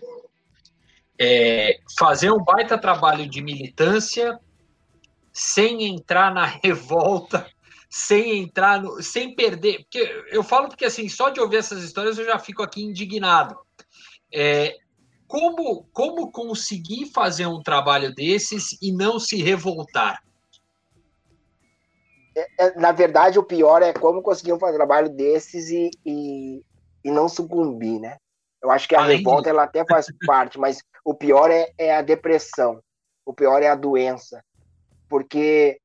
é, 1.20 1.78
fazer 1.96 2.32
um 2.32 2.42
baita 2.42 2.76
trabalho 2.76 3.30
de 3.30 3.40
militância 3.40 4.40
sem 5.32 5.84
entrar 5.84 6.34
na 6.34 6.46
revolta, 6.64 7.48
sem 7.88 8.40
entrar 8.40 8.82
no, 8.82 9.00
sem 9.00 9.36
perder, 9.36 9.84
porque 9.84 10.00
eu 10.32 10.42
falo 10.42 10.66
porque 10.66 10.86
assim, 10.86 11.08
só 11.08 11.28
de 11.28 11.38
ouvir 11.38 11.58
essas 11.58 11.84
histórias 11.84 12.18
eu 12.18 12.24
já 12.24 12.40
fico 12.40 12.60
aqui 12.60 12.82
indignado. 12.82 13.56
É, 14.34 14.76
como, 15.28 15.86
como 15.92 16.32
conseguir 16.32 17.06
fazer 17.12 17.46
um 17.46 17.62
trabalho 17.62 18.14
desses 18.14 18.76
e 18.80 18.90
não 18.90 19.20
se 19.20 19.36
revoltar? 19.42 20.22
É, 22.34 22.46
é, 22.58 22.80
na 22.80 22.92
verdade, 22.92 23.38
o 23.38 23.44
pior 23.44 23.82
é 23.82 23.92
como 23.92 24.22
conseguir 24.22 24.58
fazer 24.58 24.72
um 24.72 24.78
trabalho 24.78 25.10
desses 25.10 25.68
e, 25.68 25.90
e, 26.04 26.62
e 27.04 27.10
não 27.10 27.28
sucumbir, 27.28 28.00
né? 28.00 28.16
Eu 28.62 28.70
acho 28.70 28.88
que 28.88 28.94
a 28.94 29.02
Além 29.02 29.18
revolta 29.18 29.42
de... 29.42 29.48
ela 29.50 29.64
até 29.64 29.84
faz 29.84 30.06
parte, 30.26 30.58
mas 30.58 30.82
o 31.04 31.14
pior 31.14 31.50
é, 31.50 31.70
é 31.76 31.94
a 31.94 32.02
depressão, 32.02 32.80
o 33.24 33.34
pior 33.34 33.62
é 33.62 33.68
a 33.68 33.74
doença, 33.74 34.42
porque 35.08 35.78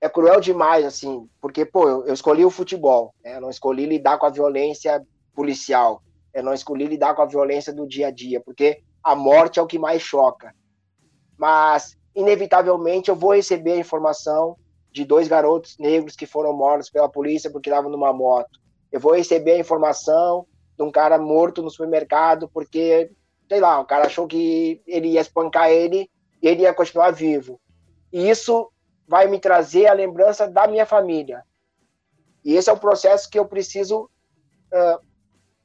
é 0.00 0.08
cruel 0.08 0.40
demais, 0.40 0.84
assim, 0.84 1.28
porque, 1.40 1.64
pô, 1.64 1.88
eu, 1.88 2.06
eu 2.06 2.14
escolhi 2.14 2.44
o 2.44 2.50
futebol, 2.50 3.14
né? 3.22 3.36
eu 3.36 3.40
não 3.40 3.50
escolhi 3.50 3.86
lidar 3.86 4.18
com 4.18 4.26
a 4.26 4.30
violência 4.30 5.04
policial, 5.34 6.02
eu 6.36 6.42
não 6.42 6.52
escolhi 6.52 6.84
lidar 6.84 7.14
com 7.14 7.22
a 7.22 7.26
violência 7.26 7.72
do 7.72 7.88
dia 7.88 8.08
a 8.08 8.10
dia, 8.10 8.42
porque 8.42 8.82
a 9.02 9.14
morte 9.14 9.58
é 9.58 9.62
o 9.62 9.66
que 9.66 9.78
mais 9.78 10.02
choca. 10.02 10.54
Mas, 11.34 11.96
inevitavelmente, 12.14 13.08
eu 13.08 13.16
vou 13.16 13.34
receber 13.34 13.72
a 13.72 13.78
informação 13.78 14.54
de 14.92 15.02
dois 15.02 15.28
garotos 15.28 15.78
negros 15.78 16.14
que 16.14 16.26
foram 16.26 16.52
mortos 16.52 16.90
pela 16.90 17.08
polícia 17.08 17.50
porque 17.50 17.70
estavam 17.70 17.90
numa 17.90 18.12
moto. 18.12 18.60
Eu 18.92 19.00
vou 19.00 19.14
receber 19.14 19.52
a 19.52 19.58
informação 19.58 20.46
de 20.76 20.84
um 20.84 20.90
cara 20.90 21.16
morto 21.16 21.62
no 21.62 21.70
supermercado 21.70 22.50
porque, 22.52 23.10
sei 23.48 23.58
lá, 23.58 23.80
o 23.80 23.86
cara 23.86 24.04
achou 24.04 24.26
que 24.26 24.82
ele 24.86 25.08
ia 25.08 25.22
espancar 25.22 25.70
ele 25.70 26.10
e 26.42 26.48
ele 26.48 26.64
ia 26.64 26.74
continuar 26.74 27.12
vivo. 27.12 27.58
E 28.12 28.28
isso 28.28 28.70
vai 29.08 29.26
me 29.26 29.40
trazer 29.40 29.86
a 29.86 29.94
lembrança 29.94 30.46
da 30.46 30.66
minha 30.66 30.84
família. 30.84 31.42
E 32.44 32.56
esse 32.56 32.68
é 32.68 32.72
o 32.74 32.78
processo 32.78 33.30
que 33.30 33.38
eu 33.38 33.46
preciso 33.46 34.10
uh, 34.70 35.15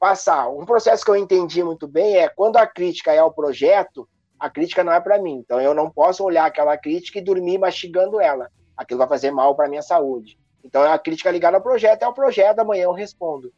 passar. 0.02 0.50
Um 0.50 0.66
processo 0.66 1.06
que 1.06 1.12
eu 1.12 1.16
entendi 1.16 1.64
muito 1.64 1.88
bem 1.88 2.18
é 2.18 2.28
quando 2.28 2.58
a 2.58 2.66
crítica 2.66 3.14
é 3.14 3.20
ao 3.20 3.32
projeto, 3.32 4.10
a 4.40 4.50
crítica 4.50 4.84
não 4.84 4.92
é 4.92 5.00
para 5.00 5.22
mim. 5.22 5.36
Então 5.36 5.62
eu 5.62 5.76
não 5.76 5.92
posso 5.92 6.24
olhar 6.24 6.48
aquela 6.48 6.76
crítica 6.76 7.20
e 7.20 7.24
dormir 7.24 7.60
mastigando 7.60 8.20
ela. 8.20 8.50
Aquilo 8.76 8.98
vai 8.98 9.08
fazer 9.08 9.30
mal 9.30 9.54
para 9.56 9.70
minha 9.70 9.84
saúde. 9.84 10.40
Então 10.64 10.82
a 10.82 10.98
crítica 10.98 11.30
ligada 11.30 11.56
ao 11.56 11.62
projeto 11.62 12.02
é 12.02 12.08
o 12.08 12.14
projeto, 12.14 12.58
amanhã 12.58 12.86
eu 12.86 12.94
respondo. 12.94 13.54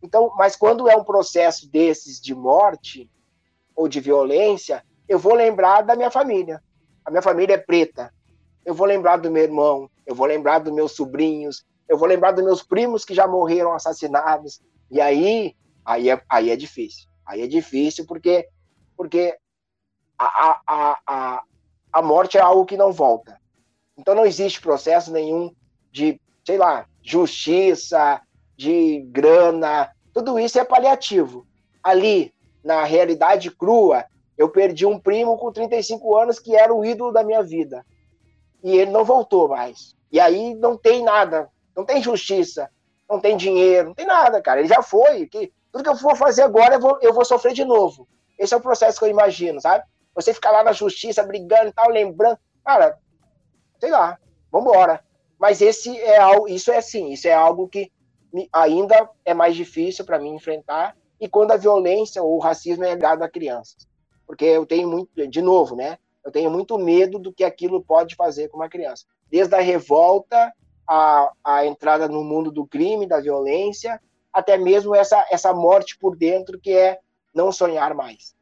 Então, 0.00 0.32
mas 0.36 0.54
quando 0.54 0.88
é 0.88 0.94
um 0.94 1.02
processo 1.02 1.68
desses 1.68 2.20
de 2.20 2.36
morte 2.36 3.10
ou 3.74 3.88
de 3.88 3.98
violência, 3.98 4.84
eu 5.08 5.18
vou 5.18 5.34
lembrar 5.34 5.82
da 5.82 5.96
minha 5.96 6.10
família. 6.10 6.62
A 7.04 7.10
minha 7.10 7.22
família 7.22 7.54
é 7.54 7.58
preta. 7.58 8.14
Eu 8.64 8.74
vou 8.74 8.86
lembrar 8.86 9.16
do 9.16 9.28
meu 9.28 9.42
irmão, 9.42 9.90
eu 10.06 10.14
vou 10.14 10.26
lembrar 10.26 10.60
dos 10.60 10.72
meus 10.72 10.92
sobrinhos, 10.92 11.66
eu 11.88 11.98
vou 11.98 12.06
lembrar 12.06 12.30
dos 12.30 12.44
meus 12.44 12.62
primos 12.62 13.04
que 13.04 13.12
já 13.12 13.26
morreram 13.26 13.72
assassinados. 13.74 14.62
E 14.88 15.00
aí, 15.00 15.56
aí 15.84 16.10
é, 16.10 16.22
aí 16.28 16.50
é 16.50 16.56
difícil. 16.56 17.08
Aí 17.26 17.42
é 17.42 17.46
difícil 17.46 18.06
porque, 18.06 18.48
porque 18.96 19.36
a, 20.18 20.60
a, 20.66 21.00
a, 21.06 21.42
a 21.92 22.02
morte 22.02 22.38
é 22.38 22.40
algo 22.40 22.66
que 22.66 22.76
não 22.76 22.92
volta. 22.92 23.40
Então 23.96 24.14
não 24.14 24.26
existe 24.26 24.60
processo 24.60 25.12
nenhum 25.12 25.54
de, 25.90 26.20
sei 26.44 26.58
lá, 26.58 26.86
justiça, 27.02 28.20
de 28.56 29.00
grana, 29.10 29.90
tudo 30.12 30.38
isso 30.38 30.58
é 30.58 30.64
paliativo. 30.64 31.46
Ali, 31.82 32.32
na 32.62 32.84
realidade 32.84 33.50
crua, 33.50 34.04
eu 34.38 34.48
perdi 34.48 34.86
um 34.86 34.98
primo 34.98 35.36
com 35.36 35.52
35 35.52 36.16
anos 36.16 36.38
que 36.38 36.56
era 36.56 36.72
o 36.72 36.84
ídolo 36.84 37.12
da 37.12 37.22
minha 37.22 37.42
vida. 37.42 37.84
E 38.62 38.76
ele 38.76 38.90
não 38.90 39.04
voltou 39.04 39.48
mais. 39.48 39.94
E 40.10 40.18
aí 40.18 40.54
não 40.54 40.76
tem 40.76 41.02
nada, 41.02 41.50
não 41.76 41.84
tem 41.84 42.00
justiça, 42.00 42.70
não 43.08 43.20
tem 43.20 43.36
dinheiro, 43.36 43.88
não 43.88 43.94
tem 43.94 44.06
nada, 44.06 44.40
cara. 44.40 44.60
Ele 44.60 44.68
já 44.68 44.82
foi. 44.82 45.26
Que, 45.26 45.52
tudo 45.74 45.82
que 45.82 45.90
eu 45.90 45.96
for 45.96 46.16
fazer 46.16 46.42
agora, 46.42 46.76
eu 46.76 46.80
vou, 46.80 46.98
eu 47.02 47.12
vou 47.12 47.24
sofrer 47.24 47.52
de 47.52 47.64
novo. 47.64 48.06
Esse 48.38 48.54
é 48.54 48.56
o 48.56 48.60
processo 48.60 48.96
que 48.96 49.04
eu 49.04 49.10
imagino, 49.10 49.60
sabe? 49.60 49.82
Você 50.14 50.32
ficar 50.32 50.52
lá 50.52 50.62
na 50.62 50.72
justiça 50.72 51.20
brigando 51.24 51.70
e 51.70 51.72
tal, 51.72 51.90
lembrando. 51.90 52.38
Cara, 52.64 52.96
sei 53.80 53.90
lá, 53.90 54.16
vambora. 54.52 55.04
Mas 55.36 55.60
esse 55.60 55.98
é 55.98 56.16
algo, 56.16 56.46
isso 56.46 56.70
é 56.70 56.76
assim, 56.76 57.10
isso 57.10 57.26
é 57.26 57.32
algo 57.32 57.66
que 57.66 57.90
ainda 58.52 59.10
é 59.24 59.34
mais 59.34 59.56
difícil 59.56 60.04
para 60.04 60.20
mim 60.20 60.36
enfrentar, 60.36 60.96
e 61.20 61.28
quando 61.28 61.50
a 61.50 61.56
violência 61.56 62.22
ou 62.22 62.36
o 62.36 62.40
racismo 62.40 62.84
é 62.84 62.94
ligado 62.94 63.24
a 63.24 63.28
crianças. 63.28 63.88
Porque 64.28 64.44
eu 64.44 64.64
tenho 64.64 64.88
muito, 64.88 65.26
de 65.26 65.42
novo, 65.42 65.74
né? 65.74 65.98
Eu 66.24 66.30
tenho 66.30 66.52
muito 66.52 66.78
medo 66.78 67.18
do 67.18 67.32
que 67.32 67.42
aquilo 67.42 67.82
pode 67.82 68.14
fazer 68.14 68.46
com 68.46 68.58
uma 68.58 68.68
criança. 68.68 69.06
Desde 69.28 69.56
a 69.56 69.60
revolta, 69.60 70.52
a, 70.88 71.32
a 71.42 71.66
entrada 71.66 72.06
no 72.06 72.22
mundo 72.22 72.52
do 72.52 72.64
crime, 72.64 73.08
da 73.08 73.20
violência, 73.20 74.00
até 74.34 74.58
mesmo 74.58 74.94
essa, 74.94 75.24
essa 75.30 75.52
morte 75.54 75.96
por 75.96 76.16
dentro, 76.16 76.58
que 76.58 76.70
é 76.70 76.98
não 77.34 77.52
sonhar 77.52 77.94
mais. 77.94 78.34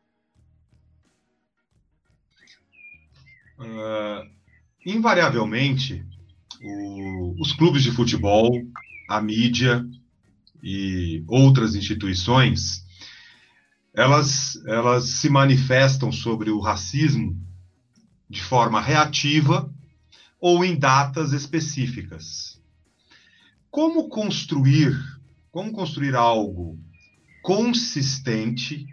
Uh, 3.59 4.28
invariavelmente, 4.84 6.05
o, 6.62 7.40
os 7.40 7.53
clubes 7.53 7.82
de 7.82 7.93
futebol 7.93 8.51
a 9.09 9.20
mídia 9.20 9.84
e 10.62 11.22
outras 11.28 11.74
instituições 11.74 12.82
elas, 13.95 14.57
elas 14.66 15.05
se 15.05 15.28
manifestam 15.28 16.11
sobre 16.11 16.51
o 16.51 16.61
racismo 16.61 17.38
de 18.28 18.43
forma 18.43 18.80
reativa 18.80 19.70
ou 20.40 20.64
em 20.64 20.74
datas 20.74 21.32
específicas. 21.32 22.61
Como 23.70 24.09
construir, 24.09 24.99
como 25.53 25.70
construir 25.70 26.16
algo 26.16 26.78
consistente 27.42 28.86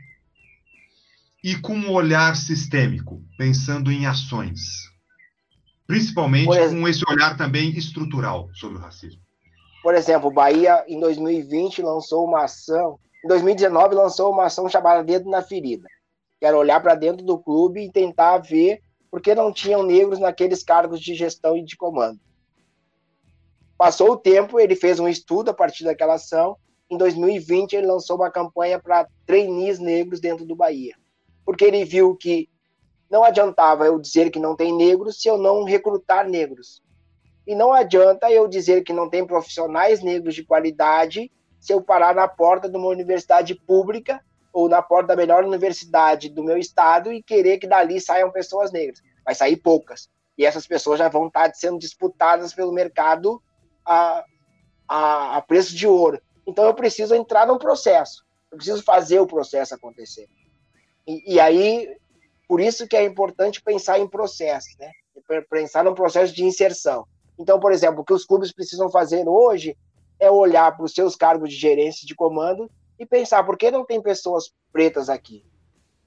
e 1.41 1.55
com 1.55 1.74
um 1.74 1.91
olhar 1.91 2.36
sistêmico, 2.36 3.24
pensando 3.38 3.89
em 3.89 4.05
ações, 4.05 4.60
principalmente 5.88 6.47
com 6.47 6.88
esse 6.88 7.01
olhar 7.10 7.38
também 7.38 7.70
estrutural 7.70 8.49
sobre 8.53 8.78
o 8.78 8.82
racismo. 8.82 9.22
Por 9.82 9.95
exemplo, 9.95 10.28
o 10.28 10.34
Bahia 10.34 10.84
em 10.89 10.99
2020 10.99 11.82
lançou 11.82 12.26
uma 12.26 12.43
ação, 12.43 12.99
em 13.24 13.28
2019 13.30 13.95
lançou 13.95 14.30
uma 14.30 14.47
ação 14.47 14.68
chamada 14.68 15.01
Dedo 15.01 15.30
na 15.30 15.41
Ferida, 15.41 15.88
que 16.38 16.45
era 16.45 16.57
olhar 16.57 16.82
para 16.82 16.95
dentro 16.95 17.26
do 17.26 17.39
clube 17.39 17.86
e 17.86 17.91
tentar 17.91 18.38
ver 18.39 18.82
por 19.10 19.22
que 19.22 19.34
não 19.34 19.53
tinham 19.53 19.82
negros 19.82 20.20
naqueles 20.20 20.62
cargos 20.62 20.99
de 20.99 21.16
gestão 21.16 21.55
e 21.55 21.64
de 21.64 21.78
comando. 21.78 22.20
Passou 23.80 24.11
o 24.11 24.17
tempo, 24.17 24.59
ele 24.59 24.75
fez 24.75 24.99
um 24.99 25.07
estudo 25.07 25.51
a 25.51 25.53
partir 25.53 25.86
daquela 25.86 26.15
ação. 26.15 26.57
Em 26.89 26.97
2020, 26.97 27.77
ele 27.77 27.88
lançou 27.88 28.17
uma 28.17 28.30
campanha 28.30 28.77
para 28.77 29.07
trainees 29.25 29.80
negros 29.80 30.19
dentro 30.19 30.43
do 30.43 30.53
Bahia, 30.53 30.95
porque 31.45 31.63
ele 31.63 31.86
viu 31.86 32.13
que 32.13 32.49
não 33.09 33.23
adiantava 33.23 33.86
eu 33.86 33.97
dizer 33.97 34.32
que 34.32 34.38
não 34.38 34.53
tem 34.53 34.75
negros 34.75 35.21
se 35.21 35.30
eu 35.30 35.38
não 35.38 35.63
recrutar 35.63 36.27
negros. 36.27 36.84
E 37.47 37.55
não 37.55 37.71
adianta 37.71 38.30
eu 38.30 38.49
dizer 38.49 38.84
que 38.84 38.91
não 38.91 39.09
tem 39.09 39.25
profissionais 39.25 40.03
negros 40.03 40.36
de 40.36 40.43
qualidade 40.43 41.32
se 41.57 41.71
eu 41.71 41.82
parar 41.82 42.13
na 42.13 42.27
porta 42.27 42.67
de 42.67 42.75
uma 42.75 42.89
universidade 42.89 43.55
pública 43.55 44.19
ou 44.51 44.67
na 44.67 44.82
porta 44.82 45.07
da 45.07 45.15
melhor 45.15 45.45
universidade 45.45 46.27
do 46.27 46.43
meu 46.43 46.57
estado 46.57 47.13
e 47.13 47.23
querer 47.23 47.57
que 47.57 47.65
dali 47.65 48.01
saiam 48.01 48.30
pessoas 48.30 48.73
negras. 48.73 49.01
Vai 49.23 49.34
sair 49.34 49.55
poucas. 49.55 50.09
E 50.38 50.45
essas 50.45 50.67
pessoas 50.67 50.99
já 50.99 51.07
vão 51.07 51.27
estar 51.27 51.49
sendo 51.55 51.80
disputadas 51.80 52.53
pelo 52.53 52.73
mercado 52.73 53.41
a, 53.90 54.24
a, 54.88 55.38
a 55.38 55.42
preço 55.42 55.76
de 55.76 55.88
ouro. 55.88 56.22
Então 56.46 56.64
eu 56.66 56.74
preciso 56.76 57.16
entrar 57.16 57.48
num 57.48 57.58
processo. 57.58 58.24
Eu 58.52 58.58
preciso 58.58 58.84
fazer 58.84 59.20
o 59.20 59.28
processo 59.28 59.74
acontecer. 59.74 60.30
E, 61.08 61.34
e 61.34 61.40
aí, 61.40 61.98
por 62.48 62.62
isso 62.62 62.88
que 62.88 62.96
é 62.96 63.04
importante 63.04 63.62
pensar 63.62 64.00
em 64.00 64.08
processo, 64.08 64.70
né? 64.80 64.92
Pensar 65.50 65.84
num 65.84 65.96
processo 65.96 66.34
de 66.34 66.46
inserção. 66.46 67.06
Então, 67.38 67.60
por 67.60 67.72
exemplo, 67.72 68.02
o 68.02 68.06
que 68.06 68.14
os 68.14 68.26
clubes 68.26 68.52
precisam 68.52 68.90
fazer 68.90 69.28
hoje 69.28 69.76
é 70.20 70.30
olhar 70.30 70.76
para 70.76 70.86
os 70.86 70.94
seus 70.94 71.16
cargos 71.16 71.50
de 71.50 71.56
gerência 71.56 72.06
de 72.06 72.14
comando 72.14 72.70
e 73.00 73.06
pensar 73.06 73.44
por 73.44 73.58
que 73.58 73.72
não 73.72 73.86
tem 73.86 74.02
pessoas 74.02 74.52
pretas 74.72 75.10
aqui? 75.10 75.46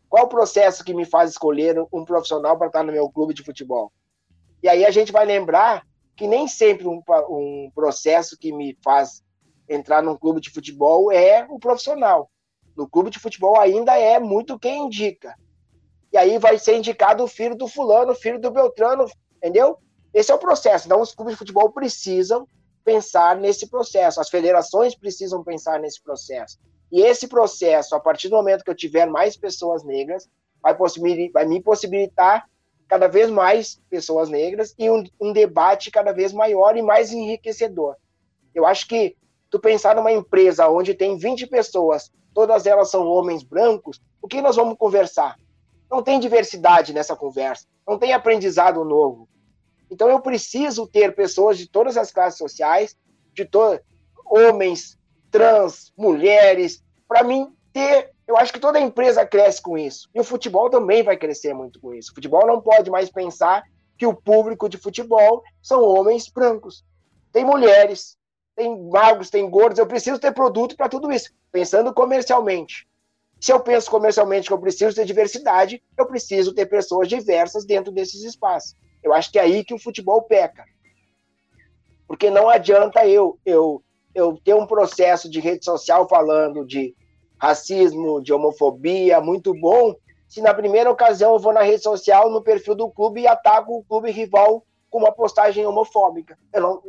Qual 0.08 0.26
o 0.26 0.28
processo 0.28 0.84
que 0.84 0.92
me 0.92 1.06
faz 1.06 1.30
escolher 1.30 1.82
um 1.92 2.04
profissional 2.04 2.58
para 2.58 2.66
estar 2.66 2.82
no 2.82 2.92
meu 2.92 3.08
clube 3.08 3.32
de 3.32 3.42
futebol? 3.42 3.90
E 4.62 4.68
aí 4.68 4.84
a 4.84 4.90
gente 4.90 5.10
vai 5.10 5.24
lembrar 5.24 5.86
que 6.16 6.26
nem 6.26 6.46
sempre 6.46 6.86
um, 6.86 7.02
um 7.28 7.70
processo 7.74 8.36
que 8.38 8.52
me 8.52 8.76
faz 8.82 9.22
entrar 9.68 10.02
num 10.02 10.16
clube 10.16 10.40
de 10.40 10.50
futebol 10.50 11.10
é 11.10 11.46
o 11.48 11.58
profissional. 11.58 12.30
No 12.76 12.88
clube 12.88 13.10
de 13.10 13.18
futebol 13.18 13.58
ainda 13.58 13.98
é 13.98 14.18
muito 14.18 14.58
quem 14.58 14.86
indica. 14.86 15.34
E 16.12 16.16
aí 16.16 16.38
vai 16.38 16.58
ser 16.58 16.76
indicado 16.76 17.24
o 17.24 17.28
filho 17.28 17.56
do 17.56 17.66
fulano, 17.66 18.12
o 18.12 18.16
filho 18.16 18.40
do 18.40 18.50
Beltrano, 18.50 19.06
entendeu? 19.36 19.78
Esse 20.12 20.30
é 20.30 20.34
o 20.34 20.38
processo. 20.38 20.86
Então 20.86 21.00
os 21.00 21.14
clubes 21.14 21.34
de 21.34 21.38
futebol 21.38 21.70
precisam 21.70 22.46
pensar 22.84 23.36
nesse 23.36 23.68
processo, 23.68 24.20
as 24.20 24.28
federações 24.28 24.94
precisam 24.94 25.42
pensar 25.42 25.80
nesse 25.80 26.02
processo. 26.02 26.58
E 26.90 27.00
esse 27.00 27.26
processo, 27.26 27.94
a 27.94 28.00
partir 28.00 28.28
do 28.28 28.36
momento 28.36 28.64
que 28.64 28.70
eu 28.70 28.74
tiver 28.74 29.06
mais 29.06 29.36
pessoas 29.36 29.82
negras, 29.84 30.28
vai, 30.60 30.76
vai 31.32 31.46
me 31.46 31.62
possibilitar 31.62 32.46
cada 32.92 33.08
vez 33.08 33.30
mais 33.30 33.80
pessoas 33.88 34.28
negras 34.28 34.74
e 34.78 34.90
um, 34.90 35.02
um, 35.18 35.32
debate 35.32 35.90
cada 35.90 36.12
vez 36.12 36.30
maior 36.30 36.76
e 36.76 36.82
mais 36.82 37.10
enriquecedor. 37.10 37.96
Eu 38.54 38.66
acho 38.66 38.86
que 38.86 39.16
tu 39.48 39.58
pensar 39.58 39.96
numa 39.96 40.12
empresa 40.12 40.68
onde 40.68 40.92
tem 40.92 41.16
20 41.16 41.46
pessoas, 41.46 42.12
todas 42.34 42.66
elas 42.66 42.90
são 42.90 43.06
homens 43.06 43.42
brancos, 43.42 43.98
o 44.20 44.28
que 44.28 44.42
nós 44.42 44.56
vamos 44.56 44.76
conversar? 44.76 45.38
Não 45.90 46.02
tem 46.02 46.20
diversidade 46.20 46.92
nessa 46.92 47.16
conversa, 47.16 47.64
não 47.88 47.98
tem 47.98 48.12
aprendizado 48.12 48.84
novo. 48.84 49.26
Então 49.90 50.10
eu 50.10 50.20
preciso 50.20 50.86
ter 50.86 51.14
pessoas 51.14 51.56
de 51.56 51.66
todas 51.66 51.96
as 51.96 52.12
classes 52.12 52.36
sociais, 52.36 52.94
de 53.32 53.48
homens, 54.26 54.98
trans, 55.30 55.94
mulheres, 55.96 56.84
para 57.08 57.24
mim 57.24 57.56
ter. 57.72 58.11
Eu 58.26 58.36
acho 58.36 58.52
que 58.52 58.60
toda 58.60 58.80
empresa 58.80 59.26
cresce 59.26 59.60
com 59.60 59.76
isso. 59.76 60.08
E 60.14 60.20
o 60.20 60.24
futebol 60.24 60.70
também 60.70 61.02
vai 61.02 61.16
crescer 61.16 61.54
muito 61.54 61.80
com 61.80 61.92
isso. 61.92 62.12
O 62.12 62.14
futebol 62.14 62.46
não 62.46 62.60
pode 62.60 62.90
mais 62.90 63.10
pensar 63.10 63.62
que 63.98 64.06
o 64.06 64.14
público 64.14 64.68
de 64.68 64.78
futebol 64.78 65.42
são 65.60 65.82
homens 65.82 66.28
brancos. 66.28 66.84
Tem 67.32 67.44
mulheres, 67.44 68.16
tem 68.54 68.88
magos, 68.88 69.30
tem 69.30 69.48
gordos. 69.48 69.78
Eu 69.78 69.86
preciso 69.86 70.18
ter 70.18 70.32
produto 70.32 70.76
para 70.76 70.88
tudo 70.88 71.10
isso. 71.10 71.30
Pensando 71.50 71.92
comercialmente. 71.92 72.86
Se 73.40 73.52
eu 73.52 73.58
penso 73.58 73.90
comercialmente 73.90 74.46
que 74.46 74.52
eu 74.52 74.60
preciso 74.60 74.94
ter 74.94 75.04
diversidade, 75.04 75.82
eu 75.98 76.06
preciso 76.06 76.54
ter 76.54 76.66
pessoas 76.66 77.08
diversas 77.08 77.64
dentro 77.64 77.92
desses 77.92 78.22
espaços. 78.22 78.76
Eu 79.02 79.12
acho 79.12 79.32
que 79.32 79.38
é 79.38 79.42
aí 79.42 79.64
que 79.64 79.74
o 79.74 79.78
futebol 79.78 80.22
peca. 80.22 80.64
Porque 82.06 82.30
não 82.30 82.48
adianta 82.48 83.04
eu, 83.06 83.38
eu, 83.44 83.82
eu 84.14 84.38
ter 84.44 84.54
um 84.54 84.66
processo 84.66 85.28
de 85.28 85.40
rede 85.40 85.64
social 85.64 86.08
falando 86.08 86.64
de 86.64 86.94
racismo, 87.42 88.22
de 88.22 88.32
homofobia, 88.32 89.20
muito 89.20 89.52
bom, 89.52 89.96
se 90.28 90.40
na 90.40 90.54
primeira 90.54 90.88
ocasião 90.88 91.32
eu 91.32 91.40
vou 91.40 91.52
na 91.52 91.62
rede 91.62 91.82
social, 91.82 92.30
no 92.30 92.40
perfil 92.40 92.76
do 92.76 92.88
clube 92.88 93.22
e 93.22 93.26
ataco 93.26 93.78
o 93.78 93.82
clube 93.82 94.12
rival 94.12 94.64
com 94.88 95.00
uma 95.00 95.10
postagem 95.10 95.66
homofóbica. 95.66 96.38
Não, 96.54 96.80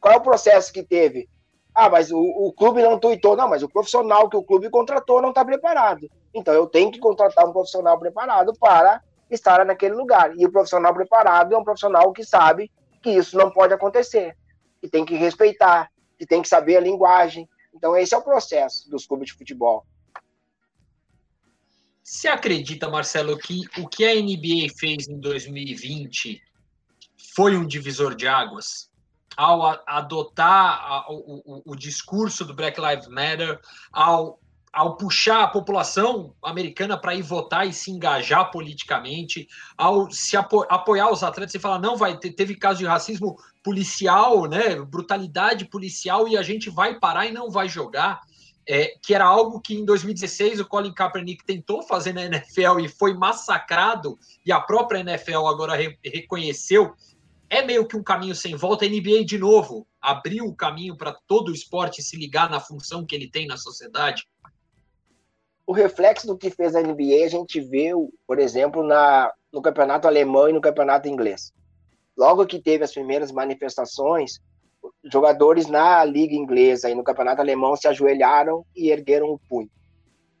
qual 0.00 0.14
é 0.14 0.16
o 0.16 0.22
processo 0.22 0.72
que 0.72 0.82
teve? 0.82 1.28
Ah, 1.74 1.90
mas 1.90 2.10
o, 2.10 2.18
o 2.18 2.50
clube 2.52 2.82
não 2.82 2.98
tuitou. 2.98 3.36
Não, 3.36 3.46
mas 3.46 3.62
o 3.62 3.68
profissional 3.68 4.30
que 4.30 4.36
o 4.38 4.42
clube 4.42 4.70
contratou 4.70 5.20
não 5.20 5.28
está 5.28 5.44
preparado. 5.44 6.08
Então 6.32 6.54
eu 6.54 6.66
tenho 6.66 6.90
que 6.90 6.98
contratar 6.98 7.46
um 7.46 7.52
profissional 7.52 7.98
preparado 7.98 8.54
para 8.58 9.02
estar 9.30 9.66
naquele 9.66 9.94
lugar. 9.94 10.32
E 10.34 10.46
o 10.46 10.50
profissional 10.50 10.94
preparado 10.94 11.54
é 11.54 11.58
um 11.58 11.64
profissional 11.64 12.10
que 12.10 12.24
sabe 12.24 12.70
que 13.02 13.10
isso 13.10 13.36
não 13.36 13.50
pode 13.50 13.74
acontecer, 13.74 14.34
que 14.80 14.88
tem 14.88 15.04
que 15.04 15.14
respeitar, 15.14 15.90
que 16.18 16.24
tem 16.24 16.40
que 16.40 16.48
saber 16.48 16.78
a 16.78 16.80
linguagem. 16.80 17.46
Então, 17.74 17.96
esse 17.96 18.14
é 18.14 18.18
o 18.18 18.22
processo 18.22 18.88
dos 18.88 19.06
clubes 19.06 19.28
de 19.28 19.34
futebol. 19.34 19.86
Você 22.02 22.28
acredita, 22.28 22.88
Marcelo, 22.88 23.38
que 23.38 23.62
o 23.78 23.88
que 23.88 24.04
a 24.04 24.14
NBA 24.14 24.72
fez 24.78 25.08
em 25.08 25.18
2020 25.18 26.42
foi 27.34 27.56
um 27.56 27.66
divisor 27.66 28.14
de 28.14 28.28
águas? 28.28 28.90
Ao 29.36 29.82
adotar 29.86 31.10
o, 31.10 31.42
o, 31.44 31.72
o 31.72 31.74
discurso 31.74 32.44
do 32.44 32.54
Black 32.54 32.80
Lives 32.80 33.08
Matter, 33.08 33.58
ao 33.90 34.38
ao 34.74 34.96
puxar 34.96 35.44
a 35.44 35.46
população 35.46 36.34
americana 36.42 36.98
para 36.98 37.14
ir 37.14 37.22
votar 37.22 37.66
e 37.66 37.72
se 37.72 37.92
engajar 37.92 38.50
politicamente, 38.50 39.46
ao 39.78 40.10
se 40.10 40.36
apo 40.36 40.66
apoiar 40.68 41.12
os 41.12 41.22
atletas 41.22 41.54
e 41.54 41.60
falar 41.60 41.78
não 41.78 41.96
vai 41.96 42.18
teve 42.18 42.56
caso 42.56 42.80
de 42.80 42.84
racismo 42.84 43.36
policial, 43.62 44.46
né, 44.46 44.74
brutalidade 44.80 45.66
policial 45.66 46.26
e 46.26 46.36
a 46.36 46.42
gente 46.42 46.68
vai 46.70 46.98
parar 46.98 47.26
e 47.26 47.32
não 47.32 47.50
vai 47.50 47.68
jogar, 47.68 48.20
é, 48.68 48.96
que 49.00 49.14
era 49.14 49.24
algo 49.24 49.60
que 49.60 49.74
em 49.74 49.84
2016 49.84 50.58
o 50.58 50.66
Colin 50.66 50.92
Kaepernick 50.92 51.44
tentou 51.44 51.80
fazer 51.82 52.12
na 52.12 52.24
NFL 52.24 52.80
e 52.80 52.88
foi 52.88 53.14
massacrado 53.14 54.18
e 54.44 54.50
a 54.50 54.60
própria 54.60 55.00
NFL 55.00 55.46
agora 55.46 55.76
re 55.76 55.96
reconheceu. 56.04 56.94
É 57.48 57.64
meio 57.64 57.86
que 57.86 57.96
um 57.96 58.02
caminho 58.02 58.34
sem 58.34 58.56
volta. 58.56 58.84
A 58.84 58.88
NBA 58.88 59.24
de 59.24 59.38
novo 59.38 59.86
abriu 60.00 60.46
o 60.46 60.56
caminho 60.56 60.96
para 60.96 61.12
todo 61.28 61.50
o 61.50 61.54
esporte 61.54 62.02
se 62.02 62.16
ligar 62.16 62.50
na 62.50 62.58
função 62.58 63.06
que 63.06 63.14
ele 63.14 63.30
tem 63.30 63.46
na 63.46 63.56
sociedade 63.56 64.26
o 65.66 65.72
reflexo 65.72 66.26
do 66.26 66.36
que 66.36 66.50
fez 66.50 66.74
a 66.74 66.82
NBA 66.82 67.24
a 67.24 67.28
gente 67.28 67.60
vê, 67.60 67.90
por 68.26 68.38
exemplo, 68.38 68.82
na, 68.82 69.32
no 69.52 69.62
campeonato 69.62 70.06
alemão 70.06 70.48
e 70.48 70.52
no 70.52 70.60
campeonato 70.60 71.08
inglês. 71.08 71.52
Logo 72.16 72.46
que 72.46 72.60
teve 72.60 72.84
as 72.84 72.92
primeiras 72.92 73.32
manifestações, 73.32 74.40
jogadores 75.04 75.66
na 75.66 76.04
liga 76.04 76.34
inglesa 76.34 76.90
e 76.90 76.94
no 76.94 77.02
campeonato 77.02 77.40
alemão 77.40 77.74
se 77.76 77.88
ajoelharam 77.88 78.64
e 78.76 78.90
ergueram 78.90 79.30
o 79.30 79.38
punho. 79.38 79.70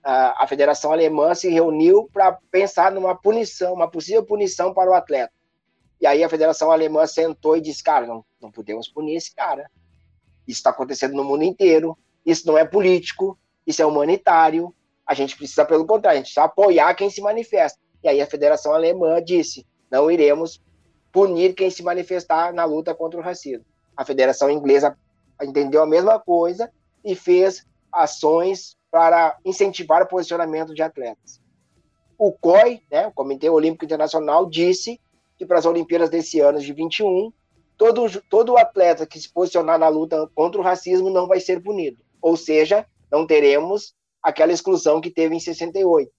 A, 0.02 0.44
a 0.44 0.46
federação 0.46 0.92
alemã 0.92 1.34
se 1.34 1.48
reuniu 1.48 2.08
para 2.12 2.38
pensar 2.50 2.92
numa 2.92 3.14
punição, 3.14 3.72
uma 3.72 3.90
possível 3.90 4.24
punição 4.24 4.74
para 4.74 4.90
o 4.90 4.94
atleta. 4.94 5.32
E 6.00 6.06
aí 6.06 6.22
a 6.22 6.28
federação 6.28 6.70
alemã 6.70 7.06
sentou 7.06 7.56
e 7.56 7.62
disse: 7.62 7.82
cara, 7.82 8.06
não, 8.06 8.22
não 8.40 8.52
podemos 8.52 8.88
punir 8.88 9.16
esse 9.16 9.34
cara. 9.34 9.70
Isso 10.46 10.58
está 10.58 10.68
acontecendo 10.68 11.14
no 11.14 11.24
mundo 11.24 11.44
inteiro. 11.44 11.96
Isso 12.26 12.46
não 12.46 12.58
é 12.58 12.64
político. 12.64 13.38
Isso 13.66 13.80
é 13.80 13.86
humanitário 13.86 14.74
a 15.06 15.14
gente 15.14 15.36
precisa, 15.36 15.64
pelo 15.64 15.86
contrário, 15.86 16.18
a 16.18 16.22
gente 16.22 16.32
precisa 16.32 16.44
apoiar 16.44 16.94
quem 16.94 17.10
se 17.10 17.20
manifesta. 17.20 17.78
E 18.02 18.08
aí 18.08 18.20
a 18.20 18.26
Federação 18.26 18.72
Alemã 18.72 19.22
disse: 19.22 19.66
não 19.90 20.10
iremos 20.10 20.62
punir 21.12 21.54
quem 21.54 21.70
se 21.70 21.82
manifestar 21.82 22.52
na 22.52 22.64
luta 22.64 22.94
contra 22.94 23.18
o 23.18 23.22
racismo. 23.22 23.64
A 23.96 24.04
Federação 24.04 24.50
Inglesa 24.50 24.96
entendeu 25.42 25.82
a 25.82 25.86
mesma 25.86 26.18
coisa 26.18 26.70
e 27.04 27.14
fez 27.14 27.64
ações 27.92 28.76
para 28.90 29.36
incentivar 29.44 30.02
o 30.02 30.08
posicionamento 30.08 30.74
de 30.74 30.82
atletas. 30.82 31.40
O 32.18 32.32
COI, 32.32 32.82
né, 32.90 33.06
o 33.06 33.12
Comitê 33.12 33.48
Olímpico 33.48 33.84
Internacional, 33.84 34.46
disse 34.46 35.00
que 35.36 35.46
para 35.46 35.58
as 35.58 35.66
Olimpíadas 35.66 36.10
desse 36.10 36.40
ano 36.40 36.58
de 36.58 36.72
21, 36.72 37.32
todo, 37.76 38.22
todo 38.28 38.56
atleta 38.56 39.06
que 39.06 39.18
se 39.20 39.32
posicionar 39.32 39.78
na 39.78 39.88
luta 39.88 40.28
contra 40.34 40.60
o 40.60 40.64
racismo 40.64 41.10
não 41.10 41.26
vai 41.26 41.40
ser 41.40 41.62
punido. 41.62 41.98
Ou 42.20 42.36
seja, 42.36 42.86
não 43.10 43.26
teremos 43.26 43.94
aquela 44.24 44.52
exclusão 44.52 45.00
que 45.00 45.10
teve 45.10 45.36
em 45.36 45.40
68. 45.40 46.10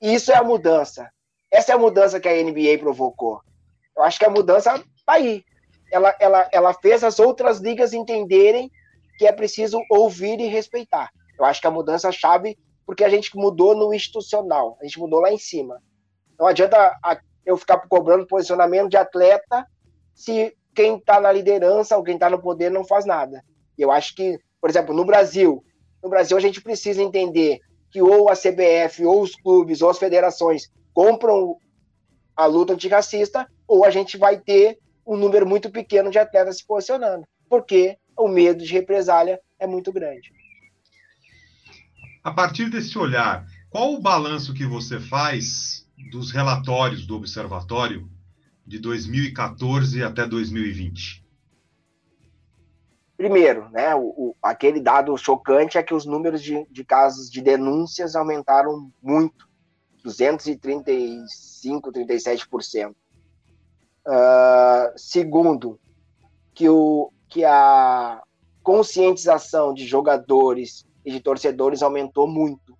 Isso 0.00 0.30
é 0.30 0.36
a 0.36 0.44
mudança. 0.44 1.10
Essa 1.50 1.72
é 1.72 1.74
a 1.74 1.78
mudança 1.78 2.20
que 2.20 2.28
a 2.28 2.42
NBA 2.42 2.78
provocou. 2.78 3.40
Eu 3.96 4.04
acho 4.04 4.18
que 4.18 4.24
a 4.24 4.30
mudança 4.30 4.82
está 4.96 5.14
aí. 5.14 5.44
Ela, 5.92 6.16
ela, 6.20 6.48
ela 6.52 6.74
fez 6.74 7.02
as 7.02 7.18
outras 7.18 7.58
ligas 7.58 7.92
entenderem 7.92 8.70
que 9.18 9.26
é 9.26 9.32
preciso 9.32 9.80
ouvir 9.90 10.40
e 10.40 10.46
respeitar. 10.46 11.10
Eu 11.38 11.44
acho 11.44 11.60
que 11.60 11.66
a 11.66 11.70
mudança 11.70 12.10
chave 12.12 12.56
porque 12.86 13.02
a 13.02 13.08
gente 13.08 13.34
mudou 13.36 13.74
no 13.74 13.94
institucional, 13.94 14.76
a 14.80 14.84
gente 14.84 14.98
mudou 14.98 15.20
lá 15.20 15.32
em 15.32 15.38
cima. 15.38 15.80
Não 16.38 16.46
adianta 16.46 16.96
eu 17.46 17.56
ficar 17.56 17.78
cobrando 17.88 18.26
posicionamento 18.26 18.90
de 18.90 18.96
atleta 18.96 19.66
se 20.14 20.54
quem 20.74 20.96
está 20.96 21.20
na 21.20 21.32
liderança 21.32 21.96
ou 21.96 22.04
quem 22.04 22.14
está 22.14 22.28
no 22.28 22.40
poder 22.40 22.70
não 22.70 22.84
faz 22.84 23.06
nada. 23.06 23.42
Eu 23.78 23.90
acho 23.90 24.14
que, 24.14 24.38
por 24.60 24.68
exemplo, 24.68 24.94
no 24.94 25.04
Brasil, 25.04 25.64
no 26.04 26.10
Brasil 26.10 26.36
a 26.36 26.40
gente 26.40 26.60
precisa 26.60 27.02
entender 27.02 27.60
que 27.90 28.02
ou 28.02 28.28
a 28.28 28.34
CBF, 28.34 29.06
ou 29.06 29.22
os 29.22 29.34
clubes, 29.34 29.80
ou 29.80 29.88
as 29.88 29.98
federações 29.98 30.70
compram 30.92 31.56
a 32.36 32.44
luta 32.44 32.74
antirracista, 32.74 33.48
ou 33.66 33.86
a 33.86 33.90
gente 33.90 34.18
vai 34.18 34.38
ter 34.38 34.78
um 35.06 35.16
número 35.16 35.46
muito 35.46 35.70
pequeno 35.70 36.10
de 36.10 36.18
atletas 36.18 36.58
se 36.58 36.66
posicionando, 36.66 37.26
porque 37.48 37.96
o 38.18 38.28
medo 38.28 38.62
de 38.62 38.70
represália 38.70 39.40
é 39.58 39.66
muito 39.66 39.90
grande. 39.90 40.30
A 42.22 42.32
partir 42.32 42.68
desse 42.68 42.98
olhar, 42.98 43.46
qual 43.70 43.94
o 43.94 44.00
balanço 44.00 44.52
que 44.52 44.66
você 44.66 45.00
faz 45.00 45.88
dos 46.10 46.30
relatórios 46.30 47.06
do 47.06 47.16
observatório 47.16 48.10
de 48.66 48.78
2014 48.78 50.02
até 50.02 50.26
2020? 50.26 51.23
Primeiro, 53.16 53.68
né, 53.70 53.94
o, 53.94 54.02
o, 54.02 54.36
aquele 54.42 54.80
dado 54.80 55.16
chocante 55.16 55.78
é 55.78 55.82
que 55.82 55.94
os 55.94 56.04
números 56.04 56.42
de, 56.42 56.66
de 56.70 56.84
casos 56.84 57.30
de 57.30 57.40
denúncias 57.40 58.16
aumentaram 58.16 58.90
muito, 59.00 59.48
235, 60.02 61.92
37%. 61.92 62.90
Uh, 64.06 64.92
segundo, 64.96 65.80
que, 66.52 66.68
o, 66.68 67.10
que 67.28 67.44
a 67.44 68.20
conscientização 68.62 69.72
de 69.72 69.86
jogadores 69.86 70.84
e 71.04 71.10
de 71.10 71.20
torcedores 71.20 71.82
aumentou 71.82 72.26
muito, 72.26 72.76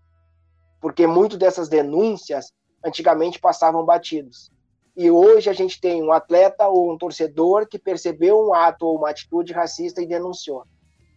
porque 0.81 1.07
muito 1.07 1.37
dessas 1.37 1.69
denúncias 1.69 2.53
antigamente 2.85 3.39
passavam 3.39 3.85
batidos. 3.85 4.51
E 4.97 5.11
hoje 5.11 5.51
a 5.51 5.53
gente 5.53 5.81
tem 5.81 6.03
um 6.03 6.13
atleta 6.13 6.69
ou 6.69 6.93
um 6.93 6.97
torcedor 6.97 7.67
que 7.67 7.79
percebeu 7.79 8.41
um 8.41 8.55
ato 8.55 8.87
ou 8.87 8.97
uma 8.97 9.11
atitude 9.11 9.53
racista 9.53 10.01
e 10.01 10.07
denunciou. 10.07 10.65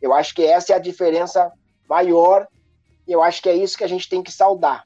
Eu 0.01 0.13
acho 0.13 0.33
que 0.33 0.43
essa 0.43 0.73
é 0.73 0.75
a 0.75 0.79
diferença 0.79 1.51
maior. 1.87 2.47
E 3.07 3.11
eu 3.11 3.21
acho 3.21 3.41
que 3.41 3.49
é 3.49 3.55
isso 3.55 3.77
que 3.77 3.83
a 3.83 3.89
gente 3.89 4.09
tem 4.09 4.23
que 4.23 4.31
saudar. 4.31 4.85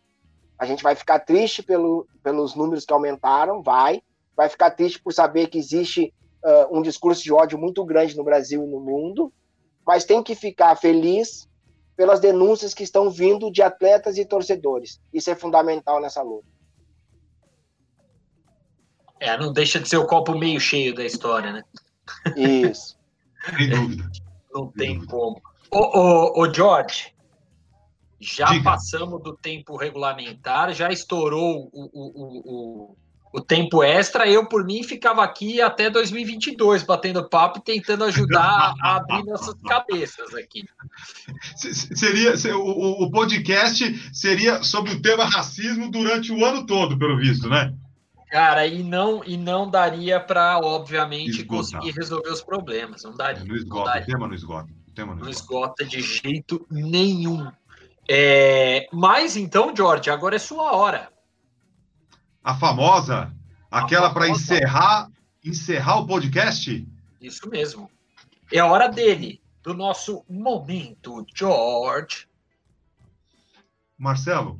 A 0.59 0.65
gente 0.65 0.83
vai 0.83 0.93
ficar 0.93 1.19
triste 1.19 1.63
pelo, 1.63 2.05
pelos 2.21 2.53
números 2.53 2.85
que 2.85 2.93
aumentaram, 2.93 3.63
vai. 3.63 4.01
Vai 4.35 4.49
ficar 4.49 4.71
triste 4.71 5.01
por 5.01 5.13
saber 5.13 5.47
que 5.47 5.57
existe 5.57 6.13
uh, 6.43 6.77
um 6.77 6.81
discurso 6.81 7.23
de 7.23 7.33
ódio 7.33 7.57
muito 7.57 7.83
grande 7.85 8.15
no 8.15 8.23
Brasil 8.23 8.63
e 8.63 8.67
no 8.67 8.79
mundo. 8.79 9.33
Mas 9.85 10.05
tem 10.05 10.21
que 10.21 10.35
ficar 10.35 10.75
feliz 10.75 11.49
pelas 11.95 12.19
denúncias 12.19 12.73
que 12.73 12.83
estão 12.83 13.09
vindo 13.09 13.51
de 13.51 13.61
atletas 13.61 14.17
e 14.17 14.25
torcedores. 14.25 14.99
Isso 15.13 15.31
é 15.31 15.35
fundamental 15.35 16.01
nessa 16.01 16.21
luta. 16.21 16.47
É, 19.21 19.37
não 19.37 19.53
deixa 19.53 19.79
de 19.79 19.87
ser 19.87 19.97
o 19.97 20.07
copo 20.07 20.35
meio 20.35 20.59
cheio 20.59 20.95
da 20.95 21.05
história, 21.05 21.53
né? 21.53 21.63
Isso. 22.35 22.97
Sem 23.55 23.69
dúvida. 23.69 24.11
Não 24.51 24.67
tem 24.71 24.95
dúvida. 24.95 25.11
como. 25.11 25.41
Ô, 25.69 25.99
ô, 25.99 26.41
ô, 26.41 26.51
George, 26.51 27.13
já 28.19 28.47
Diga. 28.47 28.63
passamos 28.63 29.21
do 29.21 29.37
tempo 29.37 29.77
regulamentar, 29.77 30.73
já 30.73 30.91
estourou 30.91 31.69
o, 31.71 31.83
o, 31.93 32.93
o, 32.93 32.97
o, 33.31 33.41
tempo 33.41 33.83
extra. 33.83 34.27
Eu, 34.27 34.49
por 34.49 34.65
mim, 34.65 34.81
ficava 34.81 35.23
aqui 35.23 35.61
até 35.61 35.87
2022, 35.87 36.81
batendo 36.81 37.29
papo 37.29 37.59
e 37.59 37.61
tentando 37.61 38.05
ajudar 38.05 38.73
a 38.81 38.95
abrir 39.05 39.23
nossas 39.23 39.53
cabeças 39.61 40.33
aqui. 40.33 40.65
Seria, 41.55 42.33
o, 42.57 43.03
o 43.03 43.11
podcast 43.11 44.09
seria 44.11 44.63
sobre 44.63 44.93
o 44.93 45.01
tema 45.01 45.25
racismo 45.25 45.91
durante 45.91 46.31
o 46.31 46.43
ano 46.43 46.65
todo, 46.65 46.97
pelo 46.97 47.17
visto, 47.17 47.47
né? 47.47 47.71
Cara, 48.31 48.65
e 48.65 48.81
não, 48.81 49.21
e 49.25 49.35
não 49.35 49.69
daria 49.69 50.17
para, 50.17 50.57
obviamente, 50.57 51.43
conseguir 51.43 51.91
resolver 51.91 52.29
os 52.29 52.41
problemas. 52.41 53.03
Não 53.03 53.13
daria. 53.13 53.43
Não 53.43 53.53
esgota, 53.53 53.83
não 53.83 53.93
daria. 53.93 54.03
o 54.03 54.05
tema 54.05 54.27
não 54.27 54.33
esgota. 54.33 54.71
O 54.87 54.91
tema 54.91 55.15
não, 55.15 55.23
não 55.23 55.29
esgota. 55.29 55.83
de 55.83 56.01
jeito 56.01 56.65
nenhum. 56.71 57.51
É, 58.09 58.87
mas 58.93 59.35
então, 59.35 59.75
George, 59.75 60.09
agora 60.09 60.37
é 60.37 60.39
sua 60.39 60.73
hora. 60.73 61.11
A 62.41 62.55
famosa, 62.55 63.35
aquela 63.69 64.13
para 64.13 64.29
encerrar, 64.29 65.11
encerrar 65.43 65.99
o 65.99 66.07
podcast? 66.07 66.87
Isso 67.19 67.49
mesmo. 67.49 67.91
É 68.49 68.59
a 68.59 68.65
hora 68.65 68.87
dele, 68.87 69.41
do 69.61 69.73
nosso 69.73 70.23
momento, 70.29 71.25
George. 71.35 72.29
Marcelo, 73.97 74.57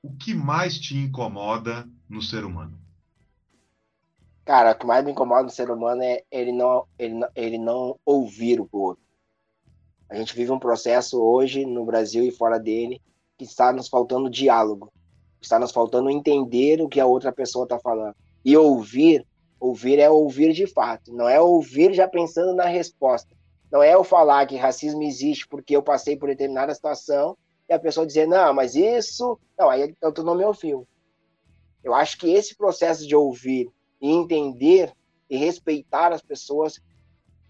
o 0.00 0.12
que 0.12 0.34
mais 0.34 0.78
te 0.78 0.96
incomoda 0.96 1.88
no 2.08 2.22
ser 2.22 2.44
humano? 2.44 2.81
Cara, 4.44 4.72
o 4.72 4.74
que 4.74 4.86
mais 4.86 5.04
me 5.04 5.12
incomoda 5.12 5.44
no 5.44 5.50
ser 5.50 5.70
humano 5.70 6.02
é 6.02 6.22
ele 6.30 6.52
não, 6.52 6.84
ele 6.98 7.14
não, 7.14 7.28
ele 7.34 7.58
não 7.58 7.98
ouvir 8.04 8.60
o 8.60 8.68
outro. 8.72 9.02
A 10.10 10.16
gente 10.16 10.34
vive 10.34 10.50
um 10.50 10.58
processo 10.58 11.22
hoje 11.22 11.64
no 11.64 11.84
Brasil 11.84 12.24
e 12.24 12.32
fora 12.32 12.58
dele 12.58 13.00
que 13.38 13.44
está 13.44 13.72
nos 13.72 13.88
faltando 13.88 14.28
diálogo, 14.28 14.92
está 15.40 15.58
nos 15.58 15.70
faltando 15.70 16.10
entender 16.10 16.82
o 16.82 16.88
que 16.88 17.00
a 17.00 17.06
outra 17.06 17.32
pessoa 17.32 17.64
está 17.64 17.78
falando. 17.78 18.14
E 18.44 18.56
ouvir, 18.56 19.24
ouvir 19.60 19.98
é 20.00 20.10
ouvir 20.10 20.52
de 20.52 20.66
fato, 20.66 21.14
não 21.14 21.28
é 21.28 21.40
ouvir 21.40 21.94
já 21.94 22.08
pensando 22.08 22.52
na 22.52 22.66
resposta. 22.66 23.34
Não 23.70 23.82
é 23.82 23.94
eu 23.94 24.04
falar 24.04 24.46
que 24.46 24.56
racismo 24.56 25.02
existe 25.02 25.48
porque 25.48 25.74
eu 25.74 25.82
passei 25.82 26.16
por 26.16 26.28
determinada 26.28 26.74
situação 26.74 27.38
e 27.68 27.72
a 27.72 27.78
pessoa 27.78 28.06
dizer, 28.06 28.26
não, 28.26 28.52
mas 28.52 28.74
isso. 28.74 29.38
Não, 29.58 29.70
aí 29.70 29.94
tô 30.14 30.22
no 30.22 30.34
meu 30.34 30.52
fio. 30.52 30.86
Eu 31.82 31.94
acho 31.94 32.18
que 32.18 32.30
esse 32.30 32.54
processo 32.54 33.06
de 33.06 33.16
ouvir 33.16 33.70
entender 34.10 34.92
e 35.30 35.36
respeitar 35.36 36.12
as 36.12 36.20
pessoas 36.20 36.80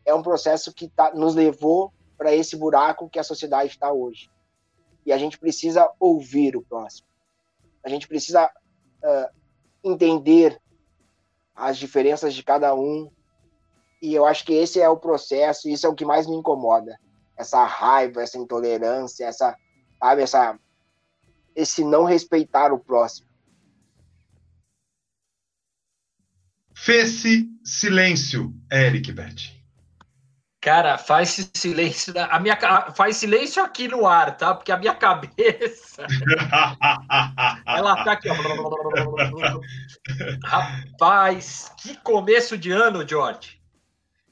é 0.05 0.15
um 0.15 0.23
processo 0.23 0.73
que 0.73 0.89
tá, 0.89 1.13
nos 1.15 1.35
levou 1.35 1.93
para 2.17 2.35
esse 2.35 2.57
buraco 2.57 3.09
que 3.09 3.19
a 3.19 3.25
sociedade 3.25 3.71
está 3.71 3.93
hoje. 3.93 4.31
E 5.05 5.13
a 5.13 5.19
gente 5.19 5.39
precisa 5.39 5.91
ouvir 5.99 6.57
o 6.57 6.63
próximo. 6.63 7.09
A 7.85 7.89
gente 7.89 8.07
precisa 8.07 8.47
uh, 8.47 9.39
entender 9.83 10.61
as 11.55 11.77
diferenças 11.77 12.35
de 12.35 12.43
cada 12.43 12.75
um. 12.75 13.11
E 14.01 14.15
eu 14.15 14.25
acho 14.27 14.45
que 14.45 14.55
esse 14.55 14.81
é 14.81 14.89
o 14.89 14.97
processo, 14.97 15.69
isso 15.69 15.87
é 15.87 15.89
o 15.89 15.95
que 15.95 16.05
mais 16.05 16.27
me 16.27 16.37
incomoda. 16.37 16.99
Essa 17.37 17.65
raiva, 17.65 18.23
essa 18.23 18.39
intolerância, 18.39 19.25
essa, 19.25 19.57
sabe, 19.99 20.23
essa, 20.23 20.59
esse 21.55 21.85
não 21.85 22.05
respeitar 22.05 22.73
o 22.73 22.79
próximo. 22.79 23.32
Fez-se 26.85 27.49
silêncio, 27.65 28.53
Eric 28.69 29.13
Beth. 29.13 29.53
Cara, 30.61 30.99
faz 30.99 31.49
silêncio. 31.55 32.13
A 32.29 32.41
minha, 32.41 32.59
faz 32.97 33.19
silêncio 33.19 33.63
aqui 33.63 33.87
no 33.87 34.05
ar, 34.05 34.37
tá? 34.37 34.53
Porque 34.53 34.73
a 34.73 34.77
minha 34.77 34.93
cabeça. 34.99 36.05
ela 37.65 38.03
tá 38.03 38.13
aqui, 38.15 38.29
ó. 38.29 39.61
Rapaz, 40.45 41.71
que 41.81 41.97
começo 41.99 42.59
de 42.59 42.73
ano, 42.73 43.07
George. 43.09 43.61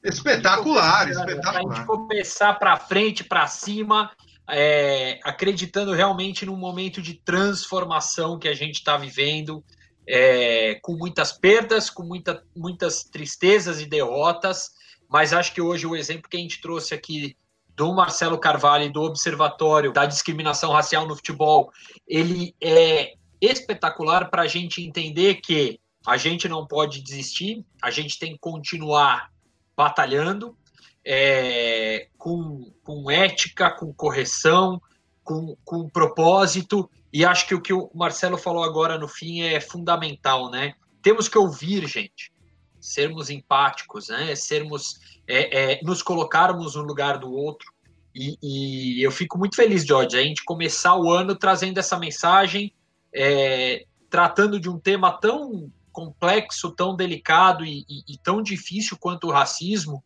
Espetacular, 0.03 1.09
espetacular. 1.09 1.55
A 1.55 1.61
gente 1.61 1.85
começar 1.85 2.55
para 2.55 2.75
frente, 2.75 3.23
para 3.23 3.47
cima, 3.47 4.11
é, 4.49 5.21
acreditando 5.23 5.93
realmente 5.93 6.45
num 6.45 6.57
momento 6.57 7.01
de 7.01 7.13
transformação 7.13 8.37
que 8.37 8.49
a 8.49 8.53
gente 8.53 8.75
está 8.75 8.97
vivendo 8.97 9.63
é, 10.07 10.75
com 10.81 10.93
muitas 10.93 11.31
perdas, 11.31 11.89
com 11.89 12.03
muita, 12.03 12.43
muitas 12.55 13.03
tristezas 13.03 13.81
e 13.81 13.85
derrotas, 13.85 14.71
mas 15.09 15.33
acho 15.33 15.53
que 15.53 15.61
hoje 15.61 15.85
o 15.85 15.95
exemplo 15.95 16.29
que 16.29 16.37
a 16.37 16.39
gente 16.39 16.61
trouxe 16.61 16.93
aqui 16.93 17.35
do 17.75 17.93
Marcelo 17.93 18.37
Carvalho 18.37 18.85
e 18.85 18.91
do 18.91 19.01
Observatório 19.01 19.91
da 19.91 20.05
Discriminação 20.05 20.71
Racial 20.71 21.07
no 21.07 21.15
Futebol, 21.15 21.71
ele 22.07 22.55
é 22.61 23.13
espetacular 23.39 24.29
para 24.29 24.43
a 24.43 24.47
gente 24.47 24.81
entender 24.81 25.35
que 25.35 25.79
a 26.05 26.17
gente 26.17 26.47
não 26.47 26.65
pode 26.65 27.01
desistir, 27.01 27.65
a 27.81 27.91
gente 27.91 28.19
tem 28.19 28.33
que 28.33 28.39
continuar 28.39 29.31
batalhando 29.75 30.55
é, 31.05 32.07
com, 32.17 32.71
com 32.83 33.09
ética, 33.09 33.71
com 33.71 33.93
correção, 33.93 34.81
com, 35.23 35.55
com 35.63 35.89
propósito, 35.89 36.89
e 37.13 37.25
acho 37.25 37.47
que 37.47 37.55
o 37.55 37.61
que 37.61 37.73
o 37.73 37.89
Marcelo 37.93 38.37
falou 38.37 38.63
agora 38.63 38.97
no 38.97 39.07
fim 39.07 39.41
é 39.41 39.59
fundamental, 39.59 40.49
né? 40.49 40.73
Temos 41.01 41.27
que 41.27 41.37
ouvir, 41.37 41.85
gente, 41.87 42.31
sermos 42.79 43.29
empáticos, 43.29 44.07
né? 44.07 44.33
Sermos, 44.35 44.99
é, 45.27 45.73
é, 45.73 45.79
nos 45.83 46.01
colocarmos 46.01 46.75
no 46.75 46.83
lugar 46.83 47.17
do 47.17 47.31
outro. 47.31 47.71
E, 48.15 48.37
e, 48.41 49.03
eu 49.03 49.11
fico 49.11 49.37
muito 49.37 49.55
feliz, 49.55 49.85
George, 49.85 50.17
a 50.17 50.21
gente 50.21 50.43
começar 50.43 50.95
o 50.95 51.11
ano 51.11 51.35
trazendo 51.35 51.77
essa 51.79 51.97
mensagem, 51.97 52.73
é, 53.13 53.85
tratando 54.09 54.59
de 54.59 54.69
um 54.69 54.79
tema 54.79 55.11
tão 55.11 55.71
complexo, 55.91 56.71
tão 56.71 56.95
delicado 56.95 57.65
e, 57.65 57.85
e, 57.89 58.13
e, 58.13 58.17
tão 58.17 58.41
difícil 58.41 58.97
quanto 58.97 59.27
o 59.27 59.31
racismo. 59.31 60.03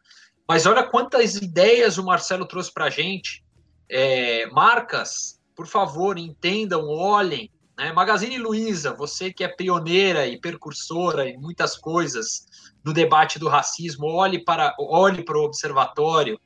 Mas 0.48 0.66
olha 0.66 0.84
quantas 0.84 1.36
ideias 1.36 1.98
o 1.98 2.04
Marcelo 2.04 2.46
trouxe 2.46 2.72
para 2.72 2.86
a 2.86 2.90
gente. 2.90 3.44
É, 3.90 4.48
marcas, 4.48 5.40
por 5.56 5.68
favor, 5.68 6.18
entendam, 6.18 6.88
olhem. 6.88 7.50
Né? 7.78 7.92
Magazine 7.92 8.38
Luiza, 8.38 8.94
você 8.94 9.32
que 9.32 9.44
é 9.44 9.48
pioneira 9.48 10.28
e 10.28 10.40
percursora 10.40 11.30
em 11.30 11.38
muitas 11.38 11.78
coisas 11.78 12.46
no 12.84 12.94
debate 12.94 13.40
do 13.40 13.48
racismo, 13.48 14.06
olhe 14.06 14.44
para, 14.44 14.76
olhe 14.80 15.24
para 15.24 15.38
o 15.38 15.44
observatório, 15.44 16.40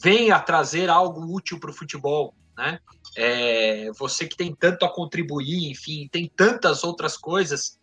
venha 0.00 0.38
trazer 0.40 0.88
algo 0.88 1.20
útil 1.34 1.60
para 1.60 1.70
o 1.70 1.74
futebol. 1.74 2.34
Né? 2.56 2.78
É, 3.16 3.90
você 3.92 4.26
que 4.26 4.36
tem 4.36 4.54
tanto 4.54 4.84
a 4.84 4.92
contribuir, 4.92 5.70
enfim, 5.70 6.08
tem 6.10 6.30
tantas 6.34 6.84
outras 6.84 7.16
coisas 7.16 7.78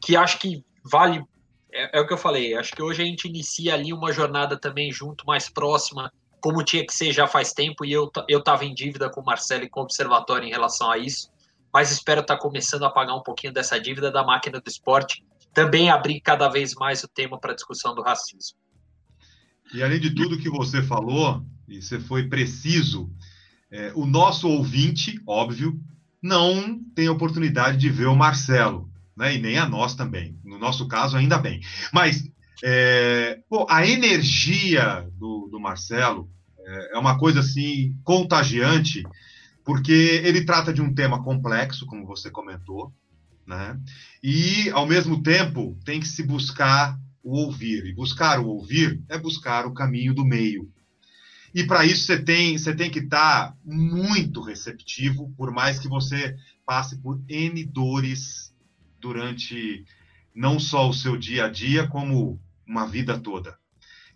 que 0.00 0.16
acho 0.16 0.38
que 0.38 0.64
vale. 0.84 1.22
É, 1.72 1.98
é, 1.98 2.00
o 2.00 2.06
que 2.06 2.12
eu 2.12 2.18
falei, 2.18 2.54
acho 2.54 2.74
que 2.74 2.82
hoje 2.82 3.02
a 3.02 3.04
gente 3.04 3.28
inicia 3.28 3.74
ali 3.74 3.92
uma 3.92 4.12
jornada 4.12 4.58
também 4.58 4.90
junto, 4.90 5.26
mais 5.26 5.48
próxima, 5.48 6.12
como 6.40 6.64
tinha 6.64 6.86
que 6.86 6.92
ser 6.92 7.12
já 7.12 7.26
faz 7.26 7.52
tempo, 7.52 7.84
e 7.84 7.92
eu 7.92 8.10
estava 8.28 8.64
em 8.64 8.74
dívida 8.74 9.10
com 9.10 9.20
o 9.20 9.24
Marcelo 9.24 9.64
e 9.64 9.68
com 9.68 9.80
o 9.80 9.82
Observatório 9.84 10.46
em 10.46 10.50
relação 10.50 10.90
a 10.90 10.98
isso, 10.98 11.30
mas 11.72 11.90
espero 11.90 12.20
estar 12.20 12.36
tá 12.36 12.40
começando 12.40 12.84
a 12.84 12.90
pagar 12.90 13.14
um 13.14 13.22
pouquinho 13.22 13.52
dessa 13.52 13.78
dívida 13.78 14.10
da 14.10 14.24
máquina 14.24 14.60
do 14.60 14.68
esporte, 14.68 15.24
também 15.52 15.90
abrir 15.90 16.20
cada 16.20 16.48
vez 16.48 16.74
mais 16.74 17.02
o 17.02 17.08
tema 17.08 17.38
para 17.38 17.54
discussão 17.54 17.94
do 17.94 18.02
racismo. 18.02 18.58
E 19.74 19.82
além 19.82 20.00
de 20.00 20.14
tudo 20.14 20.38
que 20.38 20.48
você 20.48 20.82
falou, 20.82 21.44
e 21.66 21.82
você 21.82 22.00
foi 22.00 22.28
preciso, 22.28 23.10
é, 23.70 23.92
o 23.94 24.06
nosso 24.06 24.48
ouvinte, 24.48 25.20
óbvio, 25.26 25.78
não 26.22 26.80
tem 26.94 27.08
oportunidade 27.08 27.76
de 27.76 27.90
ver 27.90 28.06
o 28.06 28.16
Marcelo 28.16 28.88
né? 29.18 29.34
E 29.34 29.38
nem 29.38 29.58
a 29.58 29.68
nós 29.68 29.96
também. 29.96 30.38
No 30.44 30.58
nosso 30.58 30.86
caso, 30.86 31.16
ainda 31.16 31.36
bem. 31.36 31.60
Mas 31.92 32.30
é, 32.62 33.40
pô, 33.48 33.66
a 33.68 33.86
energia 33.86 35.08
do, 35.16 35.48
do 35.50 35.60
Marcelo 35.60 36.30
é, 36.58 36.96
é 36.96 36.98
uma 36.98 37.18
coisa 37.18 37.40
assim 37.40 37.96
contagiante, 38.04 39.02
porque 39.64 40.22
ele 40.24 40.44
trata 40.44 40.72
de 40.72 40.82
um 40.82 40.94
tema 40.94 41.22
complexo, 41.22 41.86
como 41.86 42.06
você 42.06 42.30
comentou, 42.30 42.92
né? 43.46 43.78
E 44.22 44.70
ao 44.70 44.86
mesmo 44.86 45.22
tempo 45.22 45.78
tem 45.84 46.00
que 46.00 46.08
se 46.08 46.22
buscar 46.22 46.98
o 47.22 47.36
ouvir. 47.36 47.86
E 47.86 47.94
buscar 47.94 48.40
o 48.40 48.46
ouvir 48.46 49.02
é 49.08 49.18
buscar 49.18 49.66
o 49.66 49.74
caminho 49.74 50.14
do 50.14 50.24
meio. 50.24 50.70
E 51.54 51.64
para 51.64 51.84
isso 51.84 52.04
você 52.04 52.22
tem, 52.22 52.56
você 52.56 52.74
tem 52.74 52.90
que 52.90 53.00
estar 53.00 53.48
tá 53.48 53.56
muito 53.64 54.42
receptivo, 54.42 55.32
por 55.36 55.50
mais 55.50 55.78
que 55.78 55.88
você 55.88 56.36
passe 56.66 56.98
por 56.98 57.20
N 57.28 57.64
dores 57.64 58.54
durante 59.00 59.84
não 60.34 60.58
só 60.58 60.88
o 60.88 60.94
seu 60.94 61.16
dia 61.16 61.46
a 61.46 61.48
dia, 61.48 61.86
como 61.88 62.38
uma 62.68 62.86
vida 62.86 63.18
toda. 63.18 63.58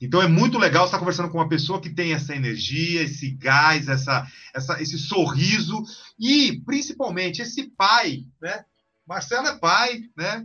Então 0.00 0.20
é 0.20 0.26
muito 0.26 0.58
legal 0.58 0.84
estar 0.84 0.98
conversando 0.98 1.30
com 1.30 1.38
uma 1.38 1.48
pessoa 1.48 1.80
que 1.80 1.88
tem 1.88 2.12
essa 2.12 2.34
energia, 2.34 3.02
esse 3.02 3.30
gás, 3.30 3.88
essa, 3.88 4.26
essa, 4.52 4.82
esse 4.82 4.98
sorriso 4.98 5.82
e 6.18 6.60
principalmente 6.66 7.40
esse 7.40 7.70
pai, 7.70 8.24
né? 8.40 8.64
Marcelo 9.06 9.46
é 9.46 9.58
pai, 9.58 10.00
né? 10.16 10.44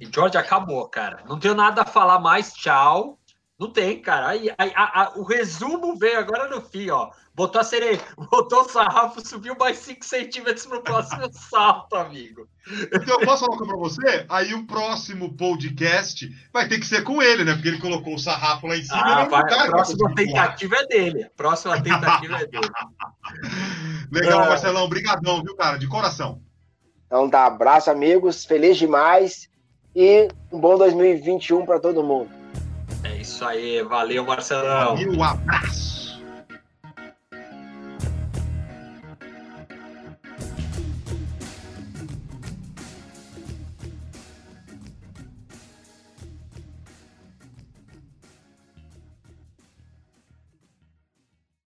E 0.00 0.06
George 0.12 0.36
acabou, 0.36 0.86
cara. 0.88 1.24
Não 1.26 1.38
tenho 1.38 1.54
nada 1.54 1.82
a 1.82 1.86
falar 1.86 2.18
mais. 2.18 2.52
Tchau. 2.52 3.18
Não 3.58 3.70
tem, 3.70 4.02
cara. 4.02 4.28
Aí, 4.28 4.50
aí 4.58 4.70
a, 4.74 5.02
a, 5.02 5.18
o 5.18 5.22
resumo 5.22 5.96
veio 5.96 6.18
agora 6.18 6.48
no 6.48 6.60
fim, 6.60 6.90
ó. 6.90 7.10
Botou 7.34 7.60
a 7.60 7.64
sereia, 7.64 8.00
botou 8.30 8.62
o 8.62 8.68
sarrafo, 8.68 9.26
subiu 9.26 9.56
mais 9.58 9.78
5 9.78 10.04
centímetros 10.04 10.66
no 10.66 10.82
próximo 10.82 11.28
salto, 11.32 11.94
amigo. 11.94 12.46
Então, 12.92 13.18
eu 13.18 13.26
posso 13.26 13.44
falar 13.44 13.56
uma 13.56 13.58
coisa 13.58 13.72
pra 13.72 13.76
você? 13.76 14.26
Aí 14.28 14.54
o 14.54 14.66
próximo 14.66 15.34
podcast 15.36 16.28
vai 16.52 16.68
ter 16.68 16.78
que 16.78 16.86
ser 16.86 17.02
com 17.02 17.22
ele, 17.22 17.44
né? 17.44 17.54
Porque 17.54 17.68
ele 17.68 17.80
colocou 17.80 18.14
o 18.14 18.18
sarrafo 18.18 18.66
lá 18.66 18.76
em 18.76 18.82
cima. 18.82 19.00
Ah, 19.00 19.24
vai, 19.24 19.40
a 19.40 19.66
próxima 19.66 20.14
tentativa 20.14 20.76
é 20.76 20.86
dele. 20.86 21.24
A 21.24 21.30
próxima 21.30 21.82
tentativa 21.82 22.36
é 22.36 22.46
dele. 22.46 22.68
Legal, 24.10 24.44
é... 24.44 24.48
Marcelão. 24.48 24.84
Obrigadão, 24.84 25.42
viu, 25.42 25.54
cara? 25.56 25.78
De 25.78 25.86
coração. 25.88 26.40
Então 27.06 27.28
tá, 27.30 27.46
abraço, 27.46 27.90
amigos. 27.90 28.44
Feliz 28.44 28.76
demais. 28.76 29.48
E 29.94 30.28
um 30.52 30.60
bom 30.60 30.76
2021 30.76 31.64
para 31.64 31.80
todo 31.80 32.02
mundo. 32.02 32.28
É 33.02 33.16
isso 33.16 33.44
aí, 33.44 33.82
valeu, 33.82 34.24
Marcelão. 34.24 34.98
E 34.98 35.08
um 35.08 35.22
abraço. 35.22 35.95